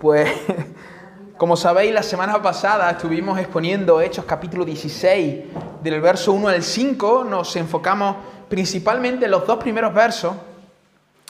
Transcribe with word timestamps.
Pues, 0.00 0.30
como 1.36 1.58
sabéis, 1.58 1.92
la 1.92 2.02
semana 2.02 2.40
pasada 2.40 2.90
estuvimos 2.90 3.38
exponiendo 3.38 4.00
Hechos 4.00 4.24
capítulo 4.24 4.64
16, 4.64 5.44
del 5.82 6.00
verso 6.00 6.32
1 6.32 6.48
al 6.48 6.62
5, 6.62 7.24
nos 7.24 7.54
enfocamos 7.56 8.16
principalmente 8.48 9.26
en 9.26 9.30
los 9.30 9.46
dos 9.46 9.58
primeros 9.58 9.92
versos, 9.92 10.34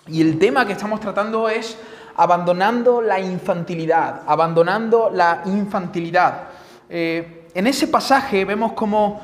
y 0.07 0.21
el 0.21 0.39
tema 0.39 0.65
que 0.67 0.75
estamos 0.75 1.01
tratando 1.01 1.49
es 1.49 1.77
abandonando 2.15 3.03
la 3.03 3.19
infantilidad, 3.19 4.23
abandonando 4.25 5.11
la 5.13 5.43
infantilidad. 5.47 6.45
Eh, 6.89 7.49
en 7.53 7.67
ese 7.67 7.89
pasaje 7.89 8.45
vemos 8.45 8.75
como 8.75 9.21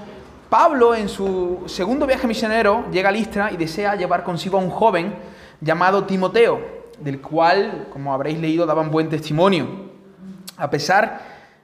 Pablo 0.50 0.92
en 0.92 1.08
su 1.08 1.62
segundo 1.66 2.04
viaje 2.04 2.26
misionero 2.26 2.86
llega 2.90 3.10
a 3.10 3.12
Listra 3.12 3.52
y 3.52 3.56
desea 3.56 3.94
llevar 3.94 4.24
consigo 4.24 4.58
a 4.58 4.60
un 4.60 4.70
joven 4.70 5.14
llamado 5.60 6.02
Timoteo 6.02 6.75
del 7.00 7.20
cual, 7.20 7.88
como 7.92 8.12
habréis 8.12 8.38
leído, 8.38 8.66
daban 8.66 8.90
buen 8.90 9.08
testimonio, 9.08 9.66
a 10.56 10.70
pesar 10.70 11.20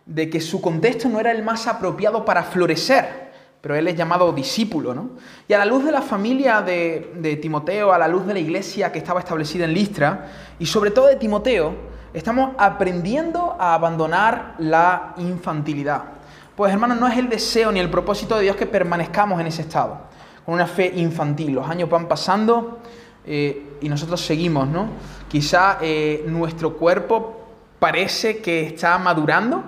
de 0.06 0.28
que 0.28 0.40
su 0.40 0.60
contexto 0.60 1.08
no 1.08 1.20
era 1.20 1.30
el 1.30 1.42
más 1.42 1.66
apropiado 1.66 2.24
para 2.24 2.42
florecer, 2.42 3.32
pero 3.60 3.76
él 3.76 3.86
es 3.86 3.94
llamado 3.94 4.32
discípulo, 4.32 4.92
¿no? 4.92 5.10
Y 5.46 5.52
a 5.52 5.58
la 5.58 5.64
luz 5.64 5.84
de 5.84 5.92
la 5.92 6.02
familia 6.02 6.62
de, 6.62 7.38
Timoteo, 7.40 7.92
a 7.92 7.98
la 7.98 8.08
luz 8.08 8.26
de 8.26 8.34
la 8.34 8.40
iglesia 8.40 8.90
que 8.90 8.98
estaba 8.98 9.20
establecida 9.20 9.64
en 9.64 9.72
Listra, 9.72 10.26
y 10.58 10.66
sobre 10.66 10.90
todo 10.90 11.06
de 11.06 11.16
Timoteo, 11.16 11.74
estamos 12.12 12.50
aprendiendo 12.58 13.56
a 13.58 13.74
abandonar 13.74 14.56
la 14.58 15.14
infantilidad. 15.18 16.02
Pues 16.56 16.72
hermanos, 16.72 16.98
no 16.98 17.06
es 17.06 17.16
el 17.16 17.28
deseo 17.28 17.70
ni 17.70 17.78
el 17.78 17.88
propósito 17.88 18.36
de 18.36 18.42
Dios 18.42 18.56
que 18.56 18.66
permanezcamos 18.66 19.40
en 19.40 19.46
ese 19.46 19.62
estado, 19.62 19.96
con 20.44 20.54
una 20.54 20.66
fe 20.66 20.92
infantil. 20.96 21.52
Los 21.52 21.68
años 21.68 21.88
van 21.88 22.08
pasando 22.08 22.80
eh, 23.24 23.78
y 23.80 23.88
nosotros 23.88 24.20
seguimos, 24.20 24.66
¿no? 24.68 24.88
Quizá 25.32 25.78
eh, 25.80 26.26
nuestro 26.28 26.76
cuerpo 26.76 27.40
parece 27.78 28.42
que 28.42 28.66
está 28.66 28.98
madurando, 28.98 29.64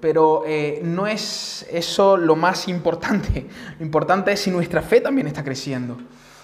pero 0.00 0.42
eh, 0.44 0.80
no 0.82 1.06
es 1.06 1.64
eso 1.70 2.16
lo 2.16 2.34
más 2.34 2.66
importante. 2.66 3.46
Lo 3.78 3.84
importante 3.84 4.32
es 4.32 4.40
si 4.40 4.50
nuestra 4.50 4.82
fe 4.82 5.00
también 5.00 5.28
está 5.28 5.44
creciendo, 5.44 5.96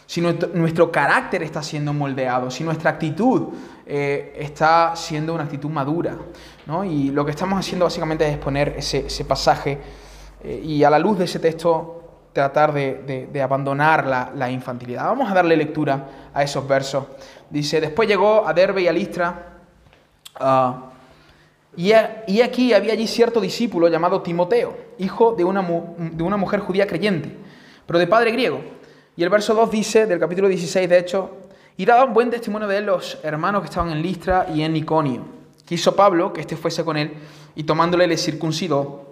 si 0.06 0.20
nuestro, 0.20 0.92
carácter 0.92 1.42
está 1.42 1.64
siendo 1.64 1.92
moldeado, 1.92 2.48
si 2.48 2.62
nuestra 2.62 2.90
actitud 2.90 3.48
está 3.84 4.94
siendo 4.94 5.34
una 5.34 5.42
actitud 5.42 5.68
madura. 5.68 6.16
¿no? 6.66 6.84
Y 6.84 7.10
lo 7.10 7.24
que 7.24 7.32
estamos 7.32 7.58
haciendo 7.58 7.86
básicamente 7.86 8.24
es 8.24 8.34
exponer 8.34 8.76
ese 8.78 9.24
pasaje 9.24 9.80
y 10.62 10.84
a 10.84 10.90
la 10.90 10.98
luz 11.00 11.18
de 11.18 11.24
ese 11.24 11.40
texto 11.40 11.99
tratar 12.32 12.72
de, 12.72 13.42
abandonar 13.42 14.06
la, 14.06 14.50
infantilidad. 14.50 15.04
Vamos 15.04 15.30
a 15.30 15.34
darle 15.34 15.56
lectura 15.56 16.30
a 16.32 16.42
esos 16.42 16.66
versos. 16.66 17.04
Dice, 17.48 17.80
después 17.80 18.08
llegó 18.08 18.46
a 18.46 18.54
Derbe 18.54 18.82
y 18.82 18.88
a 18.88 18.92
Listra, 18.92 19.58
ah, 20.38 20.86
y, 21.76 21.92
aquí 21.92 22.72
había 22.72 22.92
allí 22.92 23.06
cierto 23.06 23.40
discípulo 23.40 23.88
llamado 23.88 24.22
Timoteo, 24.22 24.76
hijo 24.98 25.32
de 25.32 25.44
una, 25.44 25.62
de 25.62 26.22
una 26.22 26.36
mujer 26.36 26.60
judía 26.60 26.86
creyente, 26.86 27.36
pero 27.86 27.98
de 27.98 28.06
padre 28.06 28.32
griego. 28.32 28.60
Y 29.16 29.22
el 29.22 29.28
verso 29.28 29.54
2 29.54 29.70
dice, 29.70 30.06
del 30.06 30.18
capítulo 30.18 30.48
16, 30.48 30.88
de 30.88 30.98
hecho, 30.98 31.30
y 31.76 31.84
daban 31.84 32.12
buen 32.12 32.30
testimonio 32.30 32.68
de 32.68 32.78
él 32.78 32.86
los 32.86 33.18
hermanos 33.22 33.62
que 33.62 33.68
estaban 33.68 33.90
en 33.90 34.02
Listra 34.02 34.46
y 34.52 34.62
en 34.62 34.76
Iconio. 34.76 35.24
Quiso 35.64 35.94
Pablo 35.94 36.32
que 36.32 36.40
éste 36.40 36.56
fuese 36.56 36.84
con 36.84 36.96
él, 36.96 37.12
y 37.54 37.64
tomándole 37.64 38.06
le 38.06 38.16
circuncidó 38.16 39.09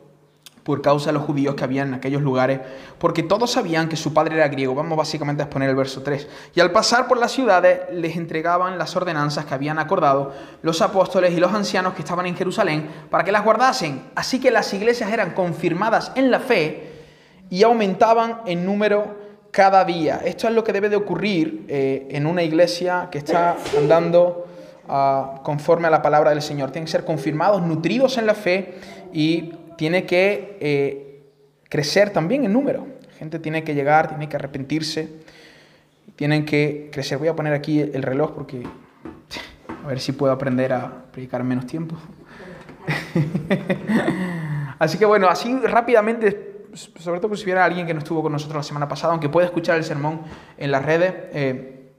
por 0.69 0.83
causa 0.83 1.07
de 1.07 1.15
los 1.15 1.23
judíos 1.23 1.55
que 1.55 1.65
había 1.65 1.81
en 1.81 1.95
aquellos 1.95 2.21
lugares, 2.21 2.61
porque 2.99 3.23
todos 3.23 3.51
sabían 3.51 3.89
que 3.89 3.97
su 3.97 4.13
padre 4.13 4.37
era 4.37 4.49
griego. 4.49 4.75
Vamos 4.75 4.99
básicamente 4.99 5.41
a 5.41 5.47
exponer 5.47 5.71
el 5.71 5.75
verso 5.75 6.03
3. 6.03 6.29
Y 6.55 6.61
al 6.61 6.73
pasar 6.73 7.09
por 7.09 7.17
las 7.17 7.33
ciudades 7.33 7.81
les 7.91 8.19
entregaban 8.19 8.77
las 8.77 8.95
ordenanzas 8.95 9.47
que 9.47 9.55
habían 9.55 9.79
acordado 9.79 10.31
los 10.61 10.83
apóstoles 10.83 11.33
y 11.33 11.41
los 11.41 11.55
ancianos 11.55 11.95
que 11.95 12.03
estaban 12.03 12.27
en 12.27 12.37
Jerusalén 12.37 12.87
para 13.09 13.25
que 13.25 13.33
las 13.33 13.45
guardasen. 13.45 14.11
Así 14.15 14.41
que 14.41 14.51
las 14.51 14.71
iglesias 14.75 15.11
eran 15.11 15.31
confirmadas 15.31 16.13
en 16.17 16.31
la 16.31 16.39
fe 16.39 16.93
y 17.49 17.63
aumentaban 17.63 18.43
en 18.45 18.67
número 18.67 19.17
cada 19.51 19.87
día. 19.87 20.21
Esto 20.23 20.49
es 20.49 20.55
lo 20.55 20.65
que 20.65 20.75
debe 20.75 20.91
de 20.91 20.97
ocurrir 20.97 21.65
eh, 21.69 22.09
en 22.11 22.27
una 22.27 22.43
iglesia 22.43 23.09
que 23.11 23.17
está 23.17 23.57
andando 23.75 24.47
ah, 24.87 25.41
conforme 25.43 25.89
a 25.89 25.91
la 25.91 26.03
palabra 26.03 26.29
del 26.29 26.43
Señor. 26.43 26.73
Tienen 26.73 26.85
que 26.85 26.93
ser 26.93 27.07
confirmados, 27.07 27.63
nutridos 27.63 28.19
en 28.19 28.27
la 28.27 28.35
fe 28.35 28.75
y 29.15 29.55
tiene 29.79 30.07
que 30.07 30.59
eh, 30.61 31.23
crecer 31.69 32.11
también 32.11 32.45
en 32.45 32.53
número. 32.53 32.89
La 33.07 33.13
gente 33.13 33.39
tiene 33.39 33.63
que 33.63 33.77
llegar, 33.77 34.09
tiene 34.09 34.29
que 34.29 34.35
arrepentirse, 34.35 35.09
tienen 36.17 36.45
que 36.45 36.91
crecer. 36.93 37.17
Voy 37.17 37.29
a 37.29 37.37
poner 37.37 37.53
aquí 37.53 37.81
el 37.81 38.03
reloj 38.03 38.33
porque 38.33 38.65
a 39.85 39.87
ver 39.87 40.01
si 40.01 40.11
puedo 40.11 40.33
aprender 40.33 40.73
a 40.73 41.05
predicar 41.13 41.43
en 41.43 41.47
menos 41.47 41.67
tiempo. 41.67 41.95
así 44.81 44.99
que 44.99 45.05
bueno, 45.05 45.29
así 45.29 45.57
rápidamente, 45.61 46.67
sobre 46.75 47.21
todo 47.21 47.37
si 47.37 47.45
hubiera 47.45 47.65
alguien 47.65 47.87
que 47.87 47.95
no 47.95 48.01
estuvo 48.01 48.21
con 48.21 48.33
nosotros 48.33 48.57
la 48.57 48.65
semana 48.65 48.89
pasada, 48.89 49.13
aunque 49.13 49.29
puede 49.29 49.47
escuchar 49.47 49.77
el 49.77 49.85
sermón 49.85 50.23
en 50.57 50.73
las 50.73 50.85
redes, 50.85 51.15
eh, 51.33 51.93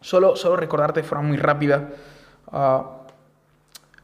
solo, 0.00 0.36
solo 0.36 0.54
recordarte 0.54 1.02
de 1.02 1.08
forma 1.08 1.24
muy 1.24 1.38
rápida. 1.38 1.90
Uh, 2.52 2.95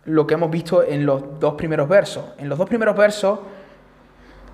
lo 0.04 0.26
que 0.26 0.34
hemos 0.34 0.50
visto 0.50 0.82
en 0.82 1.06
los 1.06 1.38
dos 1.38 1.54
primeros 1.54 1.88
versos. 1.88 2.24
En 2.38 2.48
los 2.48 2.58
dos 2.58 2.68
primeros 2.68 2.96
versos 2.96 3.38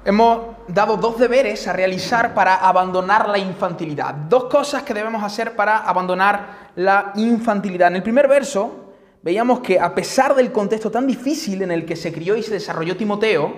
hemos 0.04 0.56
dado 0.68 0.96
dos 0.96 1.18
deberes 1.18 1.66
a 1.68 1.72
realizar 1.72 2.34
para 2.34 2.56
abandonar 2.56 3.28
la 3.28 3.38
infantilidad. 3.38 4.14
Dos 4.14 4.44
cosas 4.44 4.82
que 4.82 4.94
debemos 4.94 5.22
hacer 5.22 5.56
para 5.56 5.78
abandonar 5.78 6.70
la 6.76 7.12
infantilidad. 7.16 7.88
En 7.88 7.96
el 7.96 8.02
primer 8.02 8.28
verso 8.28 8.92
veíamos 9.22 9.60
que 9.60 9.80
a 9.80 9.94
pesar 9.94 10.34
del 10.34 10.52
contexto 10.52 10.90
tan 10.90 11.06
difícil 11.06 11.62
en 11.62 11.70
el 11.70 11.84
que 11.84 11.96
se 11.96 12.12
crió 12.12 12.36
y 12.36 12.42
se 12.42 12.52
desarrolló 12.52 12.96
Timoteo, 12.96 13.52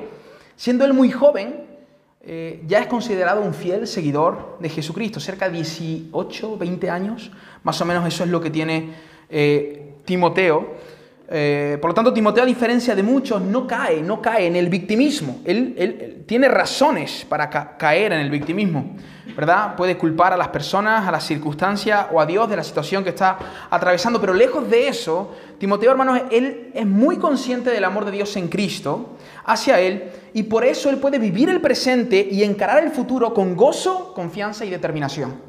siendo 0.57 0.84
él 0.84 0.93
muy 0.93 1.11
joven, 1.11 1.67
eh, 2.22 2.62
ya 2.67 2.81
es 2.81 2.87
considerado 2.87 3.41
un 3.41 3.55
fiel 3.55 3.87
seguidor 3.87 4.59
de 4.61 4.69
Jesucristo, 4.69 5.21
cerca 5.21 5.49
de 5.49 5.57
18, 5.57 6.59
20 6.59 6.91
años, 6.91 7.31
más 7.62 7.81
o 7.81 7.84
menos 7.84 8.07
eso 8.07 8.25
es 8.25 8.31
lo 8.31 8.41
que 8.41 8.51
tiene 8.51 8.93
eh, 9.31 9.95
Timoteo. 10.05 10.75
Eh, 11.33 11.79
por 11.81 11.91
lo 11.91 11.95
tanto, 11.95 12.13
Timoteo, 12.13 12.43
a 12.43 12.47
diferencia 12.47 12.97
de 12.97 13.05
muchos, 13.05 13.41
no 13.41 13.65
cae, 13.65 14.03
no 14.03 14.21
cae 14.21 14.49
en 14.49 14.57
el 14.57 14.69
victimismo. 14.69 15.41
Él, 15.45 16.25
tiene 16.27 16.49
razones 16.49 17.25
para 17.29 17.49
caer 17.49 18.13
en 18.13 18.19
el 18.19 18.31
victimismo, 18.31 18.97
¿verdad? 19.37 19.77
Puede 19.77 19.97
culpar 19.97 20.33
a 20.33 20.37
las 20.37 20.49
personas, 20.49 21.07
a 21.07 21.13
las 21.13 21.25
circunstancias 21.25 22.07
o 22.11 22.21
a 22.21 22.27
Dios 22.27 22.51
de 22.51 22.57
la 22.57 22.65
situación 22.65 23.05
que 23.05 23.11
está 23.11 23.39
atravesando, 23.71 24.21
pero 24.21 24.35
lejos 24.35 24.69
de 24.69 24.89
eso, 24.89 25.33
Timoteo, 25.59 25.93
hermanos, 25.93 26.21
él 26.33 26.73
es 26.75 26.87
muy 26.87 27.17
consciente 27.19 27.71
del 27.71 27.85
amor 27.85 28.07
de 28.07 28.11
Dios 28.11 28.37
en 28.37 28.49
Cristo 28.49 29.17
hacia 29.45 29.79
él 29.79 30.11
y 30.35 30.43
por 30.45 30.65
eso 30.65 30.91
él 30.91 30.97
puede 30.97 31.21
vivir 31.21 31.49
el 31.49 31.61
presente 31.61 32.27
y 32.29 32.43
encarar 32.43 32.83
el 32.83 32.91
futuro 32.91 33.33
con 33.33 33.55
gozo, 33.55 34.15
confianza 34.15 34.65
y 34.65 34.71
determinación. 34.71 35.41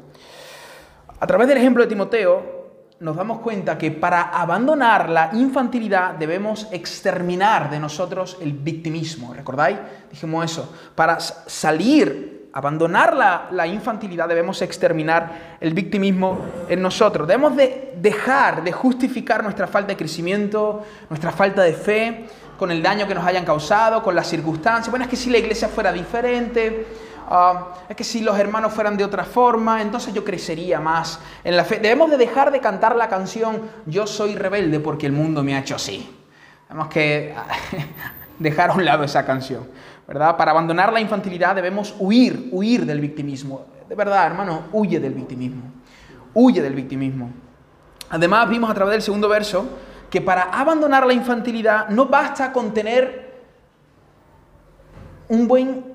A 1.18 1.26
través 1.26 1.48
del 1.48 1.58
ejemplo 1.58 1.82
de 1.82 1.88
Timoteo, 1.88 2.61
nos 3.02 3.16
damos 3.16 3.40
cuenta 3.40 3.76
que 3.76 3.90
para 3.90 4.22
abandonar 4.22 5.10
la 5.10 5.30
infantilidad 5.32 6.14
debemos 6.14 6.68
exterminar 6.70 7.68
de 7.68 7.80
nosotros 7.80 8.38
el 8.40 8.52
victimismo. 8.52 9.34
¿Recordáis? 9.34 9.76
Dijimos 10.08 10.44
eso. 10.44 10.72
Para 10.94 11.18
salir, 11.18 12.48
abandonar 12.52 13.16
la, 13.16 13.48
la, 13.50 13.66
infantilidad 13.66 14.28
debemos 14.28 14.62
exterminar 14.62 15.56
el 15.60 15.74
victimismo 15.74 16.38
en 16.68 16.80
nosotros. 16.80 17.26
Debemos 17.26 17.56
de 17.56 17.94
dejar 17.96 18.62
de 18.62 18.70
justificar 18.70 19.42
nuestra 19.42 19.66
falta 19.66 19.88
de 19.88 19.96
crecimiento, 19.96 20.84
nuestra 21.10 21.32
falta 21.32 21.62
de 21.62 21.72
fe, 21.72 22.26
con 22.56 22.70
el 22.70 22.84
daño 22.84 23.08
que 23.08 23.16
nos 23.16 23.26
hayan 23.26 23.44
causado, 23.44 24.00
con 24.04 24.14
las 24.14 24.28
circunstancias. 24.28 24.90
Bueno, 24.90 25.06
es 25.06 25.10
que 25.10 25.16
si 25.16 25.28
la 25.28 25.38
iglesia 25.38 25.66
fuera 25.66 25.92
diferente, 25.92 26.86
Ah, 27.34 27.68
es 27.88 27.96
que 27.96 28.04
si 28.04 28.20
los 28.20 28.38
hermanos 28.38 28.74
fueran 28.74 28.94
de 28.94 29.04
otra 29.04 29.24
forma, 29.24 29.80
entonces 29.80 30.12
yo 30.12 30.22
crecería 30.22 30.80
más 30.80 31.18
en 31.42 31.56
la 31.56 31.64
fe. 31.64 31.78
Debemos 31.78 32.10
de 32.10 32.18
dejar 32.18 32.52
de 32.52 32.60
cantar 32.60 32.94
la 32.94 33.08
canción 33.08 33.70
Yo 33.86 34.06
soy 34.06 34.34
rebelde 34.34 34.80
porque 34.80 35.06
el 35.06 35.12
mundo 35.12 35.42
me 35.42 35.56
ha 35.56 35.60
hecho 35.60 35.76
así. 35.76 36.14
Tenemos 36.68 36.88
que 36.88 37.34
dejar 38.38 38.68
a 38.68 38.74
un 38.74 38.84
lado 38.84 39.02
esa 39.02 39.24
canción, 39.24 39.66
¿verdad? 40.06 40.36
Para 40.36 40.50
abandonar 40.50 40.92
la 40.92 41.00
infantilidad 41.00 41.54
debemos 41.54 41.94
huir, 41.98 42.50
huir 42.52 42.84
del 42.84 43.00
victimismo. 43.00 43.64
De 43.88 43.94
verdad, 43.94 44.26
hermano, 44.26 44.64
huye 44.70 45.00
del 45.00 45.14
victimismo. 45.14 45.62
Huye 46.34 46.60
del 46.60 46.74
victimismo. 46.74 47.30
Además, 48.10 48.46
vimos 48.50 48.70
a 48.70 48.74
través 48.74 48.92
del 48.92 49.02
segundo 49.02 49.30
verso 49.30 49.64
que 50.10 50.20
para 50.20 50.42
abandonar 50.42 51.06
la 51.06 51.14
infantilidad 51.14 51.88
no 51.88 52.04
basta 52.04 52.52
con 52.52 52.74
tener 52.74 53.40
un 55.28 55.48
buen 55.48 55.92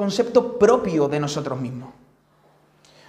concepto 0.00 0.58
propio 0.58 1.08
de 1.08 1.20
nosotros 1.20 1.60
mismos. 1.60 1.90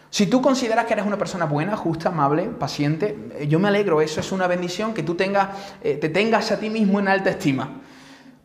Si 0.10 0.26
tú 0.28 0.42
consideras 0.42 0.86
que 0.86 0.92
eres 0.92 1.06
una 1.06 1.18
persona 1.18 1.46
buena, 1.46 1.78
justa, 1.78 2.10
amable, 2.10 2.48
paciente, 2.48 3.30
eh, 3.38 3.48
yo 3.48 3.60
me 3.60 3.70
alegro, 3.70 4.02
eso 4.02 4.20
es 4.20 4.34
una 4.34 4.46
bendición 4.46 4.94
que 4.94 5.02
tú 5.02 5.16
tengas, 5.16 5.48
eh, 5.82 5.96
te 5.96 6.10
tengas 6.10 6.52
a 6.52 6.60
ti 6.60 6.70
mismo 6.70 7.00
en 7.00 7.08
alta 7.08 7.30
estima. 7.30 7.80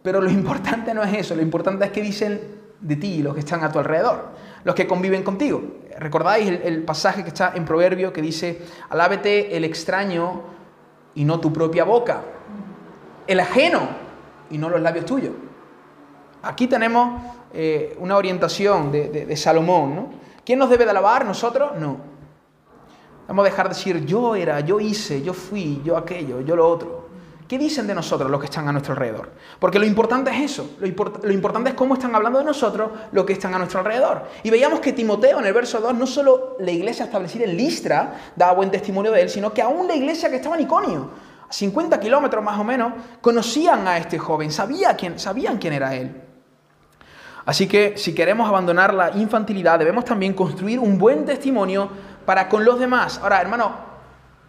Pero 0.00 0.20
lo 0.20 0.30
importante 0.40 0.94
no 0.94 1.02
es 1.02 1.12
eso, 1.12 1.34
lo 1.34 1.42
importante 1.42 1.84
es 1.84 1.90
que 1.90 2.02
dicen 2.02 2.40
de 2.80 2.94
ti 2.94 3.20
los 3.20 3.34
que 3.34 3.40
están 3.40 3.64
a 3.64 3.72
tu 3.72 3.80
alrededor, 3.80 4.30
los 4.62 4.76
que 4.76 4.86
conviven 4.86 5.24
contigo. 5.24 5.62
¿Recordáis 5.98 6.46
el, 6.46 6.62
el 6.62 6.82
pasaje 6.84 7.24
que 7.24 7.28
está 7.30 7.52
en 7.56 7.64
Proverbio 7.64 8.12
que 8.12 8.22
dice, 8.22 8.62
alábete 8.90 9.56
el 9.56 9.64
extraño 9.64 10.42
y 11.16 11.24
no 11.24 11.40
tu 11.40 11.52
propia 11.52 11.82
boca? 11.82 12.22
el 13.26 13.40
ajeno 13.40 13.88
y 14.50 14.58
no 14.58 14.68
los 14.68 14.80
labios 14.80 15.04
tuyos. 15.04 15.34
Aquí 16.42 16.66
tenemos 16.66 17.22
eh, 17.58 17.96
una 18.00 18.16
orientación 18.16 18.92
de, 18.92 19.36
Salomón. 19.36 19.96
¿no? 19.96 20.10
¿Quién 20.44 20.58
nos 20.58 20.68
debe 20.68 20.84
de 20.84 20.90
alabar? 20.90 21.24
¿Nosotros? 21.24 21.72
No. 21.78 21.96
Vamos 23.26 23.42
a 23.44 23.48
dejar 23.48 23.68
de 23.68 23.74
decir 23.74 24.04
yo 24.04 24.36
era, 24.36 24.60
yo 24.60 24.78
hice, 24.78 25.22
yo 25.22 25.32
fui, 25.32 25.80
yo 25.82 25.96
aquello, 25.96 26.42
yo 26.42 26.54
lo 26.54 26.68
otro. 26.68 27.06
¿Qué 27.48 27.58
dicen 27.58 27.86
de 27.86 27.94
nosotros 27.94 28.30
los 28.30 28.40
que 28.40 28.46
están 28.46 28.68
a 28.68 28.72
nuestro 28.72 28.92
alrededor? 28.92 29.30
Porque 29.58 29.78
lo 29.78 29.86
importante 29.86 30.30
es 30.30 30.50
eso, 30.52 30.76
lo, 30.80 30.86
importante 31.32 31.70
es 31.70 31.76
cómo 31.76 31.94
están 31.94 32.14
hablando 32.14 32.40
de 32.40 32.44
nosotros 32.44 32.90
los 33.12 33.24
que 33.24 33.32
están 33.32 33.54
a 33.54 33.58
nuestro 33.58 33.78
alrededor. 33.78 34.24
Y 34.42 34.50
veíamos 34.50 34.80
que 34.80 34.92
Timoteo 34.92 35.38
en 35.38 35.46
el 35.46 35.52
verso 35.52 35.80
2, 35.80 35.94
no 35.94 36.06
solo 36.06 36.56
la 36.58 36.72
iglesia 36.72 37.04
establecida 37.04 37.44
en 37.44 37.56
Listra 37.56 38.32
daba 38.34 38.52
buen 38.52 38.70
testimonio 38.70 39.12
de 39.12 39.22
él, 39.22 39.30
sino 39.30 39.54
que 39.54 39.62
aún 39.62 39.86
la 39.86 39.94
iglesia 39.94 40.28
que 40.28 40.36
estaba 40.36 40.56
en 40.56 40.62
Iconio, 40.62 41.10
a 41.48 41.52
50 41.52 42.00
kilómetros 42.00 42.42
más 42.42 42.58
o 42.58 42.64
menos, 42.64 42.92
conocían 43.20 43.86
a 43.86 43.96
este 43.96 44.18
joven, 44.18 44.50
sabía 44.50 44.94
quién, 44.96 45.18
sabían 45.18 45.58
quién 45.58 45.72
era 45.72 45.94
él. 45.94 46.25
Así 47.46 47.68
que 47.68 47.96
si 47.96 48.12
queremos 48.12 48.48
abandonar 48.48 48.92
la 48.92 49.16
infantilidad, 49.16 49.78
debemos 49.78 50.04
también 50.04 50.34
construir 50.34 50.80
un 50.80 50.98
buen 50.98 51.24
testimonio 51.24 51.88
para 52.24 52.48
con 52.48 52.64
los 52.64 52.80
demás. 52.80 53.20
Ahora, 53.22 53.40
hermano, 53.40 53.70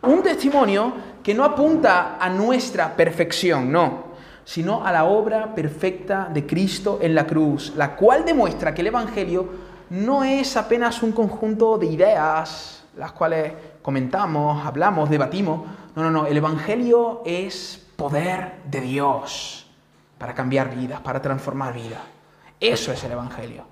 un 0.01 0.23
testimonio 0.23 0.94
que 1.21 1.35
no 1.35 1.44
apunta 1.44 2.17
a 2.19 2.27
nuestra 2.27 2.95
perfección, 2.95 3.71
no, 3.71 4.05
sino 4.44 4.83
a 4.83 4.91
la 4.91 5.05
obra 5.05 5.53
perfecta 5.53 6.27
de 6.33 6.47
Cristo 6.47 6.97
en 6.99 7.13
la 7.13 7.27
cruz, 7.27 7.73
la 7.75 7.95
cual 7.95 8.25
demuestra 8.25 8.73
que 8.73 8.81
el 8.81 8.88
Evangelio 8.88 9.47
no 9.91 10.23
es 10.23 10.57
apenas 10.57 11.03
un 11.03 11.11
conjunto 11.11 11.77
de 11.77 11.85
ideas, 11.85 12.83
las 12.97 13.11
cuales 13.11 13.53
comentamos, 13.83 14.65
hablamos, 14.65 15.07
debatimos. 15.07 15.61
No, 15.95 16.01
no, 16.01 16.09
no, 16.09 16.25
el 16.25 16.38
Evangelio 16.38 17.21
es 17.25 17.85
poder 17.95 18.53
de 18.65 18.81
Dios 18.81 19.69
para 20.17 20.33
cambiar 20.33 20.75
vidas, 20.75 21.00
para 21.01 21.21
transformar 21.21 21.75
vidas. 21.75 22.16
Eso 22.59 22.92
es 22.92 23.04
el 23.04 23.12
Evangelio. 23.12 23.63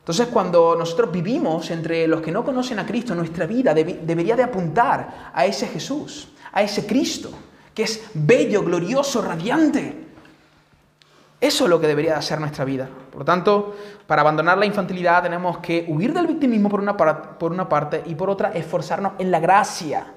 Entonces, 0.00 0.26
cuando 0.28 0.74
nosotros 0.76 1.12
vivimos 1.12 1.70
entre 1.70 2.08
los 2.08 2.20
que 2.20 2.32
no 2.32 2.44
conocen 2.44 2.78
a 2.80 2.86
Cristo, 2.86 3.14
nuestra 3.14 3.46
vida 3.46 3.72
debería 3.72 4.34
de 4.34 4.42
apuntar 4.42 5.30
a 5.32 5.46
ese 5.46 5.68
Jesús, 5.68 6.28
a 6.52 6.60
ese 6.60 6.86
Cristo, 6.86 7.30
que 7.72 7.84
es 7.84 8.10
bello, 8.12 8.64
glorioso, 8.64 9.22
radiante. 9.22 10.08
Eso 11.40 11.64
es 11.64 11.70
lo 11.70 11.80
que 11.80 11.86
debería 11.86 12.16
de 12.16 12.22
ser 12.22 12.40
nuestra 12.40 12.64
vida. 12.64 12.88
Por 13.10 13.20
lo 13.20 13.24
tanto, 13.24 13.76
para 14.06 14.22
abandonar 14.22 14.58
la 14.58 14.66
infantilidad 14.66 15.22
tenemos 15.22 15.58
que 15.58 15.86
huir 15.88 16.12
del 16.12 16.26
victimismo 16.26 16.68
por 16.68 16.80
una, 16.80 16.96
por 16.96 17.52
una 17.52 17.68
parte 17.68 18.02
y 18.06 18.16
por 18.16 18.28
otra 18.28 18.50
esforzarnos 18.52 19.12
en 19.18 19.30
la 19.30 19.38
gracia 19.38 20.14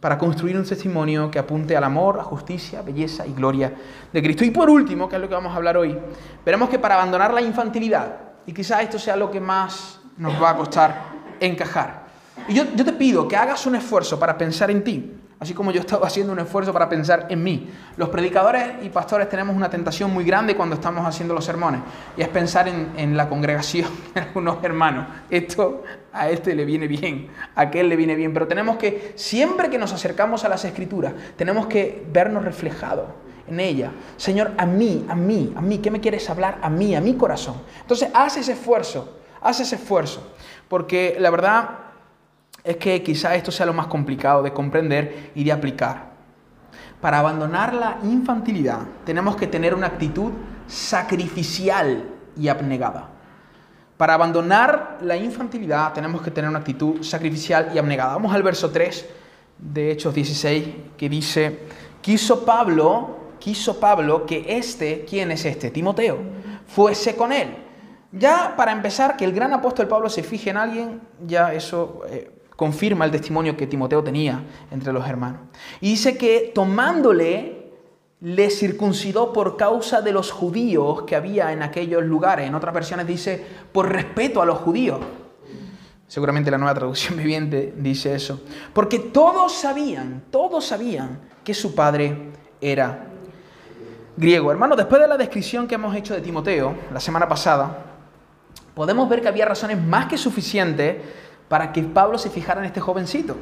para 0.00 0.18
construir 0.18 0.56
un 0.56 0.64
testimonio 0.64 1.30
que 1.30 1.38
apunte 1.38 1.76
al 1.76 1.84
amor, 1.84 2.20
a 2.20 2.22
justicia, 2.22 2.82
belleza 2.82 3.26
y 3.26 3.32
gloria 3.32 3.72
de 4.12 4.22
Cristo. 4.22 4.44
Y 4.44 4.50
por 4.50 4.68
último, 4.68 5.08
que 5.08 5.16
es 5.16 5.22
lo 5.22 5.28
que 5.28 5.34
vamos 5.34 5.52
a 5.52 5.56
hablar 5.56 5.76
hoy, 5.76 5.98
veremos 6.44 6.68
que 6.68 6.78
para 6.78 6.94
abandonar 6.94 7.32
la 7.32 7.40
infantilidad, 7.40 8.16
y 8.46 8.52
quizás 8.52 8.82
esto 8.82 8.98
sea 8.98 9.16
lo 9.16 9.30
que 9.30 9.40
más 9.40 10.00
nos 10.18 10.40
va 10.40 10.50
a 10.50 10.56
costar 10.56 11.02
encajar, 11.40 12.06
y 12.48 12.54
yo, 12.54 12.64
yo 12.74 12.84
te 12.84 12.92
pido 12.92 13.26
que 13.26 13.36
hagas 13.36 13.66
un 13.66 13.74
esfuerzo 13.74 14.18
para 14.18 14.36
pensar 14.36 14.70
en 14.70 14.84
ti, 14.84 15.12
así 15.38 15.52
como 15.52 15.70
yo 15.70 15.78
he 15.78 15.80
estado 15.80 16.04
haciendo 16.04 16.32
un 16.32 16.38
esfuerzo 16.38 16.72
para 16.72 16.88
pensar 16.88 17.26
en 17.28 17.42
mí. 17.42 17.70
Los 17.96 18.08
predicadores 18.08 18.82
y 18.82 18.88
pastores 18.88 19.28
tenemos 19.28 19.54
una 19.54 19.68
tentación 19.68 20.12
muy 20.12 20.24
grande 20.24 20.56
cuando 20.56 20.74
estamos 20.74 21.06
haciendo 21.06 21.34
los 21.34 21.44
sermones, 21.44 21.80
y 22.16 22.22
es 22.22 22.28
pensar 22.28 22.68
en, 22.68 23.16
la 23.16 23.28
congregación, 23.28 23.90
en 24.14 24.22
algunos 24.22 24.62
hermanos. 24.62 25.06
Esto 25.30 25.84
a 26.12 26.30
este 26.30 26.54
le 26.54 26.64
viene 26.64 26.86
bien, 26.86 27.28
a 27.54 27.62
aquel 27.62 27.88
le 27.88 27.96
viene 27.96 28.14
bien, 28.14 28.32
pero 28.32 28.46
tenemos 28.46 28.76
que, 28.76 29.12
siempre 29.16 29.68
que 29.68 29.78
nos 29.78 29.92
acercamos 29.92 30.44
a 30.44 30.48
las 30.48 30.64
escrituras, 30.64 31.12
tenemos 31.36 31.66
que 31.66 32.06
vernos 32.10 32.44
reflejados 32.44 33.06
en 33.46 33.60
ella. 33.60 33.92
Señor, 34.16 34.52
a 34.56 34.66
mí, 34.66 35.04
a 35.08 35.14
mí, 35.14 35.52
a 35.54 35.60
mí, 35.60 35.78
¿qué 35.78 35.90
me 35.90 36.00
quieres 36.00 36.28
hablar? 36.30 36.58
A 36.62 36.70
mí, 36.70 36.94
a 36.96 37.00
mi 37.00 37.14
corazón. 37.14 37.56
Entonces, 37.80 38.08
haz 38.14 38.38
ese 38.38 38.52
esfuerzo, 38.52 39.18
haz 39.40 39.60
ese 39.60 39.76
esfuerzo, 39.76 40.34
porque 40.68 41.16
la 41.20 41.30
verdad 41.30 41.85
es 42.66 42.76
que 42.78 43.00
quizá 43.02 43.34
esto 43.36 43.52
sea 43.52 43.64
lo 43.64 43.72
más 43.72 43.86
complicado 43.86 44.42
de 44.42 44.52
comprender 44.52 45.30
y 45.36 45.44
de 45.44 45.52
aplicar. 45.52 46.10
Para 47.00 47.20
abandonar 47.20 47.72
la 47.72 47.98
infantilidad 48.02 48.80
tenemos 49.04 49.36
que 49.36 49.46
tener 49.46 49.72
una 49.72 49.86
actitud 49.86 50.32
sacrificial 50.66 52.04
y 52.36 52.48
abnegada. 52.48 53.08
Para 53.96 54.14
abandonar 54.14 54.98
la 55.00 55.16
infantilidad 55.16 55.92
tenemos 55.92 56.20
que 56.22 56.32
tener 56.32 56.50
una 56.50 56.58
actitud 56.58 57.02
sacrificial 57.02 57.70
y 57.72 57.78
abnegada. 57.78 58.14
Vamos 58.14 58.34
al 58.34 58.42
verso 58.42 58.70
3 58.70 59.06
de 59.58 59.92
Hechos 59.92 60.12
16 60.12 60.66
que 60.96 61.08
dice, 61.08 61.60
quiso 62.02 62.44
Pablo, 62.44 63.34
quiso 63.38 63.78
Pablo 63.78 64.26
que 64.26 64.44
este, 64.48 65.04
¿quién 65.08 65.30
es 65.30 65.44
este? 65.44 65.70
Timoteo, 65.70 66.18
fuese 66.66 67.14
con 67.14 67.32
él. 67.32 67.56
Ya 68.10 68.54
para 68.56 68.72
empezar, 68.72 69.16
que 69.16 69.24
el 69.24 69.32
gran 69.32 69.52
apóstol 69.52 69.86
Pablo 69.88 70.08
se 70.08 70.22
fije 70.22 70.50
en 70.50 70.56
alguien, 70.56 71.00
ya 71.26 71.52
eso 71.52 72.02
eh, 72.08 72.30
confirma 72.56 73.04
el 73.04 73.10
testimonio 73.10 73.56
que 73.56 73.66
Timoteo 73.66 74.02
tenía 74.02 74.42
entre 74.70 74.92
los 74.92 75.06
hermanos. 75.06 75.42
Y 75.80 75.90
dice 75.90 76.16
que 76.16 76.50
tomándole, 76.54 77.56
le 78.20 78.50
circuncidó 78.50 79.32
por 79.32 79.56
causa 79.56 80.00
de 80.00 80.12
los 80.12 80.32
judíos 80.32 81.02
que 81.02 81.16
había 81.16 81.52
en 81.52 81.62
aquellos 81.62 82.02
lugares. 82.02 82.46
En 82.48 82.54
otras 82.54 82.74
versiones 82.74 83.06
dice, 83.06 83.44
por 83.72 83.92
respeto 83.92 84.40
a 84.40 84.46
los 84.46 84.58
judíos. 84.58 85.00
Seguramente 86.08 86.50
la 86.50 86.58
nueva 86.58 86.74
traducción 86.74 87.16
viviente 87.18 87.74
dice 87.76 88.14
eso. 88.14 88.40
Porque 88.72 88.98
todos 88.98 89.52
sabían, 89.52 90.24
todos 90.30 90.64
sabían 90.64 91.20
que 91.44 91.52
su 91.52 91.74
padre 91.74 92.32
era 92.60 93.06
griego. 94.16 94.50
Hermano, 94.50 94.76
después 94.76 95.00
de 95.00 95.08
la 95.08 95.18
descripción 95.18 95.68
que 95.68 95.74
hemos 95.74 95.94
hecho 95.94 96.14
de 96.14 96.22
Timoteo 96.22 96.74
la 96.92 97.00
semana 97.00 97.28
pasada, 97.28 97.84
podemos 98.74 99.08
ver 99.08 99.20
que 99.20 99.28
había 99.28 99.44
razones 99.44 99.78
más 99.82 100.06
que 100.06 100.16
suficientes 100.16 100.96
para 101.48 101.72
que 101.72 101.82
Pablo 101.82 102.18
se 102.18 102.30
fijara 102.30 102.60
en 102.60 102.66
este 102.66 102.80
jovencito 102.80 103.36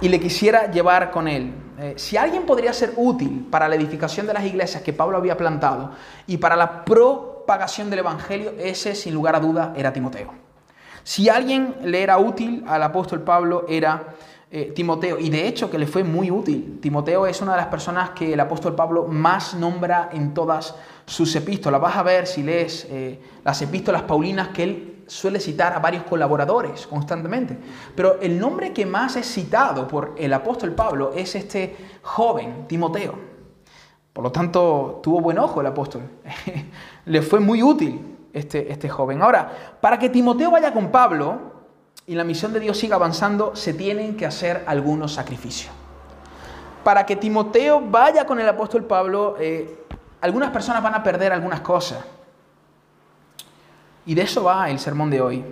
y 0.00 0.08
le 0.08 0.20
quisiera 0.20 0.70
llevar 0.70 1.10
con 1.10 1.28
él. 1.28 1.54
Eh, 1.78 1.94
si 1.96 2.16
alguien 2.16 2.44
podría 2.44 2.72
ser 2.72 2.92
útil 2.96 3.46
para 3.50 3.68
la 3.68 3.74
edificación 3.74 4.26
de 4.26 4.34
las 4.34 4.44
iglesias 4.44 4.82
que 4.82 4.92
Pablo 4.92 5.16
había 5.16 5.36
plantado 5.36 5.92
y 6.26 6.38
para 6.38 6.56
la 6.56 6.84
propagación 6.84 7.90
del 7.90 8.00
Evangelio, 8.00 8.52
ese 8.58 8.94
sin 8.94 9.14
lugar 9.14 9.36
a 9.36 9.40
duda 9.40 9.72
era 9.76 9.92
Timoteo. 9.92 10.32
Si 11.02 11.28
alguien 11.28 11.74
le 11.84 12.02
era 12.02 12.18
útil 12.18 12.64
al 12.66 12.82
apóstol 12.82 13.22
Pablo 13.22 13.64
era 13.68 14.14
eh, 14.50 14.72
Timoteo, 14.74 15.18
y 15.18 15.28
de 15.28 15.46
hecho 15.46 15.70
que 15.70 15.78
le 15.78 15.86
fue 15.86 16.02
muy 16.02 16.30
útil. 16.30 16.78
Timoteo 16.80 17.26
es 17.26 17.40
una 17.42 17.52
de 17.52 17.58
las 17.58 17.66
personas 17.66 18.10
que 18.10 18.32
el 18.32 18.40
apóstol 18.40 18.74
Pablo 18.74 19.06
más 19.06 19.54
nombra 19.54 20.08
en 20.12 20.34
todas 20.34 20.74
sus 21.04 21.34
epístolas. 21.36 21.80
Vas 21.80 21.96
a 21.96 22.02
ver 22.02 22.26
si 22.26 22.42
lees 22.42 22.86
eh, 22.90 23.20
las 23.44 23.60
epístolas 23.62 24.02
paulinas 24.02 24.48
que 24.48 24.62
él 24.62 24.95
suele 25.06 25.40
citar 25.40 25.72
a 25.72 25.78
varios 25.78 26.04
colaboradores 26.04 26.86
constantemente. 26.86 27.56
Pero 27.94 28.18
el 28.20 28.38
nombre 28.38 28.72
que 28.72 28.86
más 28.86 29.16
es 29.16 29.26
citado 29.26 29.86
por 29.86 30.14
el 30.16 30.32
apóstol 30.32 30.72
Pablo 30.72 31.12
es 31.14 31.34
este 31.34 31.76
joven, 32.02 32.66
Timoteo. 32.66 33.14
Por 34.12 34.24
lo 34.24 34.32
tanto, 34.32 35.00
tuvo 35.02 35.20
buen 35.20 35.38
ojo 35.38 35.60
el 35.60 35.66
apóstol. 35.66 36.02
Le 37.04 37.22
fue 37.22 37.38
muy 37.38 37.62
útil 37.62 38.16
este, 38.32 38.72
este 38.72 38.88
joven. 38.88 39.22
Ahora, 39.22 39.76
para 39.80 39.98
que 39.98 40.08
Timoteo 40.08 40.50
vaya 40.50 40.72
con 40.72 40.90
Pablo 40.90 41.54
y 42.06 42.14
la 42.14 42.24
misión 42.24 42.52
de 42.52 42.60
Dios 42.60 42.78
siga 42.78 42.96
avanzando, 42.96 43.54
se 43.54 43.74
tienen 43.74 44.16
que 44.16 44.26
hacer 44.26 44.64
algunos 44.66 45.12
sacrificios. 45.12 45.72
Para 46.82 47.04
que 47.04 47.16
Timoteo 47.16 47.82
vaya 47.82 48.24
con 48.24 48.40
el 48.40 48.48
apóstol 48.48 48.84
Pablo, 48.84 49.36
eh, 49.40 49.84
algunas 50.20 50.50
personas 50.50 50.82
van 50.82 50.94
a 50.94 51.02
perder 51.02 51.32
algunas 51.32 51.60
cosas. 51.60 51.98
Y 54.06 54.14
de 54.14 54.22
eso 54.22 54.44
va 54.44 54.70
el 54.70 54.78
sermón 54.78 55.10
de 55.10 55.20
hoy. 55.20 55.44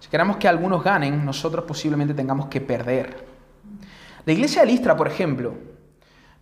Si 0.00 0.10
queremos 0.10 0.36
que 0.36 0.48
algunos 0.48 0.84
ganen, 0.84 1.24
nosotros 1.24 1.64
posiblemente 1.64 2.12
tengamos 2.12 2.46
que 2.46 2.60
perder. 2.60 3.24
La 4.26 4.32
iglesia 4.32 4.62
de 4.62 4.66
Listra, 4.66 4.96
por 4.96 5.06
ejemplo, 5.06 5.54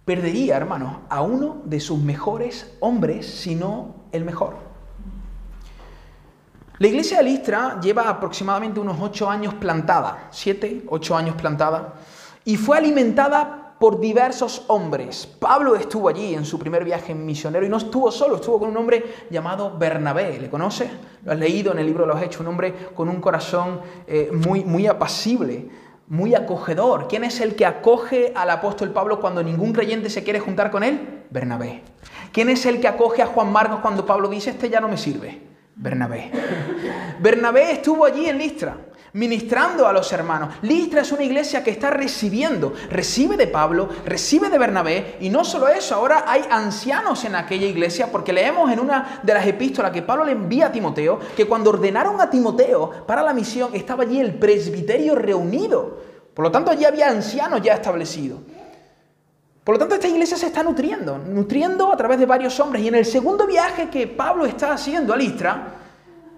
perdería, 0.04 0.56
hermanos, 0.56 0.98
a 1.08 1.22
uno 1.22 1.62
de 1.64 1.78
sus 1.78 1.98
mejores 1.98 2.74
hombres, 2.80 3.26
si 3.26 3.54
no 3.54 4.06
el 4.12 4.24
mejor. 4.24 4.56
La 6.78 6.88
iglesia 6.88 7.18
de 7.18 7.24
Listra 7.24 7.78
lleva 7.80 8.08
aproximadamente 8.08 8.80
unos 8.80 8.96
ocho 9.00 9.30
años 9.30 9.54
plantada, 9.54 10.28
siete, 10.30 10.84
ocho 10.88 11.16
años 11.16 11.36
plantada, 11.36 11.94
y 12.44 12.56
fue 12.56 12.78
alimentada 12.78 13.61
por 13.82 13.98
diversos 13.98 14.62
hombres. 14.68 15.26
Pablo 15.26 15.74
estuvo 15.74 16.08
allí 16.08 16.36
en 16.36 16.44
su 16.44 16.56
primer 16.56 16.84
viaje 16.84 17.16
misionero 17.16 17.66
y 17.66 17.68
no 17.68 17.78
estuvo 17.78 18.12
solo, 18.12 18.36
estuvo 18.36 18.60
con 18.60 18.68
un 18.68 18.76
hombre 18.76 19.04
llamado 19.28 19.76
Bernabé. 19.76 20.38
¿Le 20.38 20.48
conoce? 20.48 20.88
Lo 21.24 21.32
has 21.32 21.38
leído 21.40 21.72
en 21.72 21.80
el 21.80 21.86
libro 21.86 22.06
de 22.06 22.12
los 22.12 22.22
Hechos, 22.22 22.42
un 22.42 22.46
hombre 22.46 22.72
con 22.94 23.08
un 23.08 23.20
corazón 23.20 23.80
eh, 24.06 24.30
muy, 24.32 24.64
muy 24.64 24.86
apacible, 24.86 25.66
muy 26.06 26.36
acogedor. 26.36 27.08
¿Quién 27.08 27.24
es 27.24 27.40
el 27.40 27.56
que 27.56 27.66
acoge 27.66 28.32
al 28.36 28.50
apóstol 28.50 28.92
Pablo 28.92 29.20
cuando 29.20 29.42
ningún 29.42 29.72
creyente 29.72 30.10
se 30.10 30.22
quiere 30.22 30.38
juntar 30.38 30.70
con 30.70 30.84
él? 30.84 31.24
Bernabé. 31.30 31.82
¿Quién 32.30 32.50
es 32.50 32.64
el 32.66 32.80
que 32.80 32.86
acoge 32.86 33.20
a 33.20 33.26
Juan 33.26 33.50
Marcos 33.50 33.80
cuando 33.80 34.06
Pablo 34.06 34.28
dice, 34.28 34.50
este 34.50 34.70
ya 34.70 34.80
no 34.80 34.86
me 34.86 34.96
sirve? 34.96 35.42
Bernabé. 35.74 36.30
Bernabé 37.18 37.72
estuvo 37.72 38.04
allí 38.04 38.28
en 38.28 38.38
Listra. 38.38 38.76
Ministrando 39.14 39.86
a 39.86 39.92
los 39.92 40.12
hermanos. 40.12 40.54
Listra 40.62 41.02
es 41.02 41.12
una 41.12 41.22
iglesia 41.22 41.62
que 41.62 41.70
está 41.70 41.90
recibiendo, 41.90 42.72
recibe 42.90 43.36
de 43.36 43.46
Pablo, 43.46 43.88
recibe 44.06 44.48
de 44.48 44.58
Bernabé, 44.58 45.16
y 45.20 45.28
no 45.28 45.44
solo 45.44 45.68
eso, 45.68 45.94
ahora 45.94 46.24
hay 46.26 46.42
ancianos 46.50 47.24
en 47.24 47.34
aquella 47.34 47.66
iglesia, 47.66 48.10
porque 48.10 48.32
leemos 48.32 48.70
en 48.70 48.80
una 48.80 49.20
de 49.22 49.34
las 49.34 49.46
epístolas 49.46 49.92
que 49.92 50.02
Pablo 50.02 50.24
le 50.24 50.32
envía 50.32 50.66
a 50.66 50.72
Timoteo, 50.72 51.18
que 51.36 51.46
cuando 51.46 51.70
ordenaron 51.70 52.20
a 52.20 52.30
Timoteo 52.30 53.06
para 53.06 53.22
la 53.22 53.34
misión, 53.34 53.74
estaba 53.74 54.04
allí 54.04 54.18
el 54.18 54.34
presbiterio 54.34 55.14
reunido. 55.14 56.00
Por 56.34 56.44
lo 56.46 56.50
tanto, 56.50 56.70
allí 56.70 56.84
había 56.84 57.08
ancianos 57.08 57.60
ya 57.60 57.74
establecidos. 57.74 58.40
Por 59.62 59.74
lo 59.74 59.78
tanto, 59.78 59.94
esta 59.94 60.08
iglesia 60.08 60.36
se 60.36 60.46
está 60.46 60.62
nutriendo, 60.62 61.18
nutriendo 61.18 61.92
a 61.92 61.96
través 61.96 62.18
de 62.18 62.26
varios 62.26 62.58
hombres. 62.58 62.82
Y 62.82 62.88
en 62.88 62.96
el 62.96 63.04
segundo 63.04 63.46
viaje 63.46 63.88
que 63.90 64.08
Pablo 64.08 64.44
está 64.44 64.72
haciendo 64.72 65.12
a 65.12 65.16
Listra, 65.16 65.81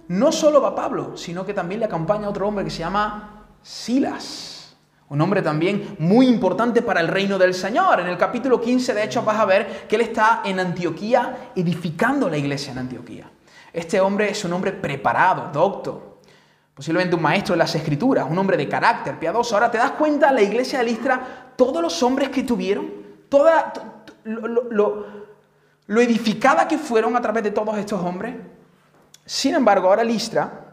no 0.09 0.33
solo 0.33 0.61
va 0.61 0.75
Pablo, 0.75 1.17
sino 1.17 1.45
que 1.47 1.55
también 1.55 1.81
le 1.81 1.87
acompaña 1.87 2.29
otro 2.29 2.47
hombre 2.47 2.65
que 2.65 2.71
se 2.71 2.81
llama 2.81 3.47
Silas. 3.63 4.77
Un 5.09 5.21
hombre 5.21 5.43
también 5.43 5.97
muy 5.99 6.27
importante 6.27 6.83
para 6.83 7.01
el 7.01 7.09
reino 7.09 7.39
del 7.39 7.55
Señor. 7.55 8.01
En 8.01 8.07
el 8.07 8.17
capítulo 8.17 8.61
15, 8.61 8.95
de 8.95 9.05
hecho, 9.05 9.23
vas 9.23 9.39
a 9.39 9.45
ver 9.45 9.87
que 9.87 9.97
él 9.97 10.03
está 10.03 10.43
en 10.45 10.59
Antioquía 10.59 11.53
edificando 11.55 12.29
la 12.29 12.37
iglesia 12.37 12.73
en 12.73 12.79
Antioquía. 12.79 13.31
Este 13.73 14.01
hombre 14.01 14.31
es 14.31 14.45
un 14.45 14.53
hombre 14.53 14.73
preparado, 14.73 15.51
docto, 15.53 16.21
posiblemente 16.75 17.17
un 17.17 17.23
maestro 17.23 17.55
de 17.55 17.59
las 17.59 17.75
escrituras, 17.75 18.27
un 18.29 18.39
hombre 18.39 18.57
de 18.57 18.69
carácter, 18.69 19.19
piadoso. 19.19 19.55
Ahora 19.55 19.71
te 19.71 19.79
das 19.79 19.93
cuenta, 19.93 20.33
la 20.33 20.43
iglesia 20.43 20.79
de 20.79 20.85
Listra, 20.87 21.53
todos 21.57 21.83
los 21.83 22.03
hombres 22.03 22.31
que 22.31 22.43
tuvieron, 22.43 22.91
toda, 23.29 23.73
lo, 24.25 25.07
lo 25.87 26.01
edificada 26.01 26.67
que 26.67 26.79
fueron 26.79 27.15
a 27.17 27.21
través 27.21 27.45
de 27.45 27.51
todos 27.51 27.77
estos 27.77 28.01
hombres, 28.01 28.37
sin 29.26 29.54
embargo, 29.54 29.88
ahora 29.88 30.04
Listra 30.04 30.64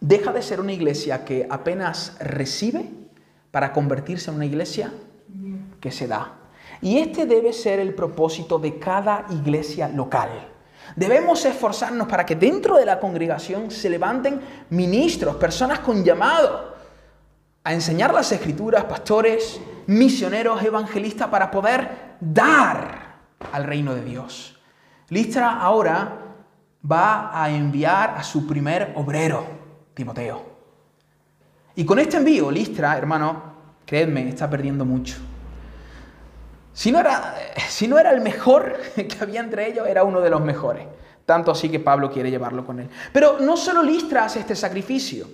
deja 0.00 0.32
de 0.32 0.42
ser 0.42 0.60
una 0.60 0.72
iglesia 0.72 1.24
que 1.24 1.46
apenas 1.48 2.16
recibe 2.20 2.90
para 3.50 3.72
convertirse 3.72 4.30
en 4.30 4.36
una 4.36 4.46
iglesia 4.46 4.92
que 5.80 5.90
se 5.90 6.06
da. 6.06 6.34
Y 6.82 6.98
este 6.98 7.24
debe 7.24 7.52
ser 7.52 7.78
el 7.80 7.94
propósito 7.94 8.58
de 8.58 8.78
cada 8.78 9.26
iglesia 9.30 9.88
local. 9.88 10.28
Debemos 10.96 11.44
esforzarnos 11.44 12.06
para 12.08 12.26
que 12.26 12.36
dentro 12.36 12.76
de 12.76 12.84
la 12.84 13.00
congregación 13.00 13.70
se 13.70 13.88
levanten 13.88 14.40
ministros, 14.70 15.36
personas 15.36 15.80
con 15.80 16.04
llamado 16.04 16.74
a 17.64 17.72
enseñar 17.72 18.12
las 18.12 18.30
escrituras, 18.32 18.84
pastores, 18.84 19.58
misioneros, 19.86 20.62
evangelistas, 20.62 21.28
para 21.28 21.50
poder 21.50 22.16
dar 22.20 23.16
al 23.52 23.64
reino 23.64 23.94
de 23.94 24.04
Dios. 24.04 24.60
Listra 25.08 25.60
ahora 25.60 26.23
va 26.90 27.30
a 27.32 27.50
enviar 27.50 28.14
a 28.16 28.22
su 28.22 28.46
primer 28.46 28.92
obrero, 28.96 29.46
Timoteo. 29.94 30.42
Y 31.76 31.84
con 31.84 31.98
este 31.98 32.18
envío, 32.18 32.50
Listra, 32.50 32.96
hermano, 32.96 33.54
creedme, 33.86 34.28
está 34.28 34.48
perdiendo 34.48 34.84
mucho. 34.84 35.16
Si 36.72 36.92
no, 36.92 36.98
era, 37.00 37.34
si 37.68 37.88
no 37.88 37.98
era 37.98 38.10
el 38.10 38.20
mejor 38.20 38.76
que 38.94 39.16
había 39.20 39.40
entre 39.40 39.68
ellos, 39.68 39.86
era 39.86 40.04
uno 40.04 40.20
de 40.20 40.30
los 40.30 40.40
mejores. 40.40 40.86
Tanto 41.26 41.50
así 41.50 41.70
que 41.70 41.80
Pablo 41.80 42.10
quiere 42.10 42.30
llevarlo 42.30 42.66
con 42.66 42.80
él. 42.80 42.90
Pero 43.12 43.38
no 43.40 43.56
solo 43.56 43.82
Listra 43.82 44.24
hace 44.24 44.40
este 44.40 44.54
sacrificio. 44.54 45.26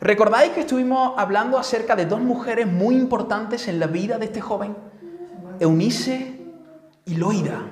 ¿Recordáis 0.00 0.52
que 0.52 0.60
estuvimos 0.60 1.14
hablando 1.16 1.58
acerca 1.58 1.96
de 1.96 2.06
dos 2.06 2.20
mujeres 2.20 2.66
muy 2.66 2.94
importantes 2.96 3.66
en 3.68 3.80
la 3.80 3.86
vida 3.86 4.18
de 4.18 4.26
este 4.26 4.40
joven? 4.40 4.76
Eunice 5.58 6.40
y 7.04 7.14
Loida. 7.16 7.62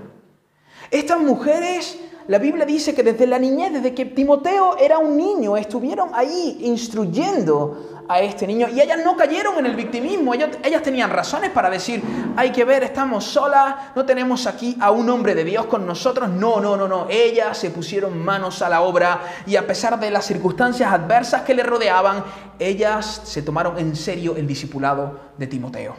Estas 0.91 1.21
mujeres 1.21 1.99
la 2.31 2.39
Biblia 2.39 2.65
dice 2.65 2.95
que 2.95 3.03
desde 3.03 3.27
la 3.27 3.41
niñez, 3.41 3.73
desde 3.73 3.93
que 3.93 4.05
Timoteo 4.05 4.77
era 4.79 4.99
un 4.99 5.17
niño, 5.17 5.57
estuvieron 5.57 6.11
ahí 6.15 6.59
instruyendo 6.61 8.05
a 8.09 8.21
este 8.21 8.47
niño 8.47 8.69
y 8.69 8.81
ellas 8.81 9.01
no 9.05 9.17
cayeron 9.17 9.59
en 9.59 9.67
el 9.67 9.75
victimismo, 9.75 10.33
ellas, 10.33 10.51
ellas, 10.63 10.81
tenían 10.81 11.11
razones 11.11 11.51
para 11.51 11.69
decir, 11.69 12.01
hay 12.37 12.53
que 12.53 12.65
ver, 12.65 12.85
estamos 12.85 13.25
solas, 13.25 13.75
no 13.97 14.07
tenemos 14.07 14.47
aquí 14.47 14.77
a 14.79 14.93
un 14.93 15.11
hombre 15.11 15.35
de 15.35 15.43
Dios 15.43 15.67
con 15.67 15.85
nosotros, 15.85 16.29
no, 16.29 16.61
no, 16.61 16.77
no, 16.77 16.87
no, 16.87 17.09
ellas 17.11 17.59
se 17.59 17.71
pusieron 17.71 18.17
manos 18.17 18.63
a 18.63 18.69
la 18.69 18.83
obra 18.83 19.23
y 19.45 19.57
a 19.57 19.67
pesar 19.67 19.99
de 19.99 20.13
las 20.13 20.25
circunstancias 20.25 20.93
adversas 20.93 21.43
que 21.43 21.53
le 21.53 21.65
rodeaban, 21.65 22.23
ellas 22.61 23.23
se 23.25 23.43
tomaron 23.43 23.77
en 23.77 23.97
serio 23.97 24.37
el 24.37 24.47
discipulado 24.47 25.19
de 25.37 25.49
Timoteo. 25.49 25.97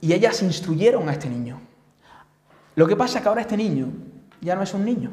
Y 0.00 0.12
ellas 0.12 0.40
instruyeron 0.42 1.08
a 1.08 1.12
este 1.12 1.28
niño. 1.28 1.60
Lo 2.76 2.86
que 2.86 2.94
pasa 2.94 3.18
es 3.18 3.22
que 3.22 3.28
ahora 3.28 3.40
este 3.40 3.56
niño 3.56 4.11
ya 4.42 4.56
no 4.56 4.62
es 4.62 4.74
un 4.74 4.84
niño. 4.84 5.10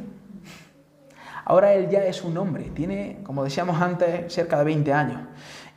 Ahora 1.46 1.74
él 1.74 1.90
ya 1.90 2.04
es 2.04 2.24
un 2.24 2.38
hombre, 2.38 2.72
tiene, 2.76 3.20
como 3.24 3.44
decíamos 3.44 3.82
antes, 3.82 4.32
cerca 4.32 4.58
de 4.60 4.66
20 4.66 4.94
años. 4.94 5.22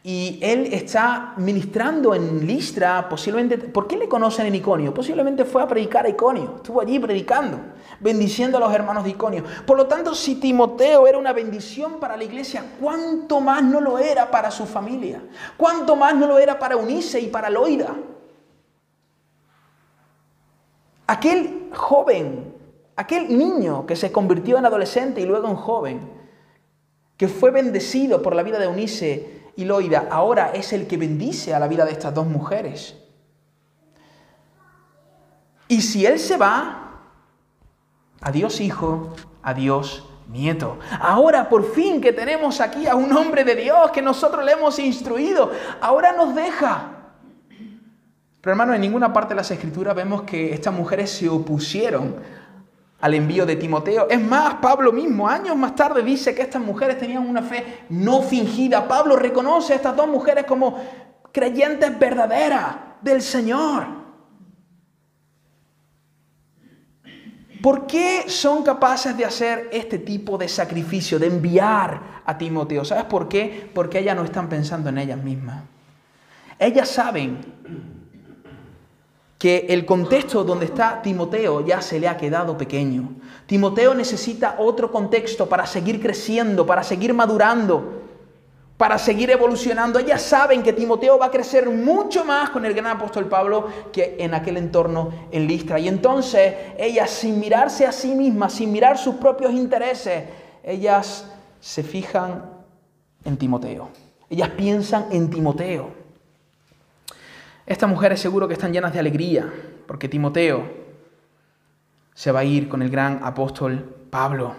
Y 0.05 0.41
él 0.43 0.69
está 0.73 1.35
ministrando 1.37 2.13
en 2.13 2.45
Listra, 2.45 3.09
posiblemente, 3.09 3.57
¿por 3.57 3.87
qué 3.87 3.97
le 3.97 4.09
conocen 4.09 4.47
en 4.47 4.57
Iconio? 4.57 4.93
Posiblemente 4.93 5.45
fue 5.45 5.63
a 5.63 5.69
predicar 5.69 6.05
a 6.05 6.09
Iconio, 6.09 6.57
estuvo 6.57 6.81
allí 6.81 6.99
predicando, 6.99 7.61
bendiciendo 8.01 8.59
a 8.59 8.61
los 8.61 8.75
hermanos 8.75 9.05
de 9.05 9.11
Iconio. 9.11 9.45
Por 9.65 9.77
lo 9.77 9.87
tanto, 9.87 10.13
si 10.15 10.35
Timoteo 10.35 11.07
era 11.07 11.19
una 11.19 11.33
bendición 11.33 12.01
para 12.01 12.17
la 12.17 12.25
iglesia, 12.25 12.65
¿cuánto 12.81 13.41
más 13.41 13.63
no 13.63 13.81
lo 13.81 13.99
era 13.99 14.29
para 14.29 14.51
su 14.51 14.67
familia? 14.67 15.23
¿Cuánto 15.57 15.95
más 15.95 16.17
no 16.17 16.27
lo 16.27 16.39
era 16.39 16.59
para 16.59 16.77
Unice 16.77 17.21
y 17.21 17.29
para 17.29 17.49
Loida? 17.49 17.95
Aquel 21.07 21.71
joven 21.73 22.52
aquel 22.97 23.37
niño 23.37 23.87
que 23.87 23.97
se 23.97 24.13
convirtió 24.13 24.59
en 24.59 24.67
adolescente 24.67 25.21
y 25.21 25.27
luego 25.27 25.49
en 25.49 25.57
joven, 25.57 26.11
que 27.17 27.29
fue 27.29 27.51
bendecido 27.51 28.23
por 28.23 28.35
la 28.35 28.43
vida 28.43 28.59
de 28.59 28.67
Eunice 28.67 29.43
y 29.57 29.65
Loida, 29.65 30.09
ahora 30.11 30.53
es 30.53 30.73
el 30.73 30.87
que 30.87 30.97
bendice 30.97 31.55
a 31.55 31.59
la 31.59 31.69
vida 31.69 31.85
de 31.85 31.93
estas 31.93 32.15
dos 32.15 32.27
mujeres. 32.27 32.97
Y 35.69 35.81
si 35.83 36.05
él 36.05 36.19
se 36.19 36.37
va, 36.37 37.01
adiós 38.21 38.61
hijo, 38.61 39.15
adiós 39.43 40.09
nieto. 40.29 40.79
Ahora 41.01 41.49
por 41.49 41.73
fin 41.73 42.01
que 42.01 42.13
tenemos 42.13 42.61
aquí 42.61 42.87
a 42.87 42.95
un 42.95 43.15
hombre 43.17 43.45
de 43.45 43.55
Dios 43.55 43.91
que 43.91 44.03
nosotros 44.03 44.45
le 44.45 44.53
hemos 44.53 44.79
instruido, 44.79 45.51
ahora 45.81 46.13
nos 46.13 46.35
deja. 46.35 46.93
Pero 48.41 48.53
hermano, 48.53 48.75
en 48.75 48.81
ninguna 48.81 49.13
parte 49.13 49.31
de 49.31 49.37
las 49.37 49.51
escrituras 49.51 49.95
vemos 49.95 50.23
que 50.23 50.53
estas 50.53 50.75
mujeres 50.75 51.11
se 51.11 51.29
opusieron 51.29 52.17
al 53.03 53.15
envío 53.15 53.45
de 53.45 53.57
Timoteo. 53.57 54.07
Es 54.09 54.21
más, 54.21 54.55
Pablo 54.55 54.93
mismo, 54.93 55.29
años 55.29 55.57
más 55.57 55.75
tarde, 55.75 56.05
dice 56.05 56.35
que 56.37 56.43
estas 56.43 56.63
mujeres 56.63 56.99
tenían 56.99 57.29
una 57.29 57.43
fe 57.43 57.81
no 57.89 58.23
fingida. 58.23 58.87
Pablo 58.87 59.17
reconoce 59.17 59.73
a 59.73 59.77
estas 59.77 59.97
dos 59.97 60.07
mujeres 60.07 60.45
como 60.45 60.81
creyentes 61.33 61.99
verdaderas 61.99 62.77
del 63.03 63.21
Señor. 63.21 64.03
¿Por 67.61 67.89
qué 67.89 68.25
son 68.29 68.63
capaces 68.63 69.17
de 69.17 69.25
hacer 69.25 69.69
este 69.73 69.99
tipo 69.99 70.39
de 70.39 70.49
sacrificio, 70.49 71.19
de 71.19 71.27
enviar 71.27 72.23
a 72.25 72.39
Timoteo? 72.39 72.85
¿Sabes 72.85 73.05
por 73.05 73.29
qué? 73.29 73.69
Porque 73.75 73.99
ellas 73.99 74.15
no 74.15 74.23
están 74.23 74.49
pensando 74.49 74.91
en 74.91 74.99
ellas 74.99 75.19
mismas. 75.19 75.65
Ellas 76.57 76.89
saben 76.89 78.02
que 79.43 79.67
el 79.71 79.85
contexto 79.85 80.45
donde 80.45 80.67
está 80.67 81.03
Timoteo 81.03 81.67
ya 81.67 81.83
se 81.83 81.99
le 81.99 82.07
ha 82.07 82.17
quedado 82.17 82.57
pequeño. 82.57 83.09
Timoteo 83.45 83.93
necesita 83.93 84.55
otro 84.61 84.93
contexto 84.93 85.49
para 85.49 85.67
seguir 85.67 86.01
creciendo, 86.01 86.65
para 86.65 86.85
seguir 86.85 87.13
madurando, 87.13 88.05
para 88.77 88.99
seguir 88.99 89.33
evolucionando. 89.33 89.99
Ellas 89.99 90.23
saben 90.23 90.63
que 90.63 90.73
Timoteo 90.73 91.19
va 91.19 91.27
a 91.27 91.31
crecer 91.33 91.69
mucho 91.69 92.25
más 92.25 92.51
con 92.51 92.65
el 92.65 92.73
gran 92.73 92.87
apóstol 92.97 93.27
Pablo 93.27 93.67
que 93.93 94.15
en 94.21 94.33
aquel 94.33 94.59
entorno 94.59 95.11
en 95.33 95.49
Listra. 95.49 95.81
Y 95.81 95.89
entonces 95.89 96.55
ellas, 96.79 97.11
sin 97.11 97.41
mirarse 97.41 97.85
a 97.85 97.91
sí 97.91 98.15
mismas, 98.15 98.53
sin 98.53 98.71
mirar 98.71 98.97
sus 98.97 99.17
propios 99.17 99.51
intereses, 99.51 100.23
ellas 100.63 101.27
se 101.59 101.83
fijan 101.83 102.45
en 103.25 103.37
Timoteo. 103.37 103.89
Ellas 104.31 104.51
piensan 104.51 105.07
en 105.11 105.29
Timoteo. 105.31 106.02
Estas 107.73 107.89
mujeres 107.89 108.21
seguro 108.21 108.47
que 108.47 108.53
están 108.53 108.71
llenas 108.71 108.93
de 108.93 108.99
alegría, 108.99 109.51
porque 109.87 110.07
Timoteo 110.07 110.71
se 112.13 112.31
va 112.31 112.41
a 112.41 112.45
ir 112.45 112.69
con 112.69 112.83
el 112.83 112.91
gran 112.91 113.21
apóstol 113.23 113.97
Pablo. 114.11 114.55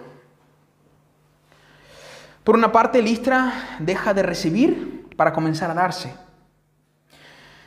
Por 2.44 2.56
una 2.56 2.72
parte, 2.72 3.04
Listra 3.04 3.78
deja 3.78 4.16
de 4.16 4.24
recibir 4.24 5.06
para 5.16 5.32
comenzar 5.32 5.70
a 5.70 5.76
darse. 5.76 6.12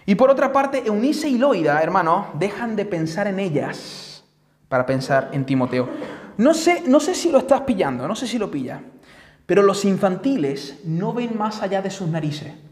Y 0.04 0.16
por 0.16 0.30
otra 0.30 0.52
parte, 0.52 0.82
Eunice 0.84 1.28
y 1.28 1.38
Loida, 1.38 1.80
hermano, 1.80 2.26
dejan 2.34 2.74
de 2.74 2.84
pensar 2.84 3.28
en 3.28 3.38
ellas 3.38 4.24
para 4.68 4.84
pensar 4.84 5.28
en 5.30 5.46
Timoteo. 5.46 5.88
No 6.38 6.54
sé, 6.54 6.82
no 6.88 6.98
sé 6.98 7.14
si 7.14 7.30
lo 7.30 7.38
estás 7.38 7.60
pillando, 7.60 8.08
no 8.08 8.16
sé 8.16 8.26
si 8.26 8.36
lo 8.36 8.50
pilla, 8.50 8.82
pero 9.46 9.62
los 9.62 9.84
infantiles 9.84 10.80
no 10.84 11.12
ven 11.12 11.38
más 11.38 11.62
allá 11.62 11.82
de 11.82 11.90
sus 11.92 12.08
narices. 12.08 12.65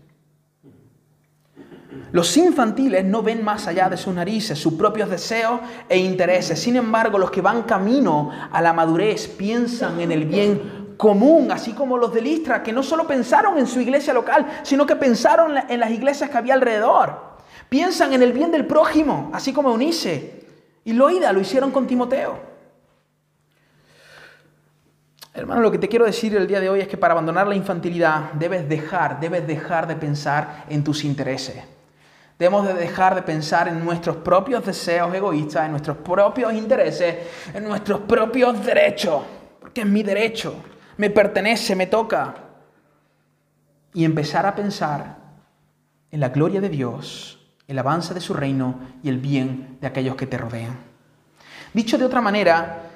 Los 2.15 2.37
infantiles 2.37 3.05
no 3.05 3.25
ven 3.25 3.43
más 3.43 3.67
allá 3.67 3.89
de 3.89 3.97
sus 3.97 4.15
narices, 4.15 4.57
sus 4.57 4.75
propios 4.75 5.11
deseos 5.11 5.59
e 5.89 5.99
intereses. 5.99 6.61
Sin 6.61 6.77
embargo, 6.77 7.19
los 7.19 7.29
que 7.29 7.41
van 7.41 7.65
camino 7.65 8.31
a 8.53 8.63
la 8.63 8.73
madurez 8.73 9.27
piensan 9.27 10.01
en 10.01 10.13
el 10.13 10.25
bien 10.25 10.95
común, 10.97 11.51
así 11.51 11.73
como 11.73 11.99
los 11.99 12.15
de 12.15 12.23
Listra, 12.23 12.63
que 12.63 12.73
no 12.73 12.85
solo 12.85 13.05
pensaron 13.05 13.59
en 13.59 13.67
su 13.67 13.81
iglesia 13.81 14.15
local, 14.15 14.61
sino 14.63 14.87
que 14.87 14.95
pensaron 14.95 15.57
en 15.69 15.81
las 15.81 15.91
iglesias 15.91 16.31
que 16.31 16.39
había 16.39 16.55
alrededor. 16.55 17.19
Piensan 17.69 18.13
en 18.13 18.23
el 18.23 18.33
bien 18.33 18.53
del 18.53 18.65
prójimo, 18.65 19.33
así 19.35 19.53
como 19.53 19.71
Eunice 19.71 20.47
y 20.85 20.93
Loida 20.93 21.33
lo 21.33 21.41
hicieron 21.41 21.73
con 21.73 21.89
Timoteo. 21.89 22.39
Hermano, 25.35 25.63
lo 25.63 25.73
que 25.73 25.79
te 25.79 25.89
quiero 25.89 26.05
decir 26.05 26.37
el 26.37 26.47
día 26.47 26.61
de 26.61 26.69
hoy 26.69 26.79
es 26.79 26.87
que 26.87 26.97
para 26.97 27.11
abandonar 27.11 27.49
la 27.49 27.57
infantilidad 27.57 28.35
debes 28.35 28.69
dejar, 28.69 29.19
debes 29.19 29.45
dejar 29.49 29.89
de 29.89 29.97
pensar 29.97 30.67
en 30.69 30.85
tus 30.85 31.03
intereses. 31.03 31.74
Debemos 32.39 32.67
de 32.67 32.75
dejar 32.75 33.15
de 33.15 33.23
pensar 33.23 33.69
en 33.69 33.85
nuestros 33.85 34.17
propios 34.17 34.65
deseos 34.65 35.15
egoístas, 35.15 35.67
en 35.67 35.71
nuestros 35.71 35.99
propios 35.99 36.53
intereses, 36.53 37.17
en 37.55 37.65
nuestros 37.65 38.01
propios 38.01 38.65
derechos, 38.65 39.23
porque 39.61 39.83
es 39.83 39.87
mi 39.87 40.03
derecho, 40.03 40.55
me 40.97 41.11
pertenece, 41.11 41.77
me 41.77 41.87
toca. 41.87 42.35
Y 43.93 44.05
empezar 44.05 44.45
a 44.47 44.55
pensar 44.55 45.17
en 46.11 46.19
la 46.19 46.31
gloria 46.31 46.61
de 46.61 46.69
Dios, 46.69 47.39
el 47.69 47.79
avance 47.79 48.13
de 48.13 48.21
su 48.21 48.35
reino 48.35 48.81
y 49.03 49.09
el 49.09 49.19
bien 49.19 49.79
de 49.81 49.87
aquellos 49.87 50.17
que 50.17 50.27
te 50.27 50.37
rodean. 50.37 50.77
Dicho 51.73 51.97
de 51.97 52.05
otra 52.05 52.21
manera, 52.21 52.91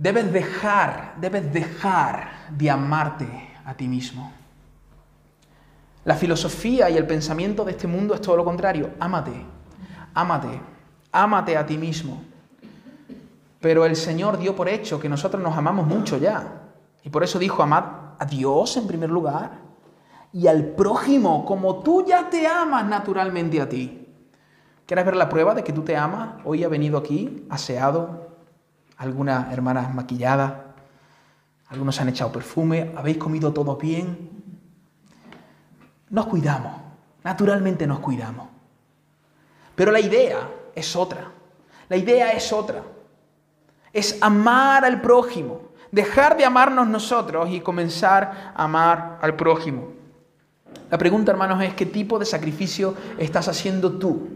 Debes 0.00 0.32
dejar, 0.32 1.12
debes 1.20 1.52
dejar 1.52 2.48
de 2.56 2.70
amarte 2.70 3.28
a 3.66 3.74
ti 3.74 3.86
mismo. 3.86 4.32
La 6.10 6.16
filosofía 6.16 6.90
y 6.90 6.96
el 6.96 7.06
pensamiento 7.06 7.64
de 7.64 7.70
este 7.70 7.86
mundo 7.86 8.14
es 8.14 8.20
todo 8.20 8.36
lo 8.36 8.44
contrario. 8.44 8.94
Ámate, 8.98 9.30
ámate, 10.12 10.60
ámate 11.12 11.56
a 11.56 11.64
ti 11.64 11.78
mismo. 11.78 12.20
Pero 13.60 13.84
el 13.84 13.94
Señor 13.94 14.36
dio 14.36 14.56
por 14.56 14.68
hecho 14.68 14.98
que 14.98 15.08
nosotros 15.08 15.40
nos 15.40 15.56
amamos 15.56 15.86
mucho 15.86 16.16
ya. 16.16 16.62
Y 17.04 17.10
por 17.10 17.22
eso 17.22 17.38
dijo, 17.38 17.62
amad 17.62 17.84
a 18.18 18.24
Dios 18.24 18.76
en 18.76 18.88
primer 18.88 19.08
lugar 19.08 19.52
y 20.32 20.48
al 20.48 20.64
prójimo 20.70 21.44
como 21.44 21.78
tú 21.78 22.04
ya 22.04 22.28
te 22.28 22.44
amas 22.44 22.84
naturalmente 22.86 23.60
a 23.60 23.68
ti. 23.68 24.08
¿Quieres 24.86 25.04
ver 25.04 25.14
la 25.14 25.28
prueba 25.28 25.54
de 25.54 25.62
que 25.62 25.72
tú 25.72 25.82
te 25.82 25.96
amas? 25.96 26.40
Hoy 26.44 26.64
ha 26.64 26.68
venido 26.68 26.98
aquí 26.98 27.46
aseado, 27.48 28.34
algunas 28.96 29.52
hermanas 29.52 29.94
maquilladas, 29.94 30.54
algunos 31.68 32.00
han 32.00 32.08
echado 32.08 32.32
perfume, 32.32 32.92
habéis 32.96 33.18
comido 33.18 33.52
todo 33.52 33.76
bien. 33.76 34.39
Nos 36.10 36.26
cuidamos, 36.26 36.72
naturalmente 37.22 37.86
nos 37.86 38.00
cuidamos. 38.00 38.48
Pero 39.74 39.92
la 39.92 40.00
idea 40.00 40.48
es 40.74 40.94
otra. 40.96 41.30
La 41.88 41.96
idea 41.96 42.32
es 42.32 42.52
otra. 42.52 42.82
Es 43.92 44.18
amar 44.20 44.84
al 44.84 45.00
prójimo, 45.00 45.62
dejar 45.90 46.36
de 46.36 46.44
amarnos 46.44 46.88
nosotros 46.88 47.48
y 47.50 47.60
comenzar 47.60 48.52
a 48.54 48.64
amar 48.64 49.18
al 49.22 49.34
prójimo. 49.36 49.88
La 50.90 50.98
pregunta, 50.98 51.32
hermanos, 51.32 51.62
es 51.62 51.74
qué 51.74 51.86
tipo 51.86 52.18
de 52.18 52.26
sacrificio 52.26 52.94
estás 53.18 53.48
haciendo 53.48 53.92
tú. 53.92 54.28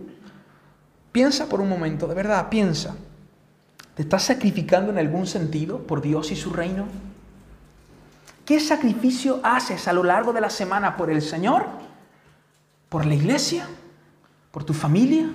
Piensa 1.12 1.48
por 1.48 1.60
un 1.60 1.68
momento, 1.68 2.08
de 2.08 2.14
verdad, 2.14 2.48
piensa. 2.48 2.96
¿Te 3.94 4.02
estás 4.02 4.24
sacrificando 4.24 4.90
en 4.90 4.98
algún 4.98 5.26
sentido 5.26 5.78
por 5.78 6.00
Dios 6.00 6.32
y 6.32 6.36
su 6.36 6.50
reino? 6.50 6.86
¿Qué 8.44 8.60
sacrificio 8.60 9.40
haces 9.42 9.88
a 9.88 9.92
lo 9.92 10.04
largo 10.04 10.32
de 10.32 10.40
la 10.40 10.50
semana 10.50 10.96
por 10.96 11.10
el 11.10 11.22
Señor? 11.22 11.66
¿Por 12.88 13.06
la 13.06 13.14
iglesia? 13.14 13.66
¿Por 14.50 14.64
tu 14.64 14.74
familia? 14.74 15.26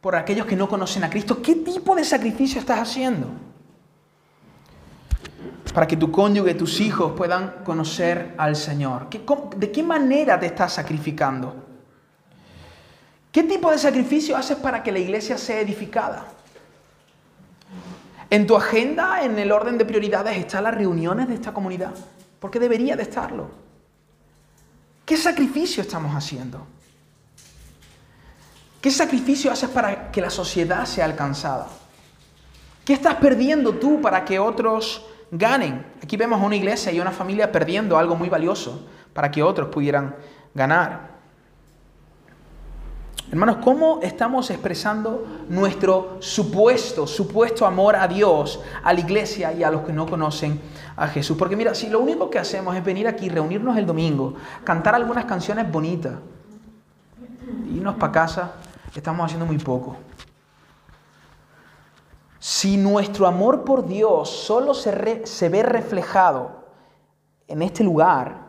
¿Por 0.00 0.14
aquellos 0.14 0.46
que 0.46 0.54
no 0.54 0.68
conocen 0.68 1.02
a 1.04 1.10
Cristo? 1.10 1.40
¿Qué 1.42 1.56
tipo 1.56 1.94
de 1.94 2.04
sacrificio 2.04 2.60
estás 2.60 2.78
haciendo? 2.78 3.28
Para 5.72 5.86
que 5.86 5.96
tu 5.96 6.10
cónyuge, 6.10 6.54
tus 6.54 6.80
hijos 6.80 7.12
puedan 7.16 7.64
conocer 7.64 8.34
al 8.38 8.54
Señor. 8.54 9.08
¿De 9.56 9.72
qué 9.72 9.82
manera 9.82 10.38
te 10.38 10.46
estás 10.46 10.74
sacrificando? 10.74 11.54
¿Qué 13.32 13.42
tipo 13.42 13.70
de 13.70 13.78
sacrificio 13.78 14.36
haces 14.36 14.56
para 14.56 14.82
que 14.82 14.92
la 14.92 14.98
iglesia 14.98 15.36
sea 15.36 15.60
edificada? 15.60 16.26
En 18.30 18.46
tu 18.46 18.56
agenda, 18.56 19.22
en 19.22 19.38
el 19.38 19.52
orden 19.52 19.76
de 19.76 19.84
prioridades, 19.84 20.36
están 20.36 20.64
las 20.64 20.74
reuniones 20.74 21.28
de 21.28 21.34
esta 21.34 21.52
comunidad, 21.52 21.92
porque 22.40 22.58
debería 22.60 22.96
de 22.96 23.02
estarlo. 23.02 23.50
¿Qué 25.04 25.16
sacrificio 25.16 25.82
estamos 25.82 26.14
haciendo? 26.14 26.66
¿Qué 28.80 28.90
sacrificio 28.90 29.50
haces 29.50 29.70
para 29.70 30.10
que 30.10 30.20
la 30.20 30.30
sociedad 30.30 30.84
sea 30.84 31.04
alcanzada? 31.04 31.68
¿Qué 32.84 32.92
estás 32.92 33.16
perdiendo 33.16 33.74
tú 33.74 34.00
para 34.00 34.24
que 34.24 34.38
otros 34.38 35.04
ganen? 35.30 35.84
Aquí 36.02 36.16
vemos 36.16 36.40
a 36.40 36.44
una 36.44 36.56
iglesia 36.56 36.92
y 36.92 37.00
una 37.00 37.10
familia 37.10 37.50
perdiendo 37.50 37.98
algo 37.98 38.14
muy 38.14 38.28
valioso 38.28 38.86
para 39.12 39.30
que 39.30 39.42
otros 39.42 39.70
pudieran 39.70 40.14
ganar. 40.54 41.15
Hermanos, 43.28 43.56
¿cómo 43.56 43.98
estamos 44.02 44.50
expresando 44.50 45.26
nuestro 45.48 46.18
supuesto, 46.20 47.08
supuesto 47.08 47.66
amor 47.66 47.96
a 47.96 48.06
Dios, 48.06 48.60
a 48.84 48.92
la 48.92 49.00
iglesia 49.00 49.52
y 49.52 49.64
a 49.64 49.70
los 49.70 49.82
que 49.82 49.92
no 49.92 50.06
conocen 50.06 50.60
a 50.94 51.08
Jesús? 51.08 51.36
Porque 51.36 51.56
mira, 51.56 51.74
si 51.74 51.88
lo 51.88 51.98
único 51.98 52.30
que 52.30 52.38
hacemos 52.38 52.76
es 52.76 52.84
venir 52.84 53.08
aquí, 53.08 53.28
reunirnos 53.28 53.76
el 53.76 53.84
domingo, 53.84 54.34
cantar 54.62 54.94
algunas 54.94 55.24
canciones 55.24 55.70
bonitas, 55.70 56.14
irnos 57.68 57.96
para 57.96 58.12
casa, 58.12 58.52
estamos 58.94 59.24
haciendo 59.26 59.44
muy 59.44 59.58
poco. 59.58 59.96
Si 62.38 62.76
nuestro 62.76 63.26
amor 63.26 63.64
por 63.64 63.88
Dios 63.88 64.30
solo 64.30 64.72
se, 64.72 65.26
se 65.26 65.48
ve 65.48 65.64
reflejado 65.64 66.64
en 67.48 67.62
este 67.62 67.82
lugar, 67.82 68.45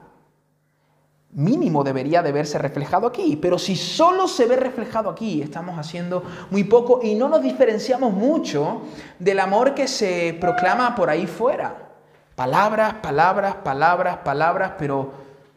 mínimo 1.38 1.84
debería 1.84 2.23
de 2.23 2.32
verse 2.32 2.58
reflejado 2.58 3.06
aquí, 3.06 3.38
pero 3.39 3.60
si 3.60 3.76
solo 3.76 4.28
se 4.28 4.47
ve 4.47 4.56
reflejado 4.56 5.08
aquí, 5.08 5.43
estamos 5.43 5.78
haciendo 5.78 6.23
muy 6.50 6.63
poco 6.63 7.00
y 7.04 7.13
no 7.13 7.30
nos 7.30 7.43
diferenciamos 7.43 8.12
mucho 8.12 8.82
del 9.19 9.39
amor 9.39 9.76
que 9.76 9.88
se 9.88 10.36
proclama 10.41 10.95
por 10.95 11.12
ahí 11.12 11.28
fuera. 11.28 11.89
Palabras, 12.36 12.95
palabras, 13.04 13.56
palabras, 13.63 14.17
palabras, 14.17 14.71
pero 14.80 15.12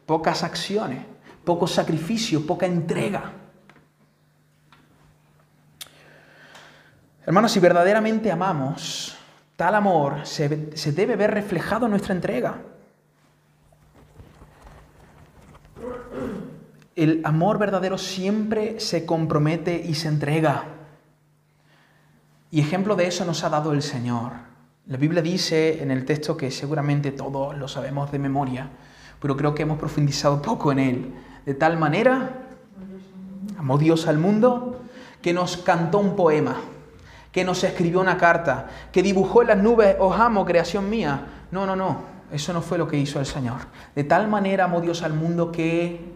pocas 0.05 0.43
acciones, 0.43 1.03
poco 1.45 1.67
sacrificio, 1.67 2.47
poca 2.47 2.67
entrega. 2.67 3.33
Hermanos, 7.25 7.53
si 7.53 7.61
verdaderamente 7.61 8.31
amamos, 8.31 9.17
tal 9.57 9.75
amor 9.75 10.27
se, 10.27 10.77
se 10.77 10.93
debe 10.93 11.17
ver 11.17 11.31
reflejado 11.31 11.87
en 11.87 11.93
nuestra 11.93 12.15
entrega. 12.15 12.61
El 17.01 17.23
amor 17.25 17.57
verdadero 17.57 17.97
siempre 17.97 18.79
se 18.79 19.07
compromete 19.07 19.83
y 19.89 19.95
se 19.95 20.09
entrega. 20.09 20.65
Y 22.51 22.61
ejemplo 22.61 22.95
de 22.95 23.07
eso 23.07 23.25
nos 23.25 23.43
ha 23.43 23.49
dado 23.49 23.73
el 23.73 23.81
Señor. 23.81 24.33
La 24.87 24.99
Biblia 24.99 25.23
dice 25.23 25.83
en 25.83 25.91
el 25.91 26.05
texto 26.05 26.37
que 26.37 26.51
seguramente 26.51 27.11
todos 27.11 27.57
lo 27.57 27.69
sabemos 27.69 28.13
de 28.13 28.19
memoria, 28.19 28.69
pero 29.19 29.35
creo 29.35 29.55
que 29.55 29.63
hemos 29.63 29.79
profundizado 29.79 30.43
poco 30.43 30.73
en 30.73 30.79
él. 30.79 31.15
De 31.47 31.55
tal 31.55 31.79
manera, 31.79 32.33
amó 33.57 33.79
Dios 33.79 34.07
al 34.07 34.19
mundo, 34.19 34.83
que 35.23 35.33
nos 35.33 35.57
cantó 35.57 36.01
un 36.01 36.17
poema, 36.17 36.57
que 37.33 37.45
nos 37.45 37.65
escribió 37.65 38.03
una 38.03 38.19
carta, 38.19 38.69
que 38.93 39.03
dibujó 39.03 39.41
en 39.41 39.49
las 39.49 39.57
nubes, 39.57 39.97
os 39.99 40.21
amo, 40.21 40.45
creación 40.45 40.91
mía. 40.91 41.47
No, 41.51 41.65
no, 41.65 41.75
no, 41.75 42.03
eso 42.31 42.53
no 42.53 42.61
fue 42.61 42.77
lo 42.77 42.87
que 42.87 42.99
hizo 42.99 43.19
el 43.19 43.25
Señor. 43.27 43.61
De 43.95 44.05
tal 44.05 44.29
manera 44.29 44.65
amó 44.65 44.83
Dios 44.83 45.03
al 45.03 45.15
mundo 45.15 45.51
que 45.51 46.10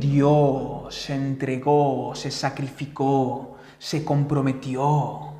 dio, 0.00 0.86
se 0.90 1.14
entregó, 1.14 2.12
se 2.14 2.30
sacrificó, 2.30 3.56
se 3.78 4.04
comprometió. 4.04 5.34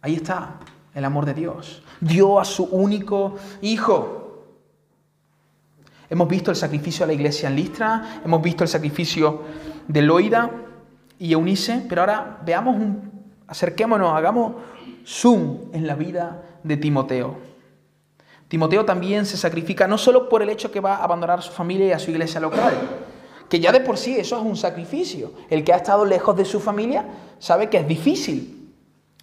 Ahí 0.00 0.14
está 0.14 0.60
el 0.94 1.04
amor 1.04 1.26
de 1.26 1.34
Dios. 1.34 1.82
Dio 2.00 2.38
a 2.40 2.44
su 2.44 2.64
único 2.64 3.36
hijo. 3.60 4.46
Hemos 6.08 6.28
visto 6.28 6.50
el 6.50 6.56
sacrificio 6.56 7.04
de 7.04 7.08
la 7.08 7.20
iglesia 7.20 7.48
en 7.48 7.56
Listra, 7.56 8.22
hemos 8.24 8.40
visto 8.40 8.64
el 8.64 8.68
sacrificio 8.68 9.42
de 9.86 10.00
Loida 10.00 10.50
y 11.18 11.32
Eunice, 11.32 11.84
pero 11.86 12.00
ahora 12.00 12.40
veamos 12.46 12.76
un, 12.76 13.12
acerquémonos, 13.46 14.14
hagamos 14.14 14.54
zoom 15.06 15.70
en 15.72 15.86
la 15.86 15.94
vida 15.94 16.42
de 16.62 16.76
Timoteo. 16.78 17.47
Timoteo 18.48 18.84
también 18.84 19.26
se 19.26 19.36
sacrifica 19.36 19.86
no 19.86 19.98
solo 19.98 20.28
por 20.28 20.42
el 20.42 20.48
hecho 20.48 20.72
que 20.72 20.80
va 20.80 20.96
a 20.96 21.04
abandonar 21.04 21.38
a 21.38 21.42
su 21.42 21.52
familia 21.52 21.88
y 21.88 21.92
a 21.92 21.98
su 21.98 22.10
iglesia 22.10 22.40
local, 22.40 22.74
que 23.48 23.60
ya 23.60 23.72
de 23.72 23.80
por 23.80 23.98
sí 23.98 24.16
eso 24.18 24.36
es 24.38 24.42
un 24.42 24.56
sacrificio. 24.56 25.32
El 25.50 25.64
que 25.64 25.72
ha 25.72 25.76
estado 25.76 26.04
lejos 26.04 26.36
de 26.36 26.44
su 26.44 26.58
familia 26.58 27.04
sabe 27.38 27.68
que 27.68 27.78
es 27.78 27.86
difícil. 27.86 28.72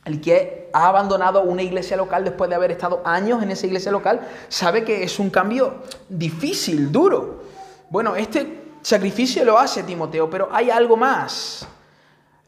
El 0.06 0.22
que 0.22 0.70
ha 0.72 0.88
abandonado 0.88 1.42
una 1.42 1.64
iglesia 1.64 1.98
local 1.98 2.24
después 2.24 2.50
de 2.50 2.56
haber 2.56 2.70
estado 2.70 3.02
años 3.04 3.42
en 3.42 3.50
esa 3.50 3.66
iglesia 3.66 3.92
local 3.92 4.22
sabe 4.48 4.84
que 4.84 5.04
es 5.04 5.18
un 5.18 5.32
cambio 5.32 5.82
difícil, 6.08 6.92
duro. 6.92 7.44
Bueno, 7.90 8.16
este 8.16 8.76
sacrificio 8.84 9.44
lo 9.44 9.58
hace 9.58 9.82
Timoteo, 9.82 10.30
pero 10.30 10.50
hay 10.52 10.70
algo 10.70 10.96
más. 10.96 11.68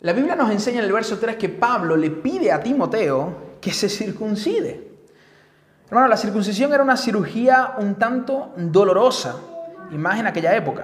La 0.02 0.13
Biblia 0.13 0.36
nos 0.36 0.52
enseña 0.52 0.80
en 0.80 0.86
el 0.86 0.94
verso 0.94 1.18
3 1.18 1.38
que 1.38 1.50
Pablo 1.50 1.98
le 1.98 2.12
pide 2.12 2.52
a 2.52 2.62
Timoteo 2.62 3.58
que 3.60 3.74
se 3.74 3.90
circuncide. 3.90 4.97
Hermano, 5.89 6.10
la 6.10 6.17
circuncisión 6.17 6.73
era 6.73 6.84
una 6.84 6.97
cirugía 6.97 7.76
un 7.78 7.95
tanto 7.95 8.52
dolorosa, 8.58 9.38
y 9.89 9.95
más 9.95 10.19
en 10.19 10.28
aquella 10.28 10.54
época, 10.54 10.84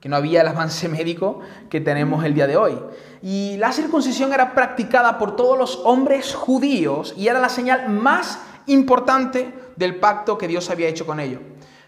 que 0.00 0.08
no 0.08 0.16
había 0.16 0.40
el 0.40 0.48
avance 0.48 0.88
médico 0.88 1.38
que 1.68 1.80
tenemos 1.80 2.24
el 2.24 2.34
día 2.34 2.48
de 2.48 2.56
hoy. 2.56 2.76
Y 3.22 3.56
la 3.58 3.72
circuncisión 3.72 4.32
era 4.32 4.52
practicada 4.52 5.18
por 5.18 5.36
todos 5.36 5.56
los 5.56 5.80
hombres 5.84 6.34
judíos 6.34 7.14
y 7.16 7.28
era 7.28 7.38
la 7.38 7.48
señal 7.48 7.90
más 7.90 8.40
importante 8.66 9.54
del 9.76 10.00
pacto 10.00 10.36
que 10.36 10.48
Dios 10.48 10.68
había 10.68 10.88
hecho 10.88 11.06
con 11.06 11.20
ellos. 11.20 11.40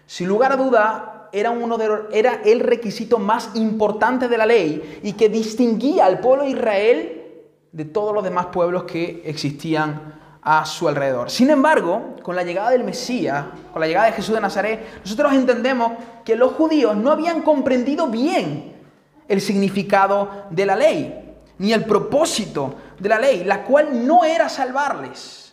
Sin 0.05 0.29
lugar 0.29 0.53
a 0.53 0.57
duda, 0.57 1.29
era, 1.33 1.49
uno 1.49 1.77
de, 1.77 1.89
era 2.13 2.41
el 2.45 2.61
requisito 2.61 3.19
más 3.19 3.49
importante 3.55 4.29
de 4.29 4.37
la 4.37 4.45
ley 4.45 5.01
y 5.03 5.13
que 5.13 5.27
distinguía 5.27 6.05
al 6.05 6.19
pueblo 6.19 6.45
de 6.45 6.51
Israel 6.51 7.23
de 7.73 7.85
todos 7.85 8.13
los 8.13 8.23
demás 8.23 8.47
pueblos 8.47 8.83
que 8.83 9.21
existían 9.25 10.22
a 10.43 10.65
su 10.65 10.87
alrededor. 10.87 11.29
Sin 11.29 11.49
embargo, 11.49 12.15
con 12.21 12.35
la 12.35 12.43
llegada 12.43 12.71
del 12.71 12.83
Mesías, 12.83 13.45
con 13.71 13.79
la 13.79 13.87
llegada 13.87 14.07
de 14.07 14.13
Jesús 14.13 14.35
de 14.35 14.41
Nazaret, 14.41 15.01
nosotros 15.03 15.33
entendemos 15.33 15.93
que 16.25 16.35
los 16.35 16.53
judíos 16.53 16.95
no 16.95 17.11
habían 17.11 17.41
comprendido 17.41 18.07
bien 18.07 18.73
el 19.27 19.41
significado 19.41 20.45
de 20.49 20.65
la 20.65 20.75
ley, 20.75 21.35
ni 21.57 21.71
el 21.71 21.85
propósito 21.85 22.75
de 22.99 23.09
la 23.09 23.19
ley, 23.19 23.43
la 23.43 23.63
cual 23.63 24.05
no 24.05 24.25
era 24.25 24.49
salvarles. 24.49 25.43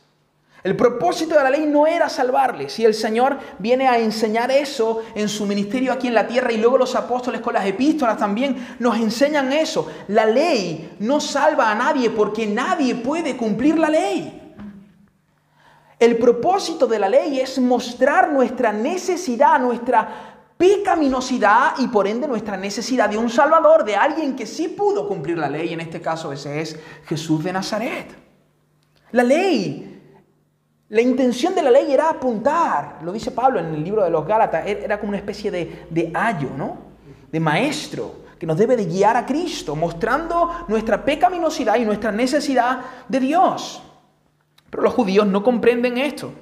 El 0.63 0.77
propósito 0.77 1.37
de 1.37 1.43
la 1.43 1.51
ley 1.51 1.65
no 1.65 1.87
era 1.87 2.09
salvarles. 2.11 2.79
Y 2.79 2.85
el 2.85 2.93
Señor 2.93 3.39
viene 3.59 3.89
a 3.89 3.99
enseñar 3.99 4.51
eso 4.51 5.03
en 5.15 5.29
su 5.29 5.47
ministerio 5.47 5.93
aquí 5.93 6.09
en 6.09 6.15
la 6.15 6.27
tierra 6.27 6.53
y 6.53 6.59
luego 6.59 6.77
los 6.77 6.95
apóstoles 6.95 7.41
con 7.41 7.55
las 7.55 7.65
epístolas 7.65 8.19
también 8.19 8.77
nos 8.79 8.99
enseñan 8.99 9.53
eso. 9.53 9.91
La 10.09 10.27
ley 10.27 10.97
no 10.99 11.19
salva 11.21 11.71
a 11.71 11.75
nadie 11.75 12.11
porque 12.11 12.47
nadie 12.47 12.95
puede 12.95 13.39
cumplir 13.39 13.79
la 13.79 13.89
ley. 13.89 14.40
El 16.01 16.17
propósito 16.17 16.87
de 16.87 16.99
la 16.99 17.11
ley 17.11 17.41
es 17.41 17.59
mostrar 17.59 18.33
nuestra 18.33 18.73
necesidad, 18.73 19.61
nuestra 19.61 20.31
pecaminosidad 20.57 21.75
y 21.79 21.89
por 21.89 22.07
ende 22.07 22.27
nuestra 22.27 22.57
necesidad 22.57 23.11
de 23.11 23.19
un 23.19 23.29
Salvador, 23.29 23.85
de 23.85 23.97
alguien 23.97 24.35
que 24.35 24.47
sí 24.47 24.69
pudo 24.69 25.07
cumplir 25.07 25.37
la 25.37 25.51
ley. 25.51 25.75
En 25.75 25.81
este 25.81 26.01
caso 26.01 26.33
ese 26.33 26.63
es 26.63 26.81
Jesús 27.05 27.45
de 27.45 27.53
Nazaret. 27.53 28.07
La 29.13 29.23
ley, 29.23 30.01
la 30.89 31.03
intención 31.03 31.55
de 31.55 31.63
la 31.63 31.71
ley 31.71 31.93
era 31.93 32.09
apuntar, 32.09 33.01
lo 33.03 33.13
dice 33.13 33.31
Pablo 33.31 33.61
en 33.61 33.67
el 33.67 33.85
libro 33.85 34.03
de 34.03 34.09
los 34.09 34.27
Gálatas, 34.27 34.67
er, 34.67 34.79
era 34.79 34.99
como 34.99 35.11
una 35.11 35.19
especie 35.19 35.51
de, 35.51 35.87
de 35.91 36.11
ayo, 36.15 36.49
¿no? 36.57 36.79
De 37.31 37.41
maestro 37.41 38.21
que 38.39 38.47
nos 38.47 38.57
debe 38.57 38.75
de 38.75 38.87
guiar 38.87 39.19
a 39.19 39.27
Cristo, 39.27 39.77
mostrando 39.77 40.65
nuestra 40.67 41.05
pecaminosidad 41.05 41.77
y 41.77 41.85
nuestra 41.85 42.11
necesidad 42.11 42.81
de 43.07 43.21
Dios. 43.21 43.83
Pero 44.71 44.83
los 44.83 44.95
judíos 44.95 45.27
no 45.27 45.43
comprenden 45.43 45.99
esto. 45.99 46.33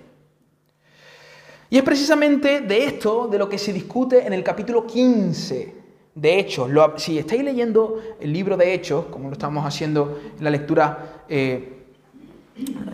Y 1.70 1.76
es 1.76 1.82
precisamente 1.82 2.60
de 2.60 2.84
esto 2.84 3.28
de 3.28 3.38
lo 3.38 3.48
que 3.48 3.58
se 3.58 3.72
discute 3.72 4.26
en 4.26 4.32
el 4.32 4.42
capítulo 4.42 4.86
15 4.86 5.74
de 6.14 6.38
Hechos. 6.38 6.70
si 6.96 7.18
estáis 7.18 7.44
leyendo 7.44 8.00
el 8.20 8.32
libro 8.32 8.56
de 8.56 8.72
Hechos, 8.72 9.06
como 9.06 9.28
lo 9.28 9.34
estamos 9.34 9.64
haciendo 9.64 10.18
en 10.38 10.44
la 10.44 10.50
lectura, 10.50 11.24
eh, 11.28 11.74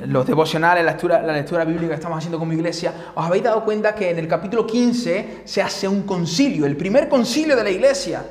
los 0.06 0.26
devocionales, 0.26 0.84
la 0.84 0.92
lectura, 0.92 1.22
la 1.22 1.32
lectura 1.32 1.64
bíblica 1.64 1.88
que 1.88 1.94
estamos 1.94 2.18
haciendo 2.18 2.38
como 2.38 2.52
iglesia, 2.52 3.12
os 3.14 3.24
habéis 3.24 3.44
dado 3.44 3.64
cuenta 3.64 3.94
que 3.94 4.10
en 4.10 4.18
el 4.18 4.28
capítulo 4.28 4.66
15 4.66 5.42
se 5.44 5.62
hace 5.62 5.88
un 5.88 6.02
concilio, 6.02 6.66
el 6.66 6.76
primer 6.76 7.08
concilio 7.08 7.56
de 7.56 7.64
la 7.64 7.70
iglesia. 7.70 8.24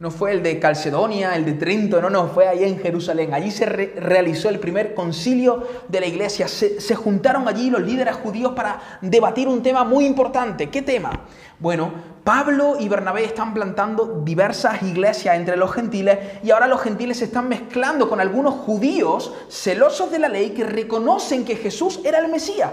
No 0.00 0.10
fue 0.10 0.32
el 0.32 0.42
de 0.42 0.58
Calcedonia, 0.58 1.36
el 1.36 1.44
de 1.44 1.52
Trento, 1.52 2.00
no, 2.00 2.08
no, 2.08 2.28
fue 2.28 2.48
ahí 2.48 2.64
en 2.64 2.78
Jerusalén. 2.78 3.34
Allí 3.34 3.50
se 3.50 3.66
realizó 3.66 4.48
el 4.48 4.58
primer 4.58 4.94
concilio 4.94 5.62
de 5.88 6.00
la 6.00 6.06
iglesia. 6.06 6.48
Se, 6.48 6.80
se, 6.80 6.94
juntaron 6.94 7.46
allí 7.46 7.68
los 7.68 7.82
líderes 7.82 8.16
judíos 8.16 8.54
para 8.56 8.80
debatir 9.02 9.46
un 9.46 9.62
tema 9.62 9.84
muy 9.84 10.06
importante. 10.06 10.70
¿Qué 10.70 10.80
tema? 10.80 11.10
Bueno, 11.58 11.92
Pablo 12.24 12.78
y 12.80 12.88
Bernabé 12.88 13.26
están 13.26 13.52
plantando 13.52 14.22
diversas 14.24 14.82
iglesias 14.82 15.36
entre 15.36 15.58
los 15.58 15.70
gentiles 15.70 16.18
y 16.42 16.50
ahora 16.50 16.66
los 16.66 16.80
gentiles 16.80 17.18
se 17.18 17.26
están 17.26 17.50
mezclando 17.50 18.08
con 18.08 18.22
algunos 18.22 18.54
judíos 18.54 19.34
celosos 19.50 20.10
de 20.10 20.18
la 20.18 20.30
ley 20.30 20.52
que 20.52 20.64
reconocen 20.64 21.44
que 21.44 21.56
Jesús 21.56 22.00
era 22.04 22.20
el 22.20 22.28
Mesías. 22.28 22.70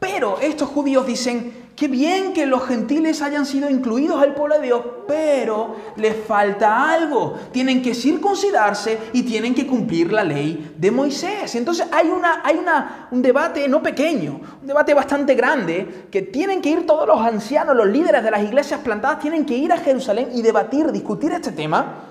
Pero 0.00 0.38
estos 0.40 0.70
judíos 0.70 1.06
dicen, 1.06 1.52
qué 1.76 1.86
bien 1.86 2.32
que 2.32 2.46
los 2.46 2.66
gentiles 2.66 3.20
hayan 3.20 3.44
sido 3.44 3.68
incluidos 3.68 4.22
al 4.22 4.34
pueblo 4.34 4.56
de 4.56 4.62
Dios, 4.62 4.82
pero 5.06 5.76
les 5.96 6.16
falta 6.16 6.90
algo. 6.90 7.34
Tienen 7.52 7.82
que 7.82 7.94
circuncidarse 7.94 8.98
y 9.12 9.22
tienen 9.22 9.54
que 9.54 9.66
cumplir 9.66 10.10
la 10.10 10.24
ley 10.24 10.74
de 10.78 10.90
Moisés. 10.90 11.54
Entonces 11.54 11.86
hay, 11.92 12.08
una, 12.08 12.40
hay 12.42 12.56
una, 12.56 13.08
un 13.10 13.20
debate 13.20 13.68
no 13.68 13.82
pequeño, 13.82 14.40
un 14.62 14.66
debate 14.66 14.94
bastante 14.94 15.34
grande, 15.34 16.06
que 16.10 16.22
tienen 16.22 16.62
que 16.62 16.70
ir 16.70 16.86
todos 16.86 17.06
los 17.06 17.20
ancianos, 17.20 17.76
los 17.76 17.86
líderes 17.86 18.24
de 18.24 18.30
las 18.30 18.42
iglesias 18.42 18.80
plantadas, 18.80 19.18
tienen 19.18 19.44
que 19.44 19.56
ir 19.56 19.70
a 19.70 19.76
Jerusalén 19.76 20.30
y 20.32 20.40
debatir, 20.40 20.90
discutir 20.92 21.32
este 21.32 21.52
tema. 21.52 22.04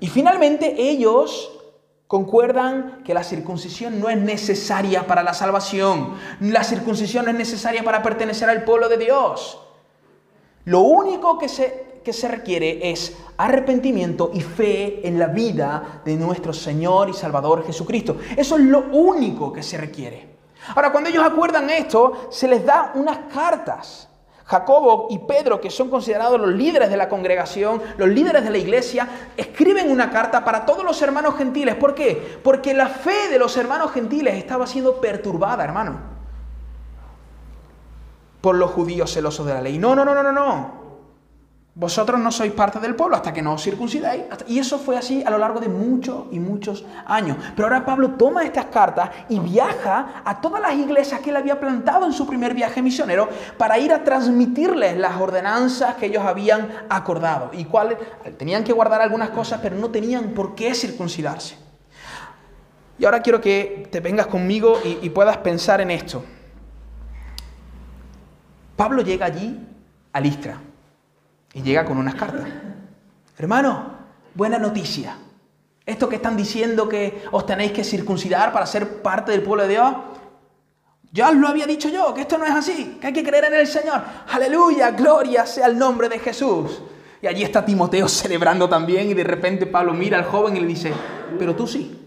Y 0.00 0.08
finalmente 0.08 0.74
ellos 0.78 1.50
Concuerdan 2.06 3.02
que 3.04 3.14
la 3.14 3.24
circuncisión 3.24 3.98
no 3.98 4.08
es 4.08 4.16
necesaria 4.16 5.06
para 5.08 5.24
la 5.24 5.34
salvación. 5.34 6.14
La 6.40 6.62
circuncisión 6.62 7.24
no 7.24 7.32
es 7.32 7.36
necesaria 7.36 7.82
para 7.82 8.02
pertenecer 8.02 8.48
al 8.48 8.62
pueblo 8.62 8.88
de 8.88 8.98
Dios. 8.98 9.60
Lo 10.66 10.80
único 10.80 11.36
que 11.36 11.48
se, 11.48 12.00
que 12.04 12.12
se 12.12 12.28
requiere 12.28 12.90
es 12.90 13.16
arrepentimiento 13.36 14.30
y 14.32 14.40
fe 14.40 15.06
en 15.06 15.18
la 15.18 15.26
vida 15.26 16.02
de 16.04 16.14
nuestro 16.14 16.52
Señor 16.52 17.08
y 17.08 17.12
Salvador 17.12 17.66
Jesucristo. 17.66 18.18
Eso 18.36 18.56
es 18.56 18.62
lo 18.62 18.84
único 18.92 19.52
que 19.52 19.64
se 19.64 19.76
requiere. 19.76 20.36
Ahora, 20.74 20.92
cuando 20.92 21.10
ellos 21.10 21.24
acuerdan 21.24 21.70
esto, 21.70 22.28
se 22.30 22.46
les 22.46 22.64
da 22.64 22.92
unas 22.94 23.18
cartas 23.32 24.08
Jacobo 24.46 25.08
y 25.10 25.18
Pedro, 25.18 25.60
que 25.60 25.70
son 25.70 25.90
considerados 25.90 26.40
los 26.40 26.50
líderes 26.50 26.88
de 26.88 26.96
la 26.96 27.08
congregación, 27.08 27.82
los 27.96 28.08
líderes 28.08 28.44
de 28.44 28.50
la 28.50 28.58
iglesia, 28.58 29.08
escriben 29.36 29.90
una 29.90 30.10
carta 30.10 30.44
para 30.44 30.64
todos 30.64 30.84
los 30.84 31.02
hermanos 31.02 31.36
gentiles. 31.36 31.74
¿Por 31.74 31.96
qué? 31.96 32.38
Porque 32.44 32.72
la 32.72 32.86
fe 32.86 33.28
de 33.28 33.40
los 33.40 33.56
hermanos 33.56 33.90
gentiles 33.90 34.36
estaba 34.36 34.68
siendo 34.68 35.00
perturbada, 35.00 35.64
hermano, 35.64 35.98
por 38.40 38.54
los 38.54 38.70
judíos 38.70 39.12
celosos 39.12 39.46
de 39.46 39.54
la 39.54 39.60
ley. 39.60 39.78
No, 39.78 39.96
no, 39.96 40.04
no, 40.04 40.14
no, 40.14 40.22
no, 40.22 40.30
no. 40.30 40.85
Vosotros 41.78 42.18
no 42.18 42.32
sois 42.32 42.52
parte 42.52 42.80
del 42.80 42.96
pueblo 42.96 43.16
hasta 43.16 43.34
que 43.34 43.42
no 43.42 43.52
os 43.52 43.62
circuncidáis. 43.62 44.24
Y 44.48 44.58
eso 44.58 44.78
fue 44.78 44.96
así 44.96 45.22
a 45.26 45.28
lo 45.28 45.36
largo 45.36 45.60
de 45.60 45.68
muchos 45.68 46.24
y 46.30 46.40
muchos 46.40 46.86
años. 47.04 47.36
Pero 47.54 47.68
ahora 47.68 47.84
Pablo 47.84 48.12
toma 48.12 48.44
estas 48.44 48.64
cartas 48.66 49.10
y 49.28 49.38
viaja 49.40 50.22
a 50.24 50.40
todas 50.40 50.62
las 50.62 50.72
iglesias 50.72 51.20
que 51.20 51.28
él 51.28 51.36
había 51.36 51.60
plantado 51.60 52.06
en 52.06 52.14
su 52.14 52.26
primer 52.26 52.54
viaje 52.54 52.80
misionero 52.80 53.28
para 53.58 53.78
ir 53.78 53.92
a 53.92 54.02
transmitirles 54.04 54.96
las 54.96 55.20
ordenanzas 55.20 55.96
que 55.96 56.06
ellos 56.06 56.24
habían 56.24 56.66
acordado. 56.88 57.50
Y 57.52 57.66
cuáles 57.66 57.98
tenían 58.38 58.64
que 58.64 58.72
guardar 58.72 59.02
algunas 59.02 59.28
cosas, 59.28 59.60
pero 59.62 59.76
no 59.76 59.90
tenían 59.90 60.30
por 60.30 60.54
qué 60.54 60.74
circuncidarse. 60.74 61.58
Y 62.98 63.04
ahora 63.04 63.20
quiero 63.20 63.42
que 63.42 63.86
te 63.92 64.00
vengas 64.00 64.28
conmigo 64.28 64.78
y, 64.82 65.00
y 65.02 65.10
puedas 65.10 65.36
pensar 65.36 65.82
en 65.82 65.90
esto. 65.90 66.24
Pablo 68.76 69.02
llega 69.02 69.26
allí 69.26 69.60
a 70.14 70.20
Listra 70.20 70.58
y 71.56 71.62
llega 71.62 71.86
con 71.86 71.96
unas 71.96 72.14
cartas. 72.14 72.46
Hermano, 73.38 73.94
buena 74.34 74.58
noticia. 74.58 75.16
Esto 75.86 76.06
que 76.06 76.16
están 76.16 76.36
diciendo 76.36 76.86
que 76.86 77.24
os 77.32 77.46
tenéis 77.46 77.72
que 77.72 77.82
circuncidar 77.82 78.52
para 78.52 78.66
ser 78.66 79.00
parte 79.00 79.32
del 79.32 79.42
pueblo 79.42 79.62
de 79.62 79.70
Dios, 79.70 79.94
ya 81.12 81.30
os 81.30 81.36
lo 81.36 81.48
había 81.48 81.66
dicho 81.66 81.88
yo, 81.88 82.12
que 82.12 82.20
esto 82.20 82.36
no 82.36 82.44
es 82.44 82.50
así, 82.50 82.98
que 83.00 83.06
hay 83.06 83.12
que 83.14 83.24
creer 83.24 83.44
en 83.44 83.54
el 83.54 83.66
Señor. 83.66 84.02
Aleluya, 84.30 84.90
gloria 84.90 85.46
sea 85.46 85.66
el 85.66 85.78
nombre 85.78 86.10
de 86.10 86.18
Jesús. 86.18 86.82
Y 87.22 87.26
allí 87.26 87.42
está 87.42 87.64
Timoteo 87.64 88.06
celebrando 88.06 88.68
también 88.68 89.08
y 89.08 89.14
de 89.14 89.24
repente 89.24 89.64
Pablo 89.64 89.94
mira 89.94 90.18
al 90.18 90.26
joven 90.26 90.58
y 90.58 90.60
le 90.60 90.66
dice, 90.66 90.92
pero 91.38 91.56
tú 91.56 91.66
sí. 91.66 91.98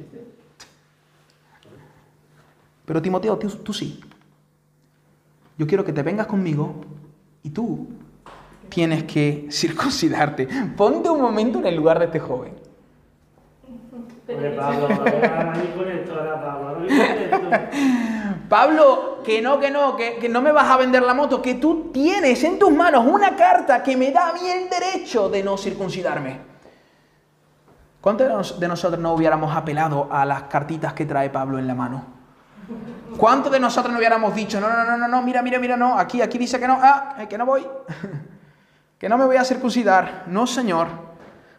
Pero 2.85 3.01
Timoteo, 3.01 3.35
tú, 3.39 3.49
tú 3.49 3.73
sí. 3.73 3.99
Yo 5.57 5.65
quiero 5.65 5.83
que 5.83 5.91
te 5.91 6.03
vengas 6.03 6.27
conmigo 6.27 6.75
y 7.41 7.49
tú 7.49 7.87
tienes 8.69 9.03
que 9.03 9.47
circuncidarte. 9.51 10.47
Ponte 10.77 11.09
un 11.09 11.21
momento 11.21 11.59
en 11.59 11.67
el 11.67 11.75
lugar 11.75 11.99
de 11.99 12.05
este 12.05 12.19
joven. 12.19 12.53
Pablo, 18.47 19.21
que 19.23 19.41
no, 19.41 19.59
que 19.59 19.71
no, 19.71 19.95
que, 19.95 20.17
que, 20.17 20.29
no 20.29 20.41
me 20.41 20.51
vas 20.51 20.69
a 20.69 20.77
vender 20.77 21.03
la 21.03 21.13
moto, 21.13 21.41
que 21.41 21.55
tú 21.55 21.91
tienes 21.91 22.43
en 22.43 22.59
tus 22.59 22.71
manos 22.71 23.05
una 23.05 23.35
carta 23.35 23.81
que 23.81 23.97
me 23.97 24.11
da 24.11 24.29
a 24.29 24.33
mí 24.33 24.41
el 24.47 24.69
derecho 24.69 25.29
de 25.29 25.43
no 25.43 25.57
circuncidarme. 25.57 26.49
¿Cuántos 28.01 28.59
de 28.59 28.67
nosotros 28.67 28.99
no 28.99 29.13
hubiéramos 29.13 29.55
apelado 29.55 30.07
a 30.09 30.25
las 30.25 30.43
cartitas 30.43 30.93
que 30.93 31.05
trae 31.05 31.29
Pablo 31.29 31.59
en 31.59 31.67
la 31.67 31.75
mano? 31.75 32.05
¿Cuántos 33.17 33.51
de 33.51 33.59
nosotros 33.59 33.91
no 33.91 33.97
hubiéramos 33.97 34.33
dicho, 34.33 34.61
no, 34.61 34.69
no, 34.69 34.85
no, 34.85 34.97
no, 34.97 35.07
no, 35.07 35.21
mira, 35.21 35.41
mira, 35.41 35.59
mira, 35.59 35.75
no, 35.75 35.97
aquí, 35.97 36.21
aquí 36.21 36.37
dice 36.37 36.59
que 36.59 36.67
no, 36.67 36.77
ah, 36.81 37.15
que 37.27 37.37
no 37.37 37.45
voy? 37.45 37.65
Que 38.99 39.07
no 39.07 39.17
me 39.17 39.25
voy 39.25 39.37
a 39.37 39.45
circuncidar. 39.45 40.25
No, 40.27 40.45
Señor. 40.45 40.87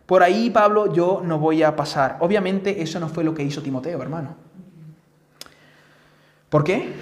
Por 0.04 0.22
ahí, 0.22 0.50
Pablo, 0.50 0.92
yo 0.92 1.22
no 1.24 1.38
voy 1.38 1.62
a 1.62 1.74
pasar. 1.74 2.18
Obviamente 2.20 2.82
eso 2.82 3.00
no 3.00 3.08
fue 3.08 3.24
lo 3.24 3.32
que 3.32 3.42
hizo 3.42 3.62
Timoteo, 3.62 4.00
hermano. 4.02 4.36
¿Por 6.50 6.62
qué? 6.64 6.92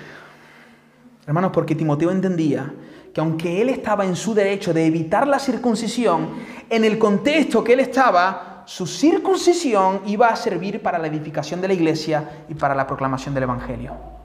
Hermanos, 1.27 1.51
porque 1.53 1.75
Timoteo 1.75 2.11
entendía 2.11 2.73
que 3.13 3.21
aunque 3.21 3.61
él 3.61 3.71
estaba 3.71 4.05
en 4.05 4.15
su 4.15 4.33
derecho 4.35 4.73
de 4.73 4.87
evitar 4.87 5.27
la 5.27 5.39
circuncisión, 5.39 6.29
en 6.71 6.85
el 6.85 6.99
contexto 6.99 7.65
que 7.65 7.73
él 7.73 7.81
estaba, 7.81 8.63
su 8.67 8.87
circuncisión 8.87 10.03
iba 10.07 10.29
a 10.29 10.37
servir 10.37 10.83
para 10.83 10.99
la 10.99 11.09
edificación 11.09 11.61
de 11.61 11.69
la 11.69 11.75
iglesia 11.75 12.45
y 12.49 12.55
para 12.55 12.75
la 12.75 12.87
proclamación 12.87 13.35
del 13.35 13.45
Evangelio. 13.45 14.18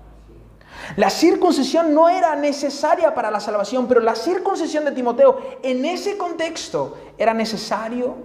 La 0.95 1.09
circuncisión 1.09 1.93
no 1.93 2.09
era 2.09 2.35
necesaria 2.35 3.13
para 3.13 3.31
la 3.31 3.39
salvación, 3.39 3.87
pero 3.87 4.01
la 4.01 4.15
circuncisión 4.15 4.85
de 4.85 4.91
Timoteo 4.91 5.39
en 5.63 5.85
ese 5.85 6.17
contexto 6.17 6.97
era 7.17 7.33
necesario 7.33 8.15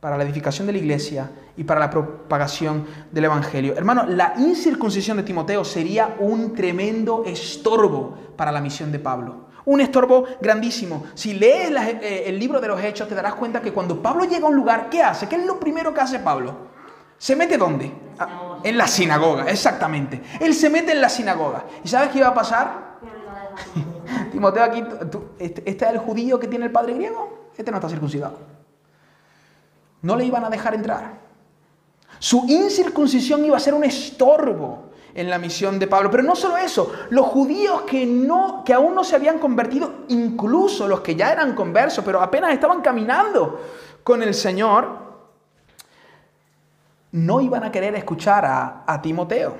para 0.00 0.18
la 0.18 0.24
edificación 0.24 0.66
de 0.66 0.74
la 0.74 0.78
iglesia 0.80 1.30
y 1.56 1.64
para 1.64 1.80
la 1.80 1.88
propagación 1.88 2.86
del 3.10 3.24
Evangelio. 3.24 3.74
Hermano, 3.74 4.04
la 4.04 4.34
incircuncisión 4.36 5.16
de 5.16 5.22
Timoteo 5.22 5.64
sería 5.64 6.16
un 6.18 6.52
tremendo 6.52 7.22
estorbo 7.24 8.18
para 8.36 8.52
la 8.52 8.60
misión 8.60 8.92
de 8.92 8.98
Pablo. 8.98 9.46
Un 9.64 9.80
estorbo 9.80 10.26
grandísimo. 10.42 11.04
Si 11.14 11.32
lees 11.32 11.70
eh, 11.70 12.24
el 12.26 12.38
libro 12.38 12.60
de 12.60 12.68
los 12.68 12.82
Hechos, 12.82 13.08
te 13.08 13.14
darás 13.14 13.34
cuenta 13.34 13.62
que 13.62 13.72
cuando 13.72 14.02
Pablo 14.02 14.24
llega 14.24 14.44
a 14.46 14.50
un 14.50 14.56
lugar, 14.56 14.90
¿qué 14.90 15.02
hace? 15.02 15.26
¿Qué 15.26 15.36
es 15.36 15.46
lo 15.46 15.58
primero 15.58 15.94
que 15.94 16.02
hace 16.02 16.18
Pablo? 16.18 16.73
¿Se 17.24 17.34
mete 17.34 17.56
dónde? 17.56 17.90
Ah, 18.18 18.58
en 18.62 18.76
la 18.76 18.86
sinagoga, 18.86 19.46
exactamente. 19.50 20.22
Él 20.40 20.52
se 20.52 20.68
mete 20.68 20.92
en 20.92 21.00
la 21.00 21.08
sinagoga. 21.08 21.64
¿Y 21.82 21.88
sabes 21.88 22.10
qué 22.10 22.18
iba 22.18 22.28
a 22.28 22.34
pasar? 22.34 22.98
Timoteo, 24.30 24.62
aquí, 24.62 24.84
este, 25.38 25.62
este 25.64 25.84
es 25.86 25.90
el 25.90 25.96
judío 26.00 26.38
que 26.38 26.48
tiene 26.48 26.66
el 26.66 26.70
padre 26.70 26.92
griego. 26.92 27.48
Este 27.56 27.70
no 27.70 27.78
está 27.78 27.88
circuncidado. 27.88 28.40
No 30.02 30.16
le 30.16 30.26
iban 30.26 30.44
a 30.44 30.50
dejar 30.50 30.74
entrar. 30.74 31.14
Su 32.18 32.44
incircuncisión 32.46 33.42
iba 33.42 33.56
a 33.56 33.60
ser 33.60 33.72
un 33.72 33.84
estorbo 33.84 34.90
en 35.14 35.30
la 35.30 35.38
misión 35.38 35.78
de 35.78 35.86
Pablo. 35.86 36.10
Pero 36.10 36.24
no 36.24 36.36
solo 36.36 36.58
eso, 36.58 36.92
los 37.08 37.24
judíos 37.24 37.84
que, 37.86 38.04
no, 38.04 38.62
que 38.66 38.74
aún 38.74 38.94
no 38.94 39.02
se 39.02 39.16
habían 39.16 39.38
convertido, 39.38 39.90
incluso 40.08 40.86
los 40.86 41.00
que 41.00 41.16
ya 41.16 41.32
eran 41.32 41.54
conversos, 41.54 42.04
pero 42.04 42.20
apenas 42.20 42.52
estaban 42.52 42.82
caminando 42.82 43.62
con 44.02 44.22
el 44.22 44.34
Señor, 44.34 45.03
no 47.14 47.40
iban 47.40 47.62
a 47.62 47.70
querer 47.70 47.94
escuchar 47.94 48.44
a, 48.44 49.00
Timoteo. 49.00 49.56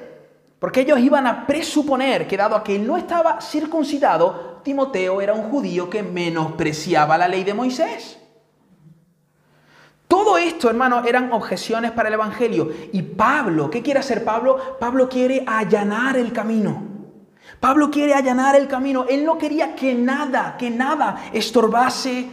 Porque 0.58 0.80
ellos 0.80 0.98
iban 0.98 1.24
a 1.26 1.46
presuponer 1.46 2.26
que 2.26 2.36
dado 2.36 2.56
a 2.56 2.64
que 2.64 2.74
él 2.74 2.84
no 2.84 2.96
estaba 2.96 3.40
circuncidado, 3.40 4.60
Timoteo 4.64 5.20
era 5.20 5.34
un 5.34 5.50
judío 5.50 5.88
que 5.88 6.02
menospreciaba 6.02 7.16
la 7.16 7.28
ley 7.28 7.44
de 7.44 7.54
Moisés. 7.54 8.18
Todo 10.08 10.36
esto, 10.36 10.68
hermano, 10.68 11.04
eran 11.04 11.32
objeciones 11.32 11.92
para 11.92 12.08
el 12.08 12.14
Evangelio. 12.14 12.70
Y 12.92 13.02
Pablo, 13.02 13.70
¿qué 13.70 13.82
quiere 13.82 14.00
hacer 14.00 14.24
Pablo? 14.24 14.76
Pablo 14.80 15.08
quiere 15.08 15.44
allanar 15.46 16.16
el 16.16 16.32
camino. 16.32 16.82
Pablo 17.60 17.88
quiere 17.88 18.14
allanar 18.14 18.56
el 18.56 18.66
camino. 18.66 19.06
Él 19.08 19.24
no 19.24 19.38
quería 19.38 19.76
que 19.76 19.94
nada, 19.94 20.56
que 20.58 20.70
nada 20.70 21.30
estorbase 21.32 22.28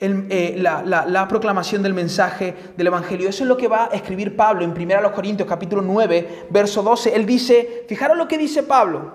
eh, 0.00 0.54
la, 0.58 1.26
proclamación 1.28 1.82
del 1.82 1.92
mensaje 1.92 2.54
del 2.76 2.86
Evangelio. 2.86 3.28
Eso 3.28 3.42
es 3.42 3.48
lo 3.48 3.56
que 3.56 3.66
va 3.66 3.86
a 3.86 3.96
escribir 3.96 4.36
Pablo 4.36 4.64
en 4.64 4.70
1 4.70 5.12
Corintios 5.12 5.48
capítulo 5.48 5.82
9, 5.82 6.46
verso 6.50 6.82
12. 6.84 7.16
Él 7.16 7.26
dice, 7.26 7.84
fijaros 7.88 8.16
lo 8.16 8.28
que 8.28 8.38
dice 8.38 8.62
Pablo. 8.62 9.14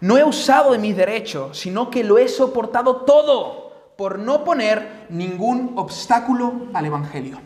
No 0.00 0.16
he 0.16 0.22
usado 0.22 0.70
de 0.70 0.78
mis 0.78 0.96
derechos, 0.96 1.58
sino 1.58 1.90
que 1.90 2.04
lo 2.04 2.18
he 2.18 2.28
soportado 2.28 2.98
todo 2.98 3.72
por 3.96 4.20
no 4.20 4.44
poner 4.44 5.06
ningún 5.08 5.72
obstáculo 5.74 6.68
al 6.72 6.86
Evangelio. 6.86 7.40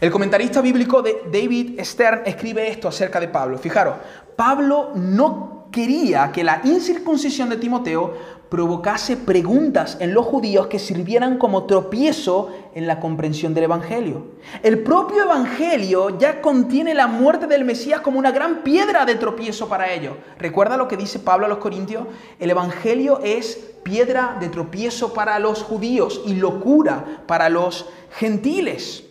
El 0.00 0.10
comentarista 0.10 0.60
bíblico 0.60 1.02
de 1.02 1.22
David 1.30 1.78
Stern 1.84 2.22
escribe 2.24 2.68
esto 2.68 2.88
acerca 2.88 3.20
de 3.20 3.28
Pablo. 3.28 3.58
Fijaros, 3.58 3.94
Pablo 4.34 4.90
no 4.96 5.68
quería 5.70 6.32
que 6.32 6.42
la 6.42 6.62
incircuncisión 6.64 7.48
de 7.48 7.58
Timoteo 7.58 8.39
provocase 8.50 9.16
preguntas 9.16 9.96
en 10.00 10.12
los 10.12 10.26
judíos 10.26 10.66
que 10.66 10.80
sirvieran 10.80 11.38
como 11.38 11.66
tropiezo 11.66 12.50
en 12.74 12.88
la 12.88 12.98
comprensión 12.98 13.54
del 13.54 13.64
Evangelio. 13.64 14.26
El 14.64 14.82
propio 14.82 15.22
Evangelio 15.22 16.18
ya 16.18 16.42
contiene 16.42 16.92
la 16.92 17.06
muerte 17.06 17.46
del 17.46 17.64
Mesías 17.64 18.00
como 18.00 18.18
una 18.18 18.32
gran 18.32 18.62
piedra 18.64 19.06
de 19.06 19.14
tropiezo 19.14 19.68
para 19.68 19.92
ellos. 19.92 20.16
¿Recuerda 20.36 20.76
lo 20.76 20.88
que 20.88 20.96
dice 20.96 21.20
Pablo 21.20 21.46
a 21.46 21.48
los 21.48 21.58
Corintios? 21.58 22.08
El 22.40 22.50
Evangelio 22.50 23.20
es 23.22 23.54
piedra 23.84 24.36
de 24.40 24.48
tropiezo 24.48 25.14
para 25.14 25.38
los 25.38 25.62
judíos 25.62 26.20
y 26.26 26.34
locura 26.34 27.22
para 27.28 27.48
los 27.48 27.88
gentiles. 28.10 29.04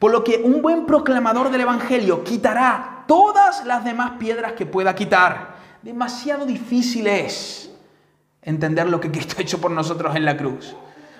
Por 0.00 0.10
lo 0.10 0.24
que 0.24 0.42
un 0.44 0.62
buen 0.62 0.84
proclamador 0.84 1.52
del 1.52 1.60
Evangelio 1.60 2.24
quitará 2.24 3.04
todas 3.06 3.64
las 3.64 3.84
demás 3.84 4.18
piedras 4.18 4.54
que 4.54 4.66
pueda 4.66 4.96
quitar. 4.96 5.54
Demasiado 5.82 6.44
difícil 6.44 7.06
es 7.06 7.70
entender 8.46 8.88
lo 8.88 9.00
que 9.00 9.10
Cristo 9.10 9.34
ha 9.36 9.42
hecho 9.42 9.60
por 9.60 9.70
nosotros 9.70 10.16
en 10.16 10.24
la 10.24 10.38
cruz, 10.38 10.74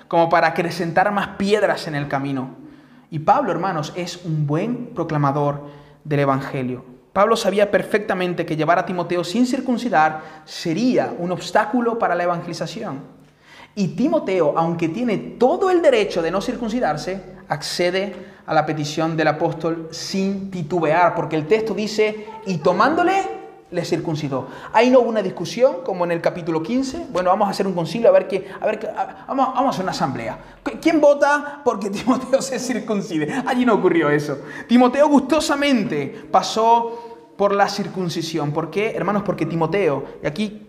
como 0.08 0.30
para 0.30 0.46
acrecentar 0.46 1.12
más 1.12 1.36
piedras 1.36 1.86
en 1.88 1.94
el 1.94 2.08
camino. 2.08 2.56
Y 3.10 3.18
Pablo, 3.18 3.52
hermanos, 3.52 3.92
es 3.96 4.24
un 4.24 4.46
buen 4.46 4.94
proclamador 4.94 5.66
del 6.04 6.20
Evangelio. 6.20 6.84
Pablo 7.12 7.36
sabía 7.36 7.70
perfectamente 7.70 8.46
que 8.46 8.56
llevar 8.56 8.78
a 8.78 8.86
Timoteo 8.86 9.24
sin 9.24 9.46
circuncidar 9.46 10.42
sería 10.44 11.14
un 11.18 11.32
obstáculo 11.32 11.98
para 11.98 12.14
la 12.14 12.24
evangelización. 12.24 13.00
Y 13.74 13.88
Timoteo, 13.88 14.54
aunque 14.56 14.88
tiene 14.88 15.18
todo 15.38 15.70
el 15.70 15.82
derecho 15.82 16.22
de 16.22 16.30
no 16.30 16.40
circuncidarse, 16.40 17.22
accede 17.48 18.14
a 18.46 18.54
la 18.54 18.64
petición 18.64 19.16
del 19.16 19.28
apóstol 19.28 19.88
sin 19.90 20.50
titubear, 20.50 21.14
porque 21.14 21.36
el 21.36 21.46
texto 21.46 21.74
dice, 21.74 22.26
y 22.46 22.58
tomándole 22.58 23.35
le 23.70 23.84
circuncidó. 23.84 24.48
Ahí 24.72 24.90
no 24.90 25.00
hubo 25.00 25.08
una 25.08 25.22
discusión 25.22 25.76
como 25.84 26.04
en 26.04 26.12
el 26.12 26.20
capítulo 26.20 26.62
15. 26.62 27.06
Bueno, 27.10 27.30
vamos 27.30 27.48
a 27.48 27.50
hacer 27.50 27.66
un 27.66 27.74
concilio 27.74 28.08
a 28.08 28.12
ver 28.12 28.28
qué, 28.28 28.48
a 28.60 28.66
ver 28.66 28.94
vamos, 29.26 29.48
vamos 29.54 29.66
a 29.66 29.70
hacer 29.70 29.82
una 29.82 29.92
asamblea. 29.92 30.38
¿Quién 30.80 31.00
vota 31.00 31.62
porque 31.64 31.90
Timoteo 31.90 32.40
se 32.40 32.58
circuncide? 32.58 33.42
Allí 33.46 33.64
no 33.64 33.74
ocurrió 33.74 34.10
eso. 34.10 34.38
Timoteo 34.68 35.08
gustosamente 35.08 36.26
pasó 36.30 37.16
por 37.36 37.54
la 37.54 37.68
circuncisión. 37.68 38.52
¿Por 38.52 38.70
qué? 38.70 38.92
Hermanos, 38.94 39.22
porque 39.24 39.46
Timoteo, 39.46 40.04
y 40.22 40.26
aquí 40.26 40.65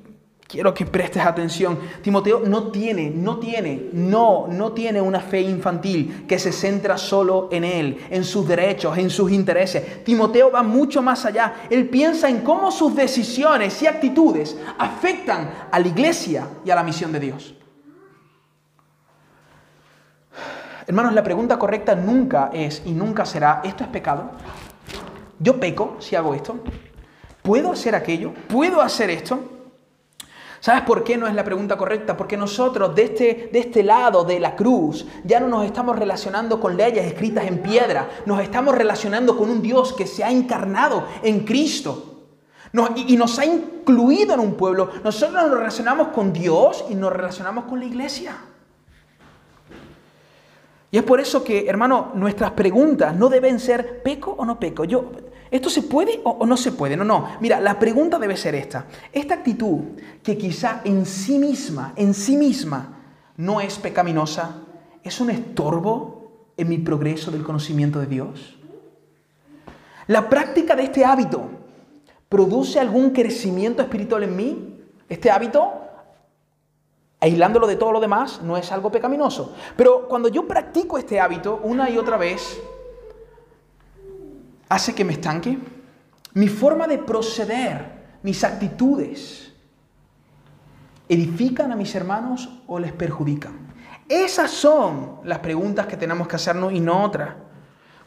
Quiero 0.47 0.73
que 0.73 0.85
prestes 0.85 1.25
atención. 1.25 1.77
Timoteo 2.01 2.39
no 2.39 2.71
tiene, 2.71 3.09
no 3.09 3.37
tiene, 3.37 3.89
no, 3.91 4.47
no 4.47 4.71
tiene 4.71 5.01
una 5.01 5.19
fe 5.19 5.41
infantil 5.41 6.23
que 6.25 6.39
se 6.39 6.53
centra 6.53 6.97
solo 6.97 7.49
en 7.51 7.65
él, 7.65 7.97
en 8.09 8.23
sus 8.23 8.47
derechos, 8.47 8.97
en 8.97 9.09
sus 9.09 9.29
intereses. 9.29 10.05
Timoteo 10.05 10.49
va 10.49 10.63
mucho 10.63 11.01
más 11.01 11.25
allá. 11.25 11.67
Él 11.69 11.89
piensa 11.89 12.29
en 12.29 12.41
cómo 12.41 12.71
sus 12.71 12.95
decisiones 12.95 13.81
y 13.81 13.87
actitudes 13.87 14.57
afectan 14.77 15.67
a 15.69 15.79
la 15.81 15.87
iglesia 15.87 16.47
y 16.63 16.69
a 16.71 16.75
la 16.75 16.83
misión 16.83 17.11
de 17.11 17.19
Dios. 17.19 17.53
Hermanos, 20.87 21.13
la 21.13 21.23
pregunta 21.23 21.59
correcta 21.59 21.93
nunca 21.93 22.51
es 22.53 22.83
y 22.85 22.91
nunca 22.91 23.25
será, 23.25 23.59
¿esto 23.65 23.83
es 23.83 23.89
pecado? 23.89 24.31
¿Yo 25.39 25.59
peco 25.59 25.97
si 25.99 26.15
hago 26.15 26.33
esto? 26.33 26.57
¿Puedo 27.41 27.73
hacer 27.73 27.95
aquello? 27.95 28.31
¿Puedo 28.47 28.81
hacer 28.81 29.09
esto? 29.09 29.56
¿Sabes 30.67 30.83
por 30.83 31.05
qué 31.05 31.15
no 31.15 31.27
es 31.27 31.33
la 31.33 31.45
pregunta 31.45 31.77
correcta? 31.77 32.17
Porque 32.17 32.35
nosotros 32.35 32.93
de 32.93 33.03
este, 33.03 33.49
de 33.53 33.59
este 33.59 33.83
lado 33.83 34.25
de 34.25 34.37
la 34.37 34.53
cruz 34.53 35.05
ya 35.23 35.39
no 35.39 35.47
nos 35.47 35.63
estamos 35.63 35.97
relacionando 35.97 36.59
con 36.59 36.75
leyes 36.75 37.05
escritas 37.05 37.45
en 37.45 37.59
piedra, 37.59 38.09
nos 38.25 38.41
estamos 38.41 38.75
relacionando 38.75 39.37
con 39.37 39.49
un 39.49 39.61
Dios 39.61 39.93
que 39.93 40.05
se 40.05 40.25
ha 40.25 40.29
encarnado 40.29 41.05
en 41.23 41.45
Cristo. 41.45 42.25
y, 42.97 43.15
nos 43.15 43.39
ha 43.39 43.45
incluido 43.45 44.33
en 44.33 44.41
un 44.41 44.55
pueblo. 44.55 44.89
Nosotros 45.05 45.41
nos 45.41 45.57
relacionamos 45.57 46.09
con 46.09 46.33
Dios 46.33 46.83
y 46.89 46.95
nos 46.95 47.13
relacionamos 47.13 47.63
con 47.63 47.79
la 47.79 47.85
iglesia. 47.85 48.35
Y 50.91 50.97
es 50.97 51.03
por 51.03 51.21
eso 51.21 51.45
que, 51.45 51.69
hermano, 51.69 52.11
nuestras 52.13 52.51
preguntas 52.51 53.15
no 53.15 53.29
deben 53.29 53.61
ser 53.61 54.03
peco 54.03 54.35
o 54.37 54.43
no 54.43 54.59
peco. 54.59 54.83
Yo, 54.83 55.11
¿Esto 55.49 55.69
se 55.69 55.83
puede 55.83 56.21
o, 56.23 56.45
no 56.45 56.57
se 56.57 56.71
puede? 56.71 56.97
No, 56.97 57.03
no. 57.03 57.29
Mira, 57.39 57.59
la 57.59 57.79
pregunta 57.79 58.19
debe 58.19 58.35
ser 58.35 58.55
esta. 58.55 58.85
Esta 59.11 59.35
actitud 59.35 59.79
que 60.23 60.37
quizá 60.37 60.81
en 60.83 61.05
sí 61.05 61.39
misma, 61.39 61.93
en 61.95 62.13
sí 62.13 62.35
misma, 62.35 62.97
no 63.37 63.61
es 63.61 63.77
pecaminosa, 63.77 64.63
¿es 65.03 65.21
un 65.21 65.29
estorbo 65.29 66.51
en 66.57 66.69
mi 66.69 66.79
progreso 66.79 67.31
del 67.31 67.43
conocimiento 67.43 67.99
de 67.99 68.07
Dios? 68.07 68.57
¿La 70.07 70.29
práctica 70.29 70.75
de 70.75 70.83
este 70.83 71.05
hábito 71.05 71.49
produce 72.29 72.79
algún 72.79 73.11
crecimiento 73.11 73.81
espiritual 73.81 74.23
en 74.23 74.35
mí? 74.35 74.79
Este 75.07 75.29
hábito, 75.29 75.73
aislándolo 77.19 77.67
de 77.67 77.75
todo 77.75 77.91
lo 77.91 77.99
demás, 77.99 78.41
no 78.41 78.57
es 78.57 78.71
algo 78.71 78.91
pecaminoso. 78.91 79.53
Pero 79.75 80.07
cuando 80.07 80.29
yo 80.29 80.47
practico 80.47 80.97
este 80.97 81.19
hábito 81.19 81.59
una 81.63 81.89
y 81.89 81.97
otra 81.97 82.17
vez, 82.17 82.59
hace 84.69 84.93
que 84.93 85.05
me 85.05 85.13
estanque? 85.13 85.57
Mi 86.33 86.47
forma 86.47 86.87
de 86.87 86.97
proceder, 86.99 88.19
mis 88.23 88.43
actitudes, 88.43 89.53
¿edifican 91.09 91.71
a 91.71 91.75
mis 91.75 91.93
hermanos 91.95 92.49
o 92.67 92.79
les 92.79 92.91
perjudican? 92.91 93.67
Esas 94.07 94.51
son 94.51 95.19
las 95.23 95.39
preguntas 95.39 95.85
que 95.87 95.97
tenemos 95.97 96.27
que 96.27 96.35
hacernos 96.35 96.71
y 96.73 96.79
no 96.79 97.03
otras. 97.03 97.35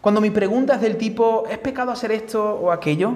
Cuando 0.00 0.20
mi 0.20 0.30
pregunta 0.30 0.76
es 0.76 0.80
del 0.80 0.96
tipo, 0.96 1.44
¿es 1.50 1.58
pecado 1.58 1.92
hacer 1.92 2.12
esto 2.12 2.54
o 2.54 2.70
aquello? 2.70 3.14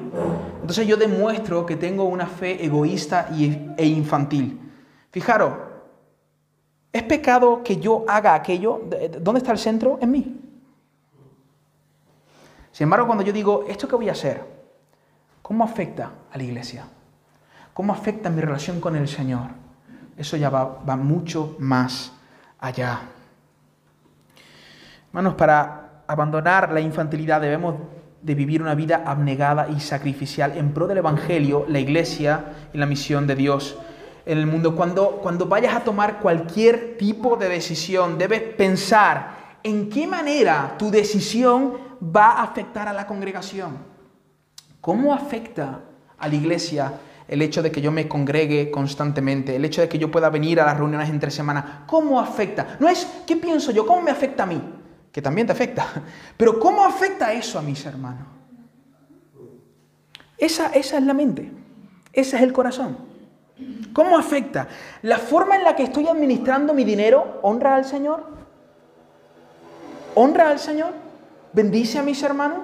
entonces 0.61 0.87
yo 0.87 0.97
demuestro 0.97 1.67
que 1.67 1.77
tengo 1.77 2.05
una 2.05 2.27
fe 2.27 2.65
egoísta 2.65 3.29
e 3.77 3.87
infantil. 3.87 4.59
Fijaros, 5.11 5.53
¿es 6.91 7.03
pecado 7.03 7.63
que 7.63 7.77
yo 7.77 8.05
haga 8.09 8.35
aquello? 8.35 8.81
¿Dónde 9.21 9.39
está 9.39 9.53
el 9.53 9.59
centro? 9.59 9.99
En 10.01 10.11
mí. 10.11 10.44
Sin 12.75 12.87
embargo, 12.87 13.07
cuando 13.07 13.23
yo 13.23 13.33
digo, 13.33 13.65
¿esto 13.69 13.87
qué 13.87 13.95
voy 13.95 14.09
a 14.09 14.13
hacer? 14.13 14.43
¿Cómo 15.43 15.63
afecta 15.63 16.11
a 16.33 16.37
la 16.37 16.43
iglesia? 16.43 16.85
¿Cómo 17.73 17.93
afecta 17.93 18.31
mi 18.31 18.41
relación 18.41 18.81
con 18.81 18.97
el 18.97 19.07
Señor? 19.07 19.51
Eso 20.17 20.37
ya 20.37 20.51
va, 20.51 20.81
va 20.83 20.97
mucho 20.97 21.55
más 21.61 22.11
allá. 22.59 23.03
Hermanos, 25.07 25.35
para 25.35 26.03
abandonar 26.09 26.73
la 26.73 26.81
infantilidad 26.81 27.41
debemos 27.41 27.77
de 28.21 28.35
vivir 28.35 28.61
una 28.61 28.75
vida 28.75 29.05
abnegada 29.07 29.69
y 29.69 29.79
sacrificial 29.79 30.59
en 30.59 30.75
pro 30.75 30.89
del 30.89 30.99
Evangelio, 30.99 31.67
la 31.69 31.79
iglesia 31.79 32.71
y 32.73 32.79
la 32.79 32.87
misión 32.87 33.29
de 33.29 33.37
Dios 33.37 33.79
en 34.27 34.37
el 34.37 34.49
mundo. 34.49 34.75
Cuando, 34.75 35.21
cuando 35.23 35.47
vayas 35.47 35.77
a 35.77 35.85
tomar 35.85 36.19
cualquier 36.19 36.97
tipo 36.99 37.37
de 37.37 37.49
decisión, 37.51 38.19
debes 38.19 38.43
pensar 38.43 39.59
en 39.63 39.89
qué 39.89 40.09
manera 40.09 40.75
tu 40.77 40.91
decisión 40.91 41.84
va 42.05 42.33
a 42.33 42.43
afectar 42.43 42.88
a 42.88 42.93
la 42.93 43.07
congregación. 43.07 43.79
¿Cómo 44.81 45.14
afecta 45.14 45.81
a 46.19 46.29
la 46.29 46.35
iglesia 46.35 46.93
el 47.27 47.40
hecho 47.40 47.62
de 47.62 47.73
que 47.73 47.81
yo 47.81 47.90
me 47.90 48.07
congregue 48.07 48.71
constantemente, 48.71 49.57
el 49.57 49.64
hecho 49.64 49.81
de 49.81 49.88
que 49.88 49.99
yo 49.99 50.11
pueda 50.11 50.29
venir 50.29 50.61
a 50.61 50.67
las 50.67 50.77
reuniones 50.77 51.09
entre 51.09 51.31
semanas? 51.31 51.64
¿Cómo 51.87 52.21
afecta? 52.21 52.77
No 52.81 52.88
es 52.88 53.07
qué 53.27 53.37
pienso 53.37 53.73
yo, 53.73 53.87
cómo 53.87 54.03
me 54.03 54.11
afecta 54.11 54.43
a 54.43 54.47
mí, 54.47 54.61
que 55.11 55.23
también 55.23 55.47
te 55.47 55.53
afecta, 55.53 55.87
pero 56.37 56.61
¿cómo 56.61 56.85
afecta 56.85 57.33
eso 57.33 57.59
a 57.59 57.62
mis 57.62 57.85
hermanos? 57.87 58.29
Esa, 60.37 60.67
esa 60.75 60.99
es 60.99 61.05
la 61.05 61.14
mente, 61.14 61.51
ese 62.12 62.37
es 62.37 62.43
el 62.43 62.53
corazón. 62.53 63.14
¿Cómo 63.93 64.19
afecta? 64.19 64.67
¿La 65.03 65.19
forma 65.19 65.57
en 65.57 65.62
la 65.62 65.77
que 65.77 65.85
estoy 65.85 66.09
administrando 66.09 66.75
mi 66.75 66.85
dinero 66.85 67.38
honra 67.43 67.77
al 67.77 67.85
Señor? 67.85 68.27
¿Honra 70.17 70.51
al 70.51 70.59
Señor? 70.59 71.04
¿Bendice 71.55 71.99
a 71.99 72.03
mis 72.03 72.23
hermanos? 72.23 72.59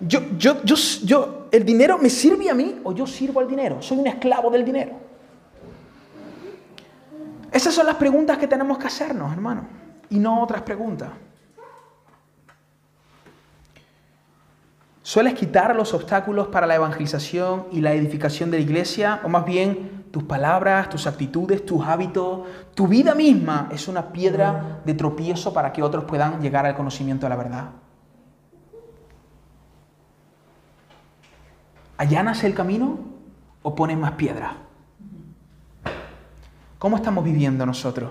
Yo, 0.00 0.20
yo, 0.36 0.62
yo, 0.64 0.74
yo, 1.04 1.42
¿El 1.52 1.66
dinero 1.66 1.98
me 1.98 2.08
sirve 2.08 2.48
a 2.48 2.54
mí 2.54 2.80
o 2.82 2.92
yo 2.92 3.06
sirvo 3.06 3.38
al 3.38 3.46
dinero? 3.46 3.82
Soy 3.82 3.98
un 3.98 4.06
esclavo 4.06 4.50
del 4.50 4.64
dinero. 4.64 4.92
Esas 7.52 7.74
son 7.74 7.84
las 7.84 7.96
preguntas 7.96 8.38
que 8.38 8.48
tenemos 8.48 8.78
que 8.78 8.86
hacernos, 8.86 9.30
hermano, 9.30 9.66
y 10.08 10.18
no 10.18 10.42
otras 10.42 10.62
preguntas. 10.62 11.10
¿Sueles 15.02 15.34
quitar 15.34 15.76
los 15.76 15.92
obstáculos 15.92 16.48
para 16.48 16.66
la 16.66 16.76
evangelización 16.76 17.66
y 17.70 17.82
la 17.82 17.92
edificación 17.92 18.50
de 18.50 18.56
la 18.56 18.62
iglesia? 18.62 19.20
O 19.24 19.28
más 19.28 19.44
bien, 19.44 20.06
tus 20.10 20.22
palabras, 20.22 20.88
tus 20.88 21.06
actitudes, 21.06 21.66
tus 21.66 21.84
hábitos, 21.84 22.48
tu 22.74 22.88
vida 22.88 23.14
misma 23.14 23.68
es 23.70 23.88
una 23.88 24.10
piedra 24.10 24.80
de 24.86 24.94
tropiezo 24.94 25.52
para 25.52 25.70
que 25.70 25.82
otros 25.82 26.04
puedan 26.04 26.40
llegar 26.40 26.64
al 26.64 26.74
conocimiento 26.74 27.26
de 27.26 27.30
la 27.30 27.36
verdad. 27.36 27.81
¿Allanas 32.02 32.42
el 32.42 32.52
camino 32.52 32.98
o 33.62 33.76
pones 33.76 33.96
más 33.96 34.14
piedra? 34.14 34.56
¿Cómo 36.76 36.96
estamos 36.96 37.22
viviendo 37.22 37.64
nosotros? 37.64 38.10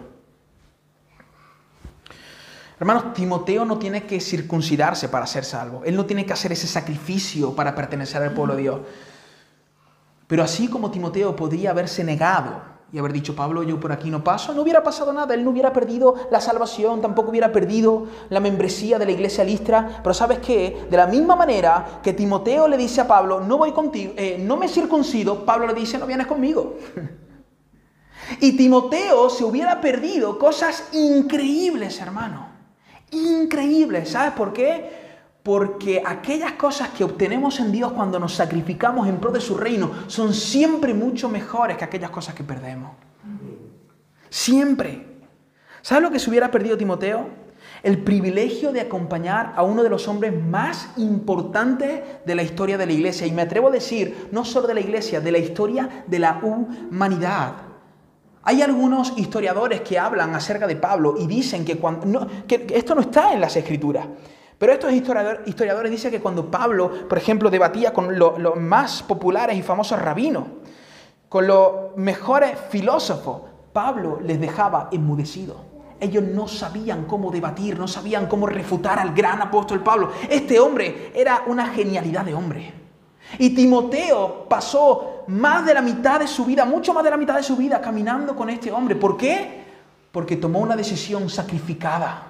Hermanos, 2.80 3.14
Timoteo 3.14 3.66
no 3.66 3.78
tiene 3.78 4.06
que 4.06 4.22
circuncidarse 4.22 5.10
para 5.10 5.28
ser 5.28 5.44
salvo. 5.44 5.82
Él 5.84 5.98
no 5.98 6.06
tiene 6.06 6.26
que 6.26 6.32
hacer 6.32 6.54
ese 6.54 6.68
sacrificio 6.68 7.54
para 7.54 7.76
pertenecer 7.76 8.24
al 8.24 8.32
pueblo 8.32 8.56
de 8.56 8.62
Dios. 8.62 8.80
Pero 10.26 10.42
así 10.42 10.70
como 10.70 10.90
Timoteo 10.90 11.36
podría 11.36 11.72
haberse 11.72 12.02
negado 12.06 12.64
y 12.94 13.00
haber 13.00 13.14
dicho, 13.14 13.36
Pablo, 13.36 13.64
yo 13.64 13.80
por 13.80 13.92
aquí 13.92 14.10
no 14.10 14.24
paso, 14.24 14.54
no 14.54 14.62
hubiera 14.62 14.84
pasado 14.84 15.14
nada. 15.14 15.34
Él 15.34 15.44
no 15.44 15.52
hubiera 15.52 15.72
perdido 15.72 16.16
la 16.30 16.42
salvación, 16.42 17.02
tampoco 17.02 17.30
hubiera 17.30 17.52
perdido 17.52 18.08
la 18.30 18.40
membresía 18.40 19.00
de 19.00 19.06
la 19.06 19.12
iglesia 19.12 19.44
listra. 19.44 20.02
Pero 20.04 20.14
sabes 20.14 20.40
qué? 20.40 20.88
De 20.90 20.98
la 20.98 21.08
misma 21.08 21.36
manera 21.36 22.02
que 22.04 22.14
Timoteo 22.14 22.68
le 22.68 22.78
dice 22.78 23.02
a 23.02 23.08
Pablo, 23.08 23.40
no 23.40 23.58
voy 23.58 23.72
contigo, 23.72 24.14
eh, 24.18 24.38
no 24.40 24.58
me 24.58 24.68
circuncido, 24.68 25.46
Pablo 25.46 25.68
le 25.68 25.74
dice, 25.74 25.98
no 25.98 26.06
vienes 26.06 26.28
conmigo. 26.28 26.76
y 28.42 28.58
Timoteo 28.58 29.30
se 29.30 29.46
hubiera 29.46 29.80
perdido 29.80 30.38
cosas 30.38 30.90
increíbles, 30.92 32.00
hermano 32.02 32.52
increíble. 33.12 34.06
¿Sabes 34.06 34.34
por 34.34 34.54
qué? 34.54 35.01
Porque 35.44 36.04
aquellas 36.06 36.54
cosas 36.54 36.90
que 36.90 37.04
obtenemos 37.04 37.60
en 37.60 37.72
Dios 37.72 37.92
cuando 37.94 38.20
nos 38.20 38.36
sacrificamos 38.36 39.08
en 39.08 39.18
pro 39.18 39.32
de 39.32 39.42
su 39.42 39.58
reino 39.58 39.92
son 40.08 40.34
siempre 40.34 40.94
mucho 40.94 41.30
mejores 41.30 41.78
que 41.78 41.86
aquellas 41.86 42.12
cosas 42.12 42.36
que 42.36 42.44
perdemos. 42.44 42.92
Siempre. 44.30 45.08
¿Sabes 45.82 46.04
lo 46.04 46.12
que 46.12 46.20
se 46.20 46.30
hubiera 46.30 46.52
perdido 46.52 46.78
Timoteo? 46.78 47.28
El 47.82 48.04
privilegio 48.04 48.72
de 48.72 48.82
acompañar 48.82 49.54
a 49.56 49.64
uno 49.64 49.82
de 49.82 49.90
los 49.90 50.08
hombres 50.08 50.32
más 50.40 50.90
importantes 50.98 52.02
de 52.24 52.36
la 52.36 52.44
historia 52.44 52.78
de 52.78 52.86
la 52.86 52.94
iglesia. 52.94 53.26
Y 53.26 53.32
me 53.32 53.42
atrevo 53.42 53.70
a 53.70 53.72
decir, 53.72 54.30
no 54.32 54.46
solo 54.46 54.68
de 54.68 54.76
la 54.76 54.82
iglesia, 54.82 55.22
de 55.22 55.32
la 55.32 55.40
historia 55.40 56.06
de 56.06 56.20
la 56.20 56.40
humanidad. 56.44 57.54
Hay 58.44 58.62
algunos 58.62 59.18
historiadores 59.18 59.82
que 59.82 59.98
hablan 59.98 60.36
acerca 60.36 60.68
de 60.68 60.76
Pablo 60.76 61.16
y 61.18 61.26
dicen 61.26 61.66
que, 61.66 61.80
que 62.48 62.68
esto 62.76 62.94
no 62.94 63.02
está 63.02 63.34
en 63.34 63.42
las 63.42 63.56
escrituras. 63.56 64.08
Pero 64.62 64.74
estos 64.74 64.94
historiadores, 64.94 65.90
dicen 65.90 66.12
que 66.12 66.22
cuando 66.22 66.52
Pablo, 66.52 67.08
por 67.10 67.18
ejemplo, 67.18 67.50
debatía 67.50 67.92
con 67.92 68.20
los 68.20 68.56
más 68.58 69.02
populares 69.02 69.58
y 69.58 69.64
famosos 69.64 70.00
rabinos, 70.00 70.44
con 71.28 71.48
los 71.48 71.98
mejores 71.98 72.52
filósofos, 72.70 73.42
Pablo 73.74 74.20
les 74.22 74.40
dejaba 74.40 74.90
enmudecidos. 74.92 75.58
Ellos 76.00 76.24
no 76.26 76.48
sabían 76.48 77.06
cómo 77.06 77.32
debatir, 77.32 77.80
no 77.80 77.88
sabían 77.88 78.28
cómo 78.28 78.46
refutar 78.46 79.00
al 79.00 79.16
gran 79.16 79.42
apóstol 79.42 79.82
Pablo. 79.82 80.12
Este 80.30 80.60
hombre 80.60 81.12
era 81.16 81.42
una 81.48 81.66
genialidad 81.66 82.24
de 82.24 82.36
hombre. 82.36 82.72
Y 83.40 83.56
Timoteo 83.56 84.48
pasó 84.48 85.24
más 85.26 85.66
de 85.66 85.74
la 85.74 85.82
mitad 85.82 86.20
de 86.20 86.28
su 86.28 86.46
vida, 86.46 86.66
mucho 86.66 86.94
más 86.94 87.04
de 87.04 87.10
la 87.10 87.18
mitad 87.18 87.34
de 87.34 87.42
su 87.42 87.58
vida 87.58 87.82
caminando 87.82 88.36
con 88.36 88.48
este 88.48 88.72
hombre. 88.72 88.96
¿Por 88.96 89.18
qué? 89.18 89.64
Porque 90.12 90.36
tomó 90.36 90.60
una 90.60 90.76
decisión 90.76 91.32
sacrificada. 91.32 92.28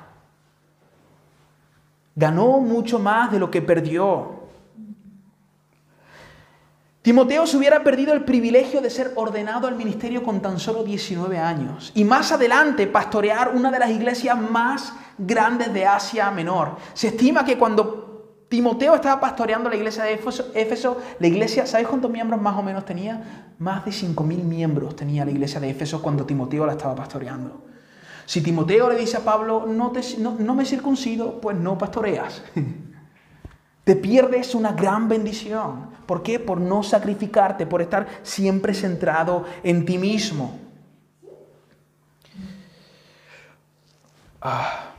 Ganó 2.15 2.60
mucho 2.60 3.00
más 3.00 3.32
de 3.32 3.39
lo 3.39 3.50
que 3.50 3.62
perdió. 3.62 4.41
Timoteo 7.02 7.47
se 7.47 7.58
hubiera 7.58 7.84
perdido 7.84 8.13
el 8.13 8.24
privilegio 8.24 8.80
de 8.80 8.91
ser 8.91 9.13
ordenado 9.15 9.67
al 9.67 9.76
ministerio 9.76 10.21
con 10.21 10.39
tan 10.39 10.60
solo 10.60 10.84
19 10.84 11.39
años 11.39 11.91
y 11.95 12.04
más 12.04 12.32
adelante 12.32 12.86
pastorear 12.86 13.56
una 13.56 13.71
de 13.71 13.80
las 13.80 13.89
iglesias 13.89 14.39
más 14.39 14.93
grandes 15.17 15.74
de 15.74 15.88
Asia 15.88 16.30
Menor. 16.30 16.78
Se 16.93 17.08
estima 17.08 17.43
que 17.43 17.58
cuando 17.58 18.02
Timoteo 18.52 18.95
estaba 18.95 19.21
pastoreando 19.21 19.69
la 19.69 19.78
iglesia 19.78 20.04
de 20.04 20.13
Éfeso. 20.13 21.02
La 21.19 21.28
iglesia, 21.28 21.65
¿sabéis 21.65 21.88
cuántos 21.88 22.12
miembros 22.12 22.41
más 22.41 22.58
o 22.58 22.62
menos 22.62 22.84
tenía? 22.84 23.54
Más 23.60 23.86
de 23.86 23.91
5.000 23.91 24.43
miembros 24.43 24.93
tenía 24.93 25.24
la 25.24 25.32
iglesia 25.32 25.62
de 25.62 25.69
Éfeso 25.69 26.02
cuando 26.02 26.26
Timoteo 26.26 26.65
la 26.65 26.74
estaba 26.74 26.93
pastoreando. 26.93 27.70
Si 28.32 28.39
Timoteo 28.39 28.88
le 28.88 28.96
dice 28.96 29.17
a 29.17 29.26
Pablo, 29.26 29.65
no, 29.67 29.91
te, 29.91 30.00
me 30.17 30.63
circuncido, 30.63 31.41
pues 31.41 31.58
no 31.58 31.78
pastoreas. 31.78 32.41
Te 33.84 33.96
pierdes 33.98 34.56
una 34.56 34.72
gran 34.72 35.10
bendición. 35.10 35.89
¿Por 36.06 36.24
qué? 36.24 36.39
Por 36.39 36.62
no 36.62 36.82
sacrificarte, 36.82 37.65
por 37.65 37.82
estar 37.82 38.08
siempre 38.24 38.74
centrado 38.74 39.44
en 39.63 39.84
ti 39.84 39.98
mismo. 39.98 40.58
Ah 44.41 44.91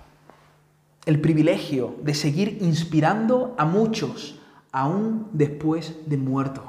el 1.06 1.20
privilegio 1.20 1.96
de 2.02 2.14
seguir 2.14 2.58
inspirando 2.60 3.54
a 3.58 3.64
muchos 3.64 4.38
aún 4.70 5.28
después 5.32 5.94
de 6.06 6.16
muerto. 6.16 6.62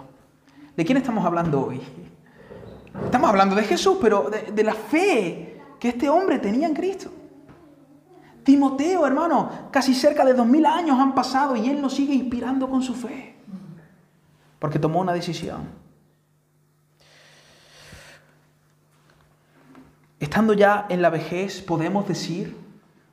¿De 0.76 0.86
quién 0.86 0.98
estamos 0.98 1.24
hablando 1.26 1.68
hoy? 1.68 1.82
Estamos 3.06 3.30
hablando 3.30 3.56
de 3.56 3.64
Jesús, 3.64 3.98
pero 4.02 4.30
de, 4.30 4.64
la 4.64 4.74
fe 4.74 5.53
que 5.84 5.90
este 5.90 6.08
hombre 6.08 6.40
tenía 6.40 6.66
en 6.66 6.74
Cristo. 6.74 7.12
Timoteo, 8.46 9.06
hermano, 9.06 9.68
casi 9.70 9.94
cerca 9.94 10.24
de 10.24 10.34
dos 10.34 10.48
mil 10.48 10.66
años 10.66 10.98
han 10.98 11.14
pasado 11.14 11.58
y 11.58 11.70
él 11.70 11.82
nos 11.82 11.94
sigue 11.94 12.14
inspirando 12.14 12.70
con 12.70 12.82
su 12.82 12.96
fe. 12.96 13.36
Porque 14.60 14.80
tomó 14.80 15.02
una 15.02 15.12
decisión. 15.12 15.68
Estando 20.22 20.54
ya 20.54 20.86
en 20.88 21.02
la 21.02 21.10
vejez, 21.10 21.62
podemos 21.62 22.08
decir 22.08 22.56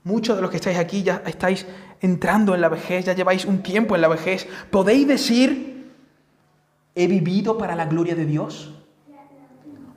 Muchos 0.05 0.37
de 0.37 0.43
los 0.43 0.51
que 0.53 0.59
estáis 0.59 0.79
aquí 0.79 1.03
ya 1.03 1.25
estáis 1.27 1.66
entrando 2.01 2.55
en 2.55 2.61
la 2.61 2.68
vejez, 2.68 3.05
ya 3.05 3.14
lleváis 3.14 3.47
un 3.47 3.64
tiempo 3.64 3.97
en 3.97 4.01
la 4.01 4.09
vejez. 4.09 4.47
¿Podéis 4.71 5.09
decir, 5.09 5.93
he 6.95 7.09
vivido 7.09 7.59
para 7.59 7.75
la 7.75 7.87
gloria 7.87 8.14
de 8.14 8.27
Dios? 8.27 8.80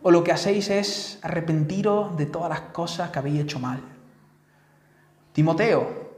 ¿O 0.03 0.11
lo 0.11 0.23
que 0.23 0.33
hacéis 0.33 0.69
es 0.69 1.19
arrepentiros 1.21 2.17
de 2.17 2.25
todas 2.25 2.49
las 2.49 2.59
cosas 2.73 3.09
que 3.09 3.19
habéis 3.19 3.39
hecho 3.39 3.57
mal? 3.57 3.79
Timoteo, 5.31 6.11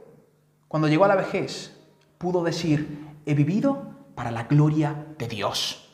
cuando 0.66 0.88
llegó 0.88 1.04
a 1.04 1.08
la 1.08 1.14
vejez, 1.14 1.72
pudo 2.18 2.42
decir, 2.42 2.98
he 3.24 3.34
vivido 3.34 3.94
para 4.16 4.32
la 4.32 4.42
gloria 4.44 5.06
de 5.16 5.28
Dios. 5.28 5.88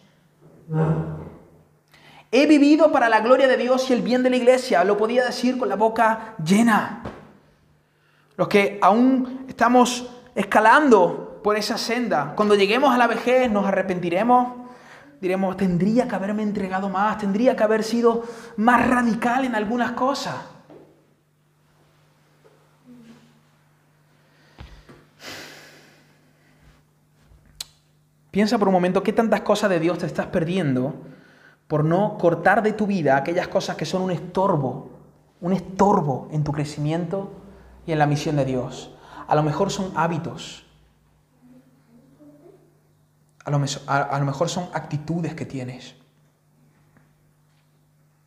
He 2.30 2.46
vivido 2.46 2.90
para 2.92 3.10
la 3.10 3.20
gloria 3.20 3.46
de 3.46 3.58
Dios 3.58 3.90
y 3.90 3.92
el 3.92 4.00
bien 4.00 4.22
de 4.22 4.30
la 4.30 4.36
iglesia, 4.36 4.84
lo 4.84 4.96
podía 4.96 5.26
decir 5.26 5.58
con 5.58 5.68
la 5.68 5.76
boca 5.76 6.34
llena. 6.42 7.02
Los 8.38 8.48
que 8.48 8.78
aún 8.80 9.44
estamos 9.48 10.08
escalando 10.34 11.40
por 11.44 11.58
esa 11.58 11.76
senda, 11.76 12.32
cuando 12.34 12.54
lleguemos 12.54 12.94
a 12.94 12.96
la 12.96 13.06
vejez 13.06 13.50
nos 13.50 13.66
arrepentiremos, 13.66 14.61
diremos, 15.22 15.56
tendría 15.56 16.08
que 16.08 16.16
haberme 16.16 16.42
entregado 16.42 16.88
más, 16.88 17.16
tendría 17.18 17.54
que 17.54 17.62
haber 17.62 17.84
sido 17.84 18.24
más 18.56 18.88
radical 18.88 19.44
en 19.44 19.54
algunas 19.54 19.92
cosas. 19.92 20.34
Piensa 28.32 28.58
por 28.58 28.66
un 28.66 28.74
momento 28.74 29.04
qué 29.04 29.12
tantas 29.12 29.42
cosas 29.42 29.70
de 29.70 29.78
Dios 29.78 29.98
te 29.98 30.06
estás 30.06 30.26
perdiendo 30.26 30.94
por 31.68 31.84
no 31.84 32.18
cortar 32.18 32.60
de 32.64 32.72
tu 32.72 32.88
vida 32.88 33.16
aquellas 33.16 33.46
cosas 33.46 33.76
que 33.76 33.84
son 33.84 34.02
un 34.02 34.10
estorbo, 34.10 34.90
un 35.40 35.52
estorbo 35.52 36.28
en 36.32 36.42
tu 36.42 36.50
crecimiento 36.50 37.30
y 37.86 37.92
en 37.92 38.00
la 38.00 38.06
misión 38.06 38.34
de 38.34 38.44
Dios. 38.44 38.92
A 39.28 39.36
lo 39.36 39.44
mejor 39.44 39.70
son 39.70 39.92
hábitos, 39.94 40.61
a 43.44 43.50
lo, 43.50 44.24
mejor 44.24 44.48
son 44.48 44.68
actitudes 44.72 45.34
que 45.34 45.46
tienes. 45.46 45.94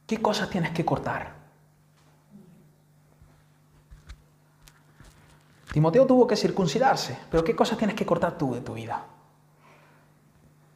¿Qué 0.07 0.21
cosas 0.21 0.49
tienes 0.49 0.71
que 0.71 0.85
cortar? 0.85 1.33
Timoteo 5.71 6.05
tuvo 6.05 6.27
que 6.27 6.35
circuncidarse, 6.35 7.17
pero 7.29 7.43
¿qué 7.43 7.55
cosas 7.55 7.77
tienes 7.77 7.95
que 7.95 8.05
cortar 8.05 8.37
tú 8.37 8.53
de 8.53 8.61
tu 8.61 8.73
vida? 8.73 9.05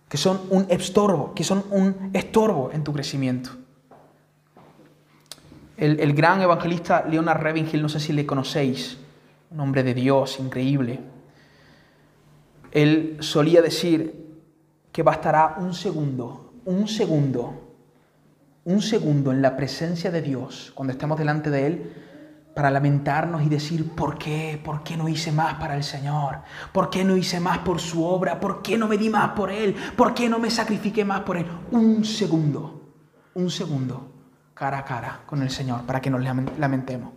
que 0.09 0.17
son 0.17 0.41
un 0.49 0.65
estorbo, 0.69 1.33
que 1.35 1.43
son 1.43 1.63
un 1.69 2.09
estorbo 2.13 2.71
en 2.73 2.83
tu 2.83 2.91
crecimiento. 2.91 3.51
El, 5.77 6.13
gran 6.13 6.41
evangelista 6.41 7.05
Leonard 7.07 7.41
Ravenhill, 7.41 7.81
no 7.81 7.87
sé 7.87 8.01
si 8.01 8.11
le 8.11 8.25
conocéis, 8.25 8.97
un 9.51 9.61
hombre 9.61 9.83
de 9.83 9.93
Dios 9.93 10.37
increíble. 10.39 10.99
Él 12.71 13.17
solía 13.21 13.61
decir 13.61 14.28
que 15.00 15.04
bastará 15.04 15.56
un 15.60 15.74
segundo, 15.74 16.52
un 16.66 16.86
segundo, 16.86 17.74
un 18.66 18.82
segundo 18.82 19.32
en 19.32 19.41
la 19.41 19.56
presencia 19.56 20.12
de 20.12 20.22
Dios, 20.22 20.74
cuando 20.76 20.91
estemos 20.91 21.18
delante 21.18 21.50
de 21.50 21.68
Él, 21.68 21.93
para 22.54 22.70
lamentarnos 22.70 23.41
y 23.43 23.47
decir, 23.47 23.91
¿por 23.91 24.18
qué? 24.18 24.60
¿Por 24.62 24.84
qué 24.84 24.97
no 24.97 25.08
hice 25.08 25.32
más 25.32 25.54
para 25.54 25.78
el 25.78 25.86
Señor? 25.86 26.39
¿Por 26.74 26.89
qué 26.89 27.06
no 27.06 27.16
hice 27.16 27.39
más 27.39 27.60
por 27.60 27.80
su 27.80 28.04
obra? 28.04 28.41
¿Por 28.41 28.62
qué 28.62 28.78
no 28.78 28.89
me 28.89 28.97
di 28.97 29.10
más 29.10 29.30
por 29.30 29.52
Él? 29.52 29.74
¿Por 29.95 30.14
qué 30.14 30.28
no 30.28 30.38
me 30.38 30.52
sacrifiqué 30.52 31.06
más 31.06 31.22
por 31.22 31.38
Él? 31.38 31.45
Un 31.72 32.04
segundo, 32.04 32.91
un 33.36 33.50
segundo, 33.50 34.12
cara 34.54 34.80
a 34.80 34.84
cara 34.84 35.22
con 35.26 35.41
el 35.41 35.50
Señor, 35.50 35.84
para 35.84 36.02
que 36.02 36.10
nos 36.10 36.22
lamentemos. 36.22 37.14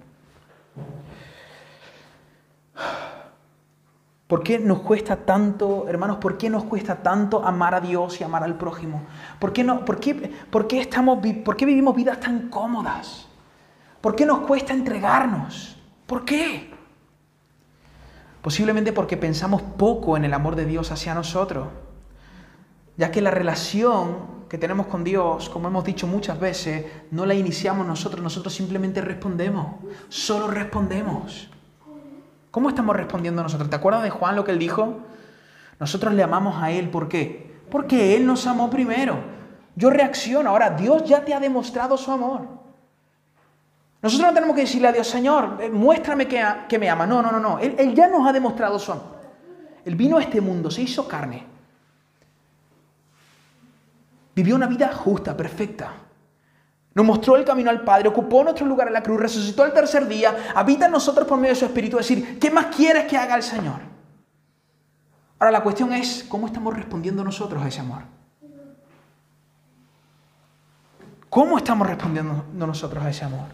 ¿Por 4.33 4.43
qué 4.43 4.59
nos 4.59 4.79
cuesta 4.79 5.15
tanto, 5.15 5.87
hermanos, 5.89 6.17
por 6.17 6.39
qué 6.39 6.49
nos 6.49 6.65
cuesta 6.65 7.03
tanto 7.03 7.45
amar 7.45 7.75
a 7.75 7.83
Dios 7.83 8.19
y 8.19 8.25
amar 8.25 8.43
al 8.43 8.57
prójimo? 8.57 9.03
¿Por 9.39 9.53
qué, 9.53 9.63
no, 9.63 9.85
por 9.85 10.01
qué, 10.01 10.15
por 10.49 10.67
qué 10.67 10.81
estamos, 10.81 11.19
por 11.45 11.55
qué 11.55 11.67
vivimos 11.67 11.95
vidas 11.95 12.19
tan 12.19 12.49
cómodas? 12.49 13.27
¿Por 14.01 14.17
qué 14.17 14.25
nos 14.25 14.39
cuesta 14.39 14.73
entregarnos? 14.73 15.77
¿Por 16.07 16.25
qué? 16.25 16.73
Posiblemente 18.41 18.95
porque 18.95 19.19
pensamos 19.19 19.61
poco 19.61 20.17
en 20.17 20.25
el 20.25 20.33
amor 20.33 20.57
de 20.57 20.65
Dios 20.65 20.91
hacia 20.93 21.13
nosotros, 21.13 21.69
ya 22.97 23.11
que 23.11 23.21
la 23.21 23.33
relación 23.33 24.47
que 24.49 24.57
tenemos 24.57 24.87
con 24.87 25.05
Dios, 25.05 25.51
como 25.51 25.69
hemos 25.69 25.85
dicho 25.85 26.07
muchas 26.07 26.41
veces, 26.41 26.87
no 27.11 27.27
la 27.27 27.35
iniciamos 27.35 27.87
nosotros, 27.87 28.23
nosotros 28.23 28.55
simplemente 28.55 29.03
respondemos, 29.03 29.75
solo 30.09 30.49
respondemos. 30.49 31.51
¿Cómo 32.53 32.69
estamos 32.69 32.95
respondiendo 32.95 33.43
nosotros? 33.43 33.69
¿Te 33.71 33.77
acuerdas 33.77 34.03
de 34.03 34.11
Juan 34.11 34.37
lo 34.37 34.45
que 34.45 34.53
él 34.53 34.59
dijo? 34.59 34.99
Nosotros 35.81 36.13
le 36.15 36.23
amamos 36.23 36.63
a 36.63 36.71
Él, 36.71 36.91
¿por 36.91 37.09
qué? 37.09 37.61
Porque 37.71 38.15
Él 38.15 38.27
nos 38.27 38.47
amó 38.47 38.71
primero. 38.71 39.17
Yo 39.75 39.89
reacciono, 39.91 40.51
ahora 40.51 40.71
Dios 40.71 41.03
ya 41.05 41.25
te 41.25 41.33
ha 41.33 41.41
demostrado 41.41 41.97
su 41.97 42.13
amor. 42.13 42.47
Nosotros 44.03 44.29
no 44.29 44.35
tenemos 44.35 44.55
que 44.55 44.63
decirle 44.63 44.89
a 44.89 44.93
Dios, 44.93 45.09
Señor, 45.09 45.59
eh, 45.61 45.71
muéstrame 45.71 46.29
que, 46.29 46.79
me 46.79 46.91
ama. 46.91 47.07
No, 47.07 47.23
no, 47.23 47.33
no, 47.33 47.41
no. 47.41 47.59
Él, 47.59 47.75
él 47.79 47.95
ya 47.95 48.07
nos 48.07 48.29
ha 48.29 48.33
demostrado 48.33 48.79
su 48.79 48.93
amor. 48.93 49.17
Él 49.85 49.97
vino 49.97 50.19
a 50.19 50.21
este 50.21 50.43
mundo, 50.43 50.71
se 50.71 50.83
hizo 50.83 51.09
carne. 51.09 51.47
Vivió 54.37 54.55
una 54.55 54.67
vida 54.67 54.93
justa, 54.93 55.35
perfecta. 55.35 55.95
Nos 56.95 57.07
mostró 57.07 57.37
el 57.37 57.45
camino 57.45 57.71
al 57.71 57.83
Padre, 57.83 58.09
ocupó 58.09 58.45
nuestro 58.45 58.67
lugar 58.67 58.89
en 58.89 58.95
la 58.95 59.03
cruz, 59.03 59.21
resucitó 59.21 59.65
el 59.65 59.73
tercer 59.73 60.07
día, 60.07 60.53
habita 60.55 60.87
en 60.87 60.93
nosotros 60.93 61.27
por 61.27 61.39
medio 61.39 61.55
de 61.55 61.61
su 61.61 61.65
Espíritu. 61.65 61.99
Es 61.99 62.09
decir, 62.09 62.39
¿qué 62.39 62.51
más 62.51 62.67
quieres 62.67 63.07
que 63.07 63.17
haga 63.17 63.35
el 63.35 63.43
Señor? 63.43 63.81
Ahora 65.39 65.51
la 65.51 65.63
cuestión 65.63 65.93
es, 65.93 66.25
¿cómo 66.29 66.47
estamos 66.47 66.75
respondiendo 66.75 67.25
nosotros 67.25 67.63
a 67.63 67.69
ese 67.69 67.81
amor? 67.81 68.03
¿Cómo 71.31 71.57
estamos 71.57 71.87
respondiendo 71.87 72.45
nosotros 72.53 73.03
a 73.03 73.09
ese 73.09 73.25
amor? 73.25 73.47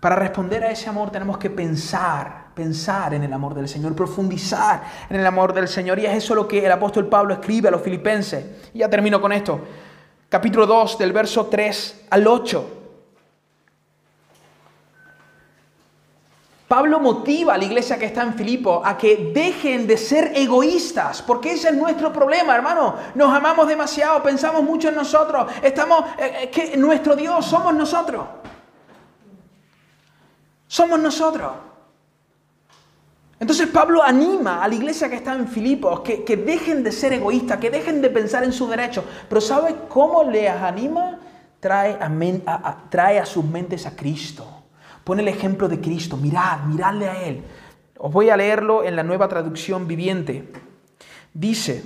Para 0.00 0.16
responder 0.16 0.64
a 0.64 0.70
ese 0.70 0.90
amor 0.90 1.10
tenemos 1.10 1.38
que 1.38 1.48
pensar, 1.48 2.48
pensar 2.54 3.14
en 3.14 3.22
el 3.22 3.32
amor 3.32 3.54
del 3.54 3.68
Señor, 3.68 3.94
profundizar 3.94 4.82
en 5.08 5.20
el 5.20 5.24
amor 5.24 5.54
del 5.54 5.68
Señor. 5.68 5.98
Y 5.98 6.06
es 6.06 6.14
eso 6.14 6.34
lo 6.34 6.46
que 6.46 6.66
el 6.66 6.72
apóstol 6.72 7.06
Pablo 7.06 7.32
escribe 7.32 7.68
a 7.68 7.70
los 7.70 7.80
filipenses. 7.80 8.68
Y 8.74 8.80
ya 8.80 8.90
termino 8.90 9.20
con 9.20 9.32
esto. 9.32 9.60
Capítulo 10.28 10.66
2, 10.66 10.98
del 10.98 11.12
verso 11.12 11.46
3 11.46 12.06
al 12.10 12.26
8. 12.26 12.70
Pablo 16.66 16.98
motiva 16.98 17.54
a 17.54 17.58
la 17.58 17.64
iglesia 17.64 17.98
que 17.98 18.06
está 18.06 18.22
en 18.22 18.34
Filipo 18.34 18.82
a 18.84 18.96
que 18.96 19.30
dejen 19.32 19.86
de 19.86 19.96
ser 19.96 20.32
egoístas, 20.34 21.22
porque 21.22 21.52
ese 21.52 21.68
es 21.68 21.74
nuestro 21.76 22.12
problema, 22.12 22.54
hermano. 22.54 22.96
Nos 23.14 23.32
amamos 23.32 23.68
demasiado, 23.68 24.22
pensamos 24.22 24.62
mucho 24.62 24.88
en 24.88 24.96
nosotros, 24.96 25.46
estamos, 25.62 26.04
eh, 26.18 26.38
eh, 26.42 26.50
que 26.50 26.76
nuestro 26.76 27.14
Dios 27.14 27.44
somos 27.44 27.74
nosotros. 27.74 28.26
Somos 30.66 30.98
nosotros. 30.98 31.52
Entonces 33.44 33.66
Pablo 33.66 34.02
anima 34.02 34.64
a 34.64 34.68
la 34.68 34.74
iglesia 34.74 35.10
que 35.10 35.16
está 35.16 35.34
en 35.34 35.46
Filipos 35.46 36.00
que, 36.00 36.24
que 36.24 36.34
dejen 36.34 36.82
de 36.82 36.90
ser 36.90 37.12
egoístas, 37.12 37.58
que 37.58 37.68
dejen 37.68 38.00
de 38.00 38.08
pensar 38.08 38.42
en 38.42 38.54
sus 38.54 38.70
derechos. 38.70 39.04
Pero 39.28 39.38
¿sabe 39.38 39.76
cómo 39.86 40.24
les 40.24 40.48
anima? 40.48 41.18
Trae 41.60 41.98
a, 42.00 42.78
trae 42.88 43.18
a 43.18 43.26
sus 43.26 43.44
mentes 43.44 43.84
a 43.84 43.94
Cristo. 43.94 44.46
Pone 45.04 45.20
el 45.20 45.28
ejemplo 45.28 45.68
de 45.68 45.78
Cristo. 45.78 46.16
Mirad, 46.16 46.60
miradle 46.64 47.06
a 47.06 47.22
Él. 47.22 47.44
Os 47.98 48.10
voy 48.10 48.30
a 48.30 48.36
leerlo 48.38 48.82
en 48.82 48.96
la 48.96 49.02
nueva 49.02 49.28
traducción 49.28 49.86
viviente. 49.86 50.50
Dice, 51.34 51.84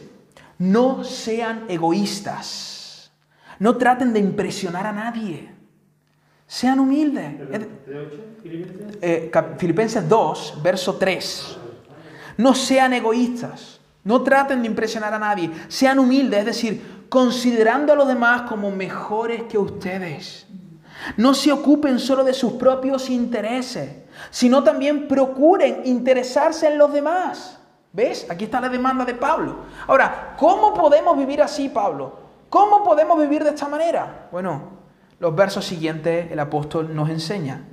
no 0.58 1.02
sean 1.02 1.64
egoístas. 1.68 3.10
No 3.58 3.76
traten 3.76 4.12
de 4.12 4.20
impresionar 4.20 4.86
a 4.86 4.92
nadie. 4.92 5.57
Sean 6.48 6.80
humildes. 6.80 7.34
Eh, 9.02 9.30
Filipenses 9.58 10.08
2, 10.08 10.54
verso 10.62 10.96
3. 10.96 11.58
No 12.38 12.54
sean 12.54 12.94
egoístas. 12.94 13.80
No 14.02 14.22
traten 14.22 14.62
de 14.62 14.68
impresionar 14.68 15.12
a 15.12 15.18
nadie. 15.18 15.50
Sean 15.68 15.98
humildes, 15.98 16.40
es 16.40 16.46
decir, 16.46 17.04
considerando 17.10 17.92
a 17.92 17.96
los 17.96 18.08
demás 18.08 18.42
como 18.48 18.70
mejores 18.70 19.42
que 19.42 19.58
ustedes. 19.58 20.46
No 21.18 21.34
se 21.34 21.52
ocupen 21.52 21.98
solo 21.98 22.24
de 22.24 22.32
sus 22.32 22.54
propios 22.54 23.10
intereses, 23.10 24.04
sino 24.30 24.64
también 24.64 25.06
procuren 25.06 25.82
interesarse 25.84 26.66
en 26.66 26.78
los 26.78 26.90
demás. 26.90 27.60
¿Ves? 27.92 28.26
Aquí 28.30 28.44
está 28.44 28.58
la 28.60 28.70
demanda 28.70 29.04
de 29.04 29.14
Pablo. 29.14 29.58
Ahora, 29.86 30.34
¿cómo 30.38 30.72
podemos 30.72 31.16
vivir 31.18 31.42
así, 31.42 31.68
Pablo? 31.68 32.18
¿Cómo 32.48 32.82
podemos 32.82 33.20
vivir 33.20 33.44
de 33.44 33.50
esta 33.50 33.68
manera? 33.68 34.28
Bueno, 34.32 34.77
los 35.20 35.34
versos 35.34 35.64
siguientes 35.64 36.30
el 36.30 36.38
apóstol 36.38 36.94
nos 36.94 37.10
enseña. 37.10 37.64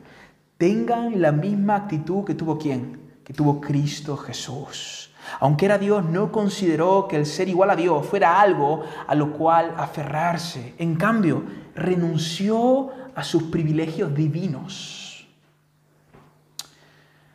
Tengan 0.58 1.22
la 1.22 1.32
misma 1.32 1.76
actitud 1.76 2.24
que 2.24 2.34
tuvo 2.34 2.58
quién? 2.58 3.20
Que 3.24 3.34
tuvo 3.34 3.60
Cristo 3.62 4.18
Jesús. 4.18 5.12
Aunque 5.40 5.66
era 5.66 5.78
Dios, 5.78 6.06
no 6.06 6.32
consideró 6.32 7.08
que 7.08 7.18
el 7.18 7.26
ser 7.26 7.50
igual 7.50 7.72
a 7.72 7.76
Dios 7.76 8.06
fuera 8.06 8.40
algo 8.40 8.84
a 9.08 9.16
lo 9.16 9.34
cual 9.34 9.74
aferrarse. 9.78 10.76
En 10.78 10.96
cambio, 10.96 11.44
renunció 11.76 12.90
a 13.16 13.24
sus 13.24 13.44
privilegios 13.44 14.14
divinos. 14.14 15.28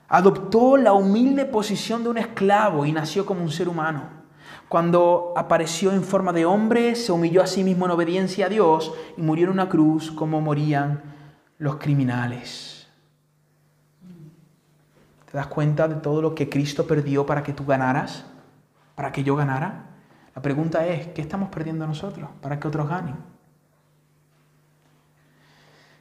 Adoptó 0.08 0.76
la 0.76 0.92
humilde 0.92 1.44
posición 1.44 2.02
de 2.02 2.10
un 2.10 2.18
esclavo 2.18 2.84
y 2.84 2.92
nació 2.92 3.26
como 3.26 3.42
un 3.42 3.50
ser 3.50 3.68
humano. 3.68 4.19
Cuando 4.70 5.32
apareció 5.34 5.90
en 5.90 6.04
forma 6.04 6.32
de 6.32 6.46
hombre, 6.46 6.94
se 6.94 7.10
humilló 7.10 7.42
a 7.42 7.48
sí 7.48 7.64
mismo 7.64 7.86
en 7.86 7.90
obediencia 7.90 8.46
a 8.46 8.48
Dios 8.48 8.94
y 9.16 9.20
murió 9.20 9.46
en 9.46 9.50
una 9.50 9.68
cruz 9.68 10.12
como 10.12 10.40
morían 10.40 11.02
los 11.58 11.78
criminales. 11.78 12.86
¿Te 15.28 15.36
das 15.36 15.48
cuenta 15.48 15.88
de 15.88 15.96
todo 15.96 16.22
lo 16.22 16.36
que 16.36 16.48
Cristo 16.48 16.86
perdió 16.86 17.26
para 17.26 17.42
que 17.42 17.52
tú 17.52 17.66
ganaras? 17.66 18.24
¿Para 18.94 19.10
que 19.10 19.24
yo 19.24 19.34
ganara? 19.34 19.86
La 20.36 20.40
pregunta 20.40 20.86
es, 20.86 21.08
¿qué 21.08 21.20
estamos 21.20 21.48
perdiendo 21.48 21.84
nosotros 21.84 22.30
para 22.40 22.60
que 22.60 22.68
otros 22.68 22.88
ganen? 22.88 23.16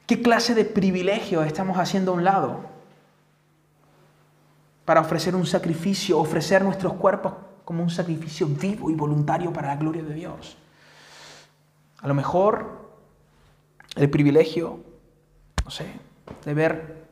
¿Qué 0.06 0.22
clase 0.22 0.54
de 0.54 0.64
privilegio 0.64 1.42
estamos 1.42 1.76
haciendo 1.76 2.12
a 2.12 2.14
un 2.14 2.22
lado 2.22 2.60
para 4.84 5.00
ofrecer 5.00 5.34
un 5.34 5.44
sacrificio, 5.44 6.20
ofrecer 6.20 6.62
nuestros 6.62 6.92
cuerpos 6.92 7.49
como 7.70 7.84
un 7.84 7.90
sacrificio 7.90 8.48
vivo 8.48 8.90
y 8.90 8.94
voluntario 8.94 9.52
para 9.52 9.68
la 9.68 9.76
gloria 9.76 10.02
de 10.02 10.12
Dios? 10.12 10.56
A 12.00 12.08
lo 12.08 12.14
mejor 12.14 12.90
el 13.94 14.10
privilegio, 14.10 14.80
no 15.64 15.70
sé, 15.70 15.86
de 16.44 16.52
ver 16.52 17.06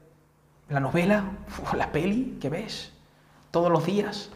la 0.68 0.80
novela 0.80 1.30
la 1.76 1.92
peli 1.92 2.38
que 2.40 2.48
ves 2.48 2.90
todos 3.52 3.70
los 3.70 3.86
días. 3.86 4.30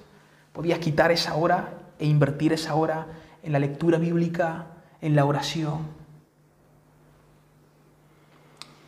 Podías 0.53 0.79
quitar 0.79 1.11
esa 1.11 1.35
hora 1.35 1.75
e 1.99 2.07
invertir 2.07 2.53
esa 2.53 2.77
hora 2.77 3.09
en 3.43 3.51
la 3.51 3.59
lectura 3.59 3.99
bíblica, 3.99 4.67
en 5.01 5.17
la 5.17 5.25
oración, 5.25 5.81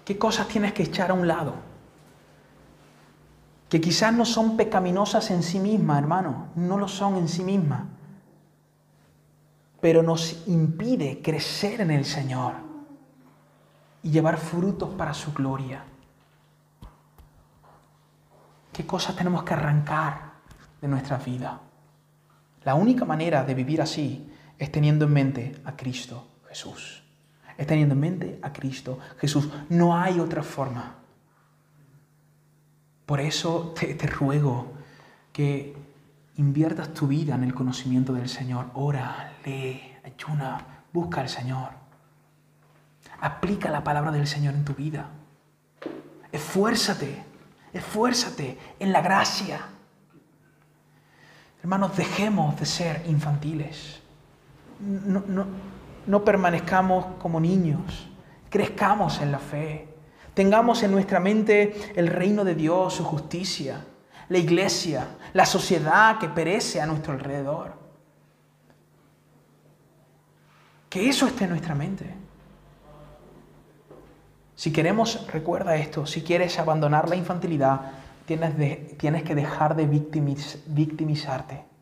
¿Qué 0.04 0.18
cosas 0.18 0.46
tienes 0.46 0.72
que 0.72 0.84
echar 0.84 1.10
a 1.10 1.14
un 1.14 1.26
lado? 1.26 1.54
Que 3.74 3.80
quizás 3.80 4.14
no 4.14 4.24
son 4.24 4.56
pecaminosas 4.56 5.32
en 5.32 5.42
sí 5.42 5.58
mismas, 5.58 5.98
hermano, 5.98 6.46
no 6.54 6.78
lo 6.78 6.86
son 6.86 7.16
en 7.16 7.26
sí 7.26 7.42
mismas, 7.42 7.82
pero 9.80 10.00
nos 10.00 10.46
impide 10.46 11.20
crecer 11.20 11.80
en 11.80 11.90
el 11.90 12.04
Señor 12.04 12.52
y 14.00 14.12
llevar 14.12 14.36
frutos 14.36 14.90
para 14.90 15.12
su 15.12 15.32
gloria. 15.32 15.82
¿Qué 18.72 18.86
cosas 18.86 19.16
tenemos 19.16 19.42
que 19.42 19.54
arrancar 19.54 20.34
de 20.80 20.86
nuestra 20.86 21.16
vida? 21.16 21.58
La 22.62 22.76
única 22.76 23.04
manera 23.04 23.42
de 23.42 23.54
vivir 23.54 23.82
así 23.82 24.32
es 24.56 24.70
teniendo 24.70 25.06
en 25.06 25.12
mente 25.12 25.62
a 25.64 25.74
Cristo 25.74 26.24
Jesús 26.46 27.02
es 27.58 27.66
teniendo 27.66 27.94
en 27.94 28.00
mente 28.00 28.38
a 28.40 28.52
Cristo 28.52 29.00
Jesús. 29.18 29.48
No 29.68 29.96
hay 29.96 30.20
otra 30.20 30.44
forma. 30.44 31.03
Por 33.06 33.20
eso 33.20 33.74
te, 33.78 33.94
ruego 34.06 34.72
que 35.32 35.76
inviertas 36.36 36.94
tu 36.94 37.06
vida 37.06 37.34
en 37.34 37.44
el 37.44 37.54
conocimiento 37.54 38.12
del 38.14 38.28
Señor. 38.28 38.66
Ora, 38.74 39.32
lee, 39.44 39.80
ayuna, 40.04 40.84
busca 40.92 41.20
al 41.20 41.28
Señor. 41.28 41.70
Aplica 43.20 43.70
la 43.70 43.84
palabra 43.84 44.10
del 44.10 44.26
Señor 44.26 44.54
en 44.54 44.64
tu 44.64 44.74
vida. 44.74 45.08
Esfuérzate, 46.32 47.22
esfuérzate 47.72 48.58
en 48.78 48.92
la 48.92 49.02
gracia. 49.02 49.60
Hermanos, 51.62 51.96
dejemos 51.96 52.58
de 52.58 52.66
ser 52.66 53.04
infantiles. 53.06 54.00
No, 54.80 55.22
no, 55.26 55.46
no 56.06 56.24
permanezcamos 56.24 57.06
como 57.18 57.40
niños, 57.40 58.08
crezcamos 58.50 59.20
en 59.20 59.32
la 59.32 59.38
fe, 59.38 59.93
tengamos 60.34 60.82
en 60.82 60.90
nuestra 60.90 61.20
mente 61.20 61.74
el 61.96 62.08
reino 62.08 62.44
de 62.44 62.54
Dios, 62.54 62.94
su 62.94 63.04
justicia, 63.04 63.84
la 64.28 64.38
iglesia, 64.38 65.06
la 65.32 65.46
sociedad 65.46 66.18
que 66.18 66.28
perece 66.28 66.80
a 66.80 66.86
nuestro 66.86 67.12
alrededor. 67.12 67.74
Que 70.90 71.08
eso 71.08 71.26
esté 71.26 71.44
en 71.44 71.50
nuestra 71.50 71.74
mente. 71.74 72.14
Si 74.54 74.72
queremos, 74.72 75.26
recuerda 75.32 75.76
esto, 75.76 76.06
si 76.06 76.22
quieres 76.22 76.58
abandonar 76.58 77.08
la 77.08 77.16
infantilidad, 77.16 77.80
tienes, 78.26 79.22
que 79.24 79.34
dejar 79.34 79.74
de 79.74 79.86
victimizarte. 79.86 81.73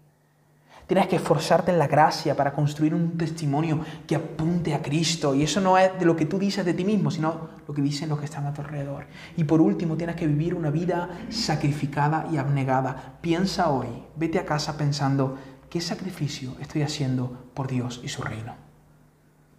Tienes 0.92 1.08
que 1.08 1.16
esforzarte 1.16 1.70
en 1.70 1.78
la 1.78 1.86
gracia 1.86 2.36
para 2.36 2.52
construir 2.52 2.94
un 2.94 3.16
testimonio 3.16 3.80
que 4.06 4.14
apunte 4.14 4.74
a 4.74 4.82
Cristo. 4.82 5.34
Y 5.34 5.42
eso 5.42 5.58
no 5.62 5.78
es 5.78 5.98
de 5.98 6.04
lo 6.04 6.14
que 6.14 6.26
tú 6.26 6.38
dices 6.38 6.66
de 6.66 6.74
ti 6.74 6.84
mismo, 6.84 7.10
sino 7.10 7.48
lo 7.66 7.72
que 7.72 7.80
dicen 7.80 8.10
los 8.10 8.18
que 8.18 8.26
están 8.26 8.44
a 8.44 8.52
tu 8.52 8.60
alrededor. 8.60 9.06
Y 9.38 9.44
por 9.44 9.62
último, 9.62 9.96
tienes 9.96 10.16
que 10.16 10.26
vivir 10.26 10.54
una 10.54 10.68
vida 10.68 11.08
sacrificada 11.30 12.28
y 12.30 12.36
abnegada. 12.36 13.16
Piensa 13.22 13.70
hoy, 13.70 13.86
vete 14.16 14.38
a 14.38 14.44
casa 14.44 14.76
pensando, 14.76 15.38
¿qué 15.70 15.80
sacrificio 15.80 16.56
estoy 16.60 16.82
haciendo 16.82 17.48
por 17.54 17.68
Dios 17.68 18.02
y 18.04 18.08
su 18.08 18.20
reino? 18.20 18.71